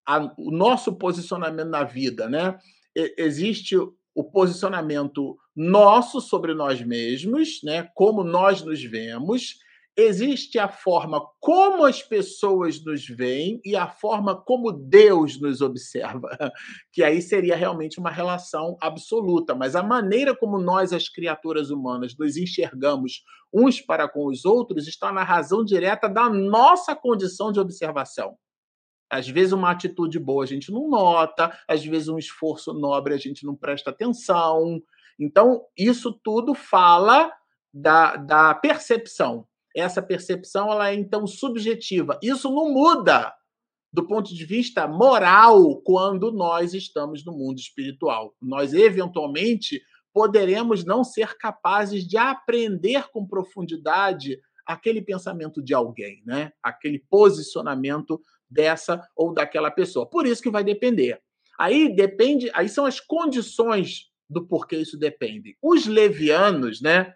a, 0.07 0.33
o 0.39 0.51
nosso 0.51 0.97
posicionamento 0.97 1.69
na 1.69 1.85
vida. 1.85 2.29
Né? 2.29 2.59
existe 3.17 3.77
o 3.77 4.25
posicionamento 4.25 5.39
nosso 5.55 6.21
sobre 6.21 6.53
nós 6.53 6.83
mesmos, 6.83 7.61
né? 7.63 7.89
como 7.95 8.25
nós 8.25 8.61
nos 8.63 8.83
vemos, 8.83 9.61
existe 9.99 10.61
a 10.61 10.69
forma 10.69 11.21
como 11.41 11.85
as 11.85 12.01
pessoas 12.01 12.83
nos 12.85 13.05
veem 13.05 13.61
e 13.65 13.75
a 13.75 13.89
forma 13.89 14.41
como 14.41 14.71
Deus 14.71 15.41
nos 15.41 15.61
observa, 15.61 16.29
que 16.93 17.03
aí 17.03 17.21
seria 17.21 17.57
realmente 17.57 17.99
uma 17.99 18.11
relação 18.11 18.77
absoluta, 18.81 19.57
mas 19.57 19.75
a 19.75 19.83
maneira 19.83 20.37
como 20.37 20.57
nós, 20.57 20.93
as 20.93 21.09
criaturas 21.09 21.71
humanas, 21.71 22.17
nos 22.17 22.37
enxergamos 22.37 23.25
uns 23.53 23.81
para 23.81 24.09
com 24.09 24.27
os 24.27 24.45
outros 24.45 24.87
está 24.87 25.13
na 25.13 25.25
razão 25.25 25.65
direta 25.65 26.09
da 26.09 26.31
nossa 26.31 26.95
condição 26.95 27.51
de 27.51 27.59
observação. 27.59 28.37
Às 29.11 29.27
vezes, 29.27 29.53
uma 29.53 29.73
atitude 29.73 30.21
boa 30.21 30.45
a 30.45 30.47
gente 30.47 30.71
não 30.71 30.89
nota, 30.89 31.53
às 31.67 31.85
vezes, 31.85 32.07
um 32.07 32.19
esforço 32.19 32.73
nobre 32.73 33.15
a 33.15 33.19
gente 33.19 33.45
não 33.45 33.57
presta 33.57 33.91
atenção. 33.91 34.81
Então, 35.19 35.65
isso 35.77 36.13
tudo 36.23 36.55
fala 36.55 37.33
da, 37.75 38.15
da 38.17 38.55
percepção 38.55 39.49
essa 39.79 40.03
percepção 40.03 40.71
ela 40.71 40.91
é 40.91 40.95
então 40.95 41.27
subjetiva. 41.27 42.19
Isso 42.23 42.51
não 42.51 42.73
muda 42.73 43.33
do 43.93 44.07
ponto 44.07 44.35
de 44.35 44.45
vista 44.45 44.87
moral 44.87 45.81
quando 45.83 46.31
nós 46.31 46.75
estamos 46.75 47.25
no 47.25 47.33
mundo 47.33 47.59
espiritual. 47.59 48.35
Nós 48.41 48.75
eventualmente 48.75 49.81
poderemos 50.13 50.85
não 50.85 51.05
ser 51.05 51.37
capazes 51.39 52.07
de 52.07 52.17
aprender 52.17 53.09
com 53.11 53.27
profundidade 53.27 54.39
aquele 54.67 55.01
pensamento 55.01 55.63
de 55.63 55.73
alguém, 55.73 56.23
né? 56.27 56.53
Aquele 56.63 56.99
posicionamento 56.99 58.21
dessa 58.51 59.03
ou 59.17 59.33
daquela 59.33 59.71
pessoa. 59.71 60.09
Por 60.09 60.27
isso 60.27 60.43
que 60.43 60.51
vai 60.51 60.63
depender. 60.63 61.21
Aí 61.59 61.95
depende, 61.95 62.51
aí 62.55 62.69
são 62.69 62.85
as 62.85 63.01
condições 63.01 64.11
do 64.29 64.47
porquê 64.47 64.77
isso 64.77 64.99
depende. 64.99 65.57
Os 65.63 65.87
levianos, 65.87 66.83
né? 66.83 67.15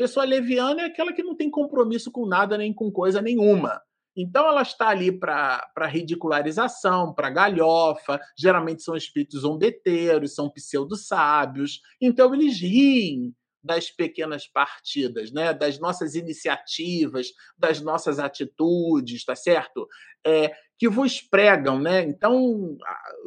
Pessoa 0.00 0.24
leviana 0.24 0.80
é 0.80 0.84
aquela 0.86 1.12
que 1.12 1.22
não 1.22 1.34
tem 1.34 1.50
compromisso 1.50 2.10
com 2.10 2.24
nada 2.24 2.56
nem 2.56 2.72
com 2.72 2.90
coisa 2.90 3.20
nenhuma. 3.20 3.82
Então 4.16 4.46
ela 4.46 4.62
está 4.62 4.88
ali 4.88 5.12
para 5.12 5.86
ridicularização, 5.86 7.12
para 7.12 7.28
galhofa, 7.28 8.18
geralmente 8.34 8.82
são 8.82 8.96
espíritos 8.96 9.42
zombeteiros, 9.42 10.34
são 10.34 10.48
pseudo-sábios. 10.48 11.82
Então 12.00 12.34
eles 12.34 12.58
riem 12.58 13.34
das 13.62 13.90
pequenas 13.90 14.46
partidas, 14.46 15.30
né? 15.30 15.52
das 15.52 15.78
nossas 15.78 16.14
iniciativas, 16.14 17.32
das 17.56 17.80
nossas 17.80 18.18
atitudes, 18.18 19.24
tá 19.24 19.36
certo? 19.36 19.88
É, 20.26 20.52
que 20.78 20.88
vos 20.88 21.20
pregam, 21.20 21.78
né? 21.78 22.02
Então, 22.02 22.78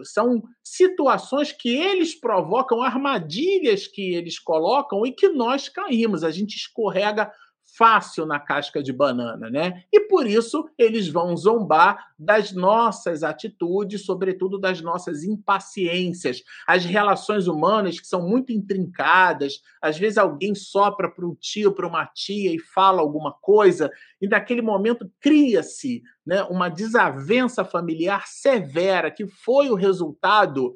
são 0.04 0.42
situações 0.64 1.52
que 1.52 1.70
eles 1.70 2.20
provocam, 2.20 2.82
armadilhas 2.82 3.86
que 3.86 4.16
eles 4.16 4.40
colocam 4.40 5.06
e 5.06 5.12
que 5.12 5.30
nós 5.30 5.70
caímos. 5.70 6.24
A 6.24 6.32
gente 6.32 6.56
escorrega 6.56 7.32
fácil 7.76 8.26
na 8.26 8.40
casca 8.40 8.84
de 8.84 8.94
banana, 8.94 9.50
né? 9.50 9.84
E 9.92 10.02
por 10.02 10.28
isso 10.28 10.70
eles 10.78 11.08
vão 11.08 11.36
zombar 11.36 12.14
das 12.18 12.52
nossas 12.52 13.24
atitudes, 13.24 14.06
sobretudo 14.06 14.60
das 14.60 14.82
nossas 14.82 15.24
impaciências, 15.24 16.44
as 16.68 16.86
relações 16.86 17.48
humanas 17.48 18.00
que 18.00 18.08
são 18.08 18.28
muito 18.28 18.52
intrincadas. 18.52 19.62
Às 19.82 19.98
vezes 19.98 20.18
alguém 20.18 20.54
sopra 20.54 21.10
para 21.10 21.26
um 21.26 21.36
tio, 21.36 21.74
para 21.74 21.88
uma 21.88 22.06
tia 22.06 22.54
e 22.54 22.60
fala 22.60 23.02
alguma 23.02 23.34
coisa, 23.34 23.90
e 24.22 24.28
naquele 24.28 24.62
momento 24.62 25.12
cria-se 25.20 26.04
né, 26.26 26.44
uma 26.44 26.70
desavença 26.70 27.66
familiar 27.66 28.28
severa, 28.28 29.10
que 29.10 29.28
foi 29.28 29.70
o 29.70 29.76
resultado 29.76 30.76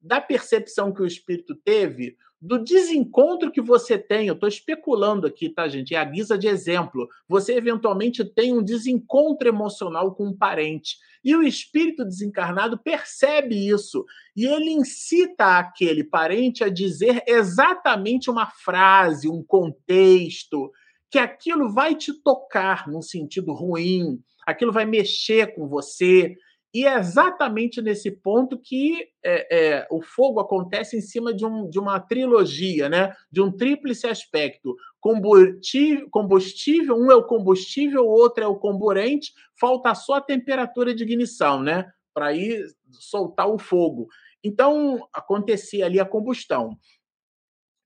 da 0.00 0.20
percepção 0.20 0.92
que 0.92 1.02
o 1.02 1.06
espírito 1.06 1.54
teve 1.56 2.16
do 2.46 2.62
desencontro 2.62 3.50
que 3.50 3.60
você 3.60 3.98
tem. 3.98 4.28
Eu 4.28 4.34
estou 4.34 4.48
especulando 4.48 5.26
aqui, 5.26 5.48
tá, 5.48 5.66
gente? 5.66 5.94
É 5.94 5.98
a 5.98 6.04
guisa 6.04 6.38
de 6.38 6.46
exemplo. 6.46 7.08
Você 7.28 7.54
eventualmente 7.54 8.24
tem 8.24 8.52
um 8.52 8.62
desencontro 8.62 9.48
emocional 9.48 10.14
com 10.14 10.28
um 10.28 10.36
parente. 10.36 10.96
E 11.24 11.34
o 11.34 11.42
espírito 11.42 12.04
desencarnado 12.04 12.78
percebe 12.78 13.68
isso. 13.68 14.04
E 14.36 14.46
ele 14.46 14.70
incita 14.70 15.58
aquele 15.58 16.04
parente 16.04 16.62
a 16.62 16.68
dizer 16.68 17.24
exatamente 17.26 18.30
uma 18.30 18.46
frase, 18.46 19.28
um 19.28 19.42
contexto, 19.42 20.70
que 21.10 21.18
aquilo 21.18 21.72
vai 21.72 21.96
te 21.96 22.12
tocar 22.22 22.86
num 22.86 23.02
sentido 23.02 23.52
ruim, 23.52 24.20
aquilo 24.46 24.72
vai 24.72 24.84
mexer 24.84 25.52
com 25.54 25.66
você, 25.66 26.36
e 26.76 26.84
é 26.84 26.98
exatamente 26.98 27.80
nesse 27.80 28.10
ponto 28.10 28.58
que 28.58 29.08
é, 29.24 29.76
é, 29.76 29.86
o 29.90 30.02
fogo 30.02 30.40
acontece 30.40 30.94
em 30.94 31.00
cima 31.00 31.32
de, 31.32 31.42
um, 31.46 31.70
de 31.70 31.78
uma 31.78 31.98
trilogia, 31.98 32.86
né? 32.86 33.14
de 33.32 33.40
um 33.40 33.50
tríplice 33.50 34.06
aspecto. 34.06 34.76
Combustível, 35.00 36.06
combustível, 36.10 36.94
um 36.94 37.10
é 37.10 37.14
o 37.14 37.24
combustível, 37.24 38.04
o 38.04 38.10
outro 38.10 38.44
é 38.44 38.46
o 38.46 38.58
comburente, 38.58 39.32
falta 39.58 39.94
só 39.94 40.16
a 40.16 40.20
temperatura 40.20 40.94
de 40.94 41.02
ignição, 41.02 41.62
né? 41.62 41.90
Para 42.12 42.34
ir 42.34 42.66
soltar 42.90 43.48
o 43.48 43.58
fogo. 43.58 44.06
Então, 44.44 45.08
acontecia 45.14 45.86
ali 45.86 45.98
a 45.98 46.04
combustão. 46.04 46.76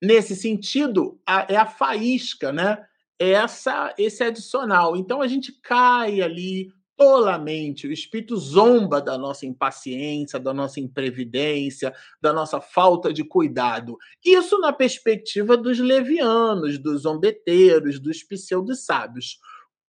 Nesse 0.03 0.35
sentido, 0.35 1.21
a, 1.25 1.47
é 1.49 1.55
a 1.55 1.67
faísca, 1.67 2.51
né? 2.51 2.85
Essa, 3.21 3.95
esse 3.97 4.25
adicional. 4.25 4.97
Então, 4.97 5.23
a 5.23 5.29
gente 5.29 5.53
cai 5.63 6.21
ali 6.21 6.73
tolamente. 7.01 7.87
O 7.87 7.93
espírito 7.93 8.37
zomba 8.37 9.01
da 9.01 9.17
nossa 9.17 9.47
impaciência, 9.47 10.39
da 10.39 10.53
nossa 10.53 10.79
imprevidência, 10.79 11.95
da 12.21 12.31
nossa 12.31 12.61
falta 12.61 13.11
de 13.11 13.25
cuidado. 13.25 13.97
Isso 14.23 14.59
na 14.59 14.71
perspectiva 14.71 15.57
dos 15.57 15.79
levianos, 15.79 16.79
dos 16.79 17.03
zombeteiros, 17.03 17.99
dos 17.99 18.23
pseudo-sábios. 18.23 19.39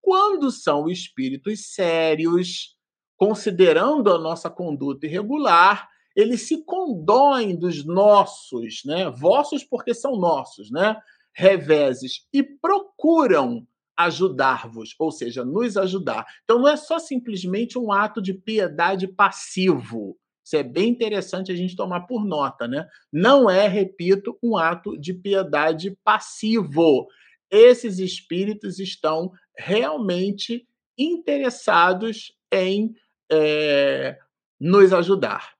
Quando 0.01 0.49
são 0.49 0.89
espíritos 0.89 1.73
sérios, 1.73 2.77
considerando 3.17 4.09
a 4.09 4.17
nossa 4.17 4.49
conduta 4.49 5.05
irregular, 5.05 5.89
eles 6.15 6.43
se 6.43 6.63
condoem 6.63 7.57
dos 7.57 7.85
nossos, 7.85 8.83
né? 8.85 9.09
Vossos 9.09 9.65
porque 9.65 9.93
são 9.93 10.15
nossos, 10.15 10.71
né? 10.71 10.95
Reveses 11.33 12.25
e 12.31 12.41
procuram 12.41 13.67
ajudar-vos, 13.97 14.95
ou 14.97 15.11
seja, 15.11 15.43
nos 15.45 15.77
ajudar. 15.77 16.25
Então 16.43 16.59
não 16.59 16.67
é 16.67 16.75
só 16.75 16.97
simplesmente 16.99 17.77
um 17.77 17.91
ato 17.91 18.21
de 18.21 18.33
piedade 18.33 19.07
passivo. 19.07 20.17
Isso 20.43 20.55
é 20.55 20.63
bem 20.63 20.89
interessante 20.89 21.51
a 21.51 21.55
gente 21.55 21.75
tomar 21.75 22.01
por 22.01 22.25
nota, 22.25 22.67
né? 22.67 22.87
Não 23.11 23.49
é, 23.49 23.67
repito, 23.67 24.37
um 24.41 24.57
ato 24.57 24.97
de 24.99 25.13
piedade 25.13 25.95
passivo. 26.03 27.07
Esses 27.49 27.99
espíritos 27.99 28.79
estão 28.79 29.31
realmente 29.57 30.67
interessados 30.97 32.33
em 32.51 32.93
é, 33.31 34.17
nos 34.59 34.91
ajudar. 34.93 35.53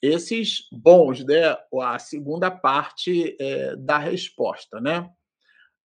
esses 0.00 0.68
bons, 0.72 1.24
né? 1.24 1.56
A 1.80 1.98
segunda 1.98 2.50
parte 2.50 3.36
é, 3.40 3.76
da 3.76 3.98
resposta, 3.98 4.80
né? 4.80 5.08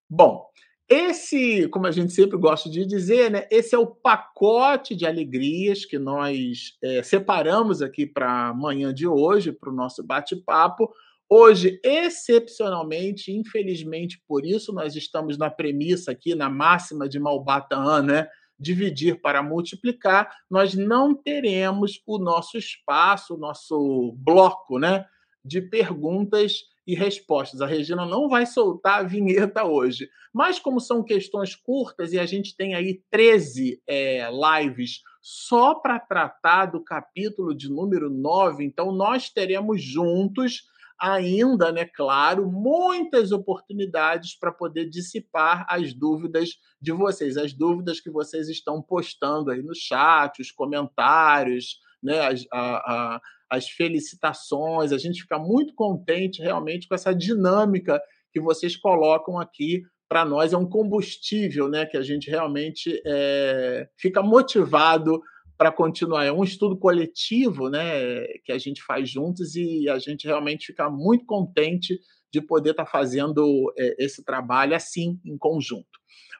Bom, 0.09 0.47
esse, 0.89 1.67
como 1.67 1.85
a 1.85 1.91
gente 1.91 2.13
sempre 2.13 2.37
gosta 2.37 2.69
de 2.69 2.85
dizer, 2.85 3.29
né? 3.29 3.45
Esse 3.51 3.75
é 3.75 3.77
o 3.77 3.87
pacote 3.87 4.95
de 4.95 5.05
alegrias 5.05 5.83
que 5.83 5.99
nós 5.99 6.77
é, 6.81 7.03
separamos 7.03 7.81
aqui 7.81 8.05
para 8.05 8.49
amanhã 8.49 8.93
de 8.93 9.05
hoje, 9.05 9.51
para 9.51 9.69
o 9.69 9.75
nosso 9.75 10.01
bate-papo. 10.01 10.89
Hoje, 11.29 11.77
excepcionalmente, 11.83 13.33
infelizmente, 13.33 14.23
por 14.25 14.45
isso 14.45 14.71
nós 14.71 14.95
estamos 14.95 15.37
na 15.37 15.49
premissa 15.49 16.11
aqui, 16.11 16.33
na 16.33 16.49
máxima 16.49 17.09
de 17.09 17.19
Malbatan, 17.19 18.03
né? 18.03 18.27
Dividir 18.57 19.21
para 19.21 19.43
multiplicar, 19.43 20.33
nós 20.49 20.73
não 20.73 21.13
teremos 21.13 22.01
o 22.07 22.17
nosso 22.17 22.57
espaço, 22.57 23.35
o 23.35 23.37
nosso 23.37 24.13
bloco, 24.17 24.79
né? 24.79 25.05
De 25.43 25.61
perguntas 25.61 26.61
e 26.87 26.95
respostas. 26.95 27.61
A 27.61 27.67
Regina 27.67 28.05
não 28.05 28.29
vai 28.29 28.45
soltar 28.45 29.01
a 29.01 29.03
vinheta 29.03 29.65
hoje, 29.65 30.09
mas 30.33 30.57
como 30.57 30.79
são 30.79 31.03
questões 31.03 31.53
curtas 31.53 32.13
e 32.13 32.19
a 32.19 32.25
gente 32.25 32.55
tem 32.55 32.73
aí 32.73 33.03
13 33.11 33.83
é, 33.85 34.29
lives 34.31 35.01
só 35.21 35.75
para 35.75 35.99
tratar 35.99 36.67
do 36.67 36.81
capítulo 36.81 37.53
de 37.53 37.69
número 37.69 38.09
9, 38.09 38.63
então 38.63 38.93
nós 38.93 39.29
teremos 39.29 39.83
juntos 39.83 40.63
ainda, 40.99 41.71
né, 41.71 41.85
claro, 41.85 42.49
muitas 42.49 43.31
oportunidades 43.31 44.33
para 44.33 44.51
poder 44.51 44.89
dissipar 44.89 45.65
as 45.69 45.93
dúvidas 45.93 46.57
de 46.81 46.91
vocês, 46.91 47.37
as 47.37 47.53
dúvidas 47.53 47.99
que 47.99 48.09
vocês 48.09 48.49
estão 48.49 48.81
postando 48.81 49.51
aí 49.51 49.61
no 49.61 49.75
chat, 49.75 50.41
os 50.41 50.51
comentários, 50.51 51.79
né, 52.01 52.19
a, 52.51 53.15
a, 53.15 53.21
as 53.49 53.69
felicitações. 53.69 54.91
A 54.91 54.97
gente 54.97 55.21
fica 55.21 55.39
muito 55.39 55.73
contente 55.73 56.41
realmente 56.41 56.87
com 56.87 56.95
essa 56.95 57.13
dinâmica 57.13 58.01
que 58.31 58.39
vocês 58.39 58.75
colocam 58.75 59.39
aqui 59.39 59.83
para 60.09 60.23
nós 60.23 60.53
é 60.53 60.57
um 60.57 60.67
combustível, 60.67 61.67
né? 61.67 61.85
Que 61.85 61.97
a 61.97 62.01
gente 62.01 62.29
realmente 62.29 63.01
é, 63.05 63.89
fica 63.97 64.21
motivado 64.21 65.21
para 65.57 65.71
continuar. 65.71 66.25
É 66.25 66.31
um 66.31 66.43
estudo 66.43 66.77
coletivo, 66.77 67.69
né, 67.69 68.25
que 68.45 68.51
a 68.51 68.57
gente 68.57 68.81
faz 68.83 69.09
juntos 69.09 69.55
e 69.55 69.89
a 69.89 69.97
gente 69.97 70.27
realmente 70.27 70.67
fica 70.67 70.89
muito 70.89 71.25
contente 71.25 71.99
de 72.31 72.41
poder 72.41 72.71
estar 72.71 72.85
tá 72.85 72.91
fazendo 72.91 73.73
é, 73.77 73.95
esse 74.03 74.23
trabalho 74.23 74.75
assim, 74.75 75.19
em 75.25 75.37
conjunto. 75.37 75.87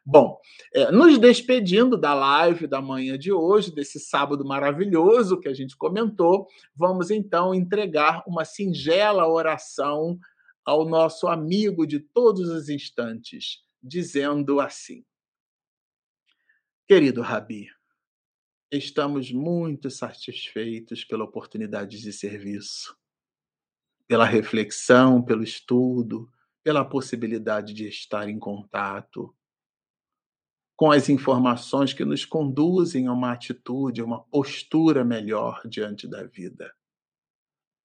Bom, 0.10 0.40
é, 0.74 0.90
nos 0.90 1.18
despedindo 1.18 1.98
da 1.98 2.14
live 2.14 2.66
da 2.66 2.82
manhã 2.82 3.20
de 3.20 3.30
hoje, 3.30 3.76
desse 3.76 4.00
sábado 4.00 4.46
maravilhoso 4.46 5.38
que 5.38 5.50
a 5.50 5.54
gente 5.54 5.76
comentou, 5.76 6.48
vamos 6.74 7.12
então 7.12 7.54
entregar 7.54 8.24
uma 8.26 8.46
singela 8.46 9.28
oração 9.28 10.18
ao 10.64 10.88
nosso 10.88 11.28
amigo 11.28 11.86
de 11.86 12.00
todos 12.00 12.48
os 12.48 12.70
instantes, 12.70 13.62
dizendo 13.84 14.62
assim: 14.62 15.04
Querido 16.88 17.22
Rabi, 17.22 17.68
Estamos 18.72 19.30
muito 19.32 19.90
satisfeitos 19.90 21.04
pela 21.04 21.24
oportunidade 21.24 22.02
de 22.02 22.14
serviço, 22.14 22.98
pela 24.06 24.26
reflexão, 24.26 25.22
pelo 25.22 25.42
estudo, 25.42 26.30
pela 26.64 26.84
possibilidade 26.84 27.74
de 27.74 27.88
estar 27.88 28.30
em 28.30 28.38
contato 28.38 29.34
com 30.78 30.92
as 30.92 31.10
informações 31.10 31.92
que 31.92 32.06
nos 32.06 32.24
conduzem 32.24 33.08
a 33.08 33.12
uma 33.12 33.34
atitude, 33.34 34.00
a 34.00 34.06
uma 34.06 34.24
postura 34.24 35.04
melhor 35.04 35.62
diante 35.68 36.08
da 36.08 36.24
vida. 36.24 36.74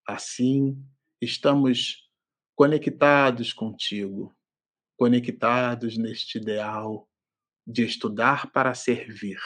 Assim, 0.06 0.80
estamos 1.20 2.08
conectados 2.54 3.52
contigo, 3.52 4.36
conectados 4.96 5.96
neste 5.96 6.38
ideal 6.38 7.08
de 7.66 7.82
estudar 7.84 8.52
para 8.52 8.74
servir 8.74 9.40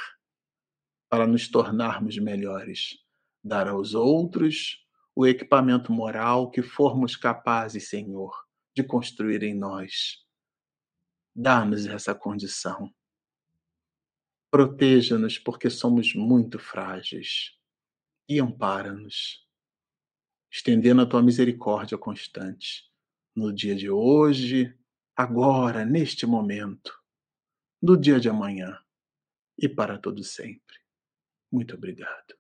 para 1.09 1.27
nos 1.27 1.49
tornarmos 1.49 2.19
melhores, 2.19 2.99
dar 3.43 3.69
aos 3.69 3.95
outros 3.95 4.85
o 5.15 5.27
equipamento 5.27 5.93
moral 5.93 6.51
que 6.51 6.63
formos 6.63 7.17
capazes, 7.17 7.89
Senhor, 7.89 8.35
de 8.75 8.83
construir 8.83 9.43
em 9.43 9.55
nós. 9.55 10.25
Dá-nos 11.35 11.87
essa 11.87 12.15
condição. 12.15 12.93
Proteja-nos, 14.57 15.39
porque 15.39 15.69
somos 15.69 16.15
muito 16.15 16.59
frágeis, 16.59 17.61
e 18.27 18.41
ampara-nos, 18.41 19.47
estendendo 20.51 21.03
a 21.03 21.07
tua 21.07 21.23
misericórdia 21.23 21.99
constante, 21.99 22.91
no 23.37 23.53
dia 23.53 23.77
de 23.77 23.91
hoje, 23.91 24.75
agora, 25.15 25.85
neste 25.85 26.25
momento, 26.25 26.91
no 27.83 27.99
dia 27.99 28.19
de 28.19 28.31
amanhã 28.31 28.83
e 29.59 29.69
para 29.69 29.99
todo 29.99 30.25
sempre. 30.25 30.79
Muito 31.53 31.75
obrigado. 31.75 32.35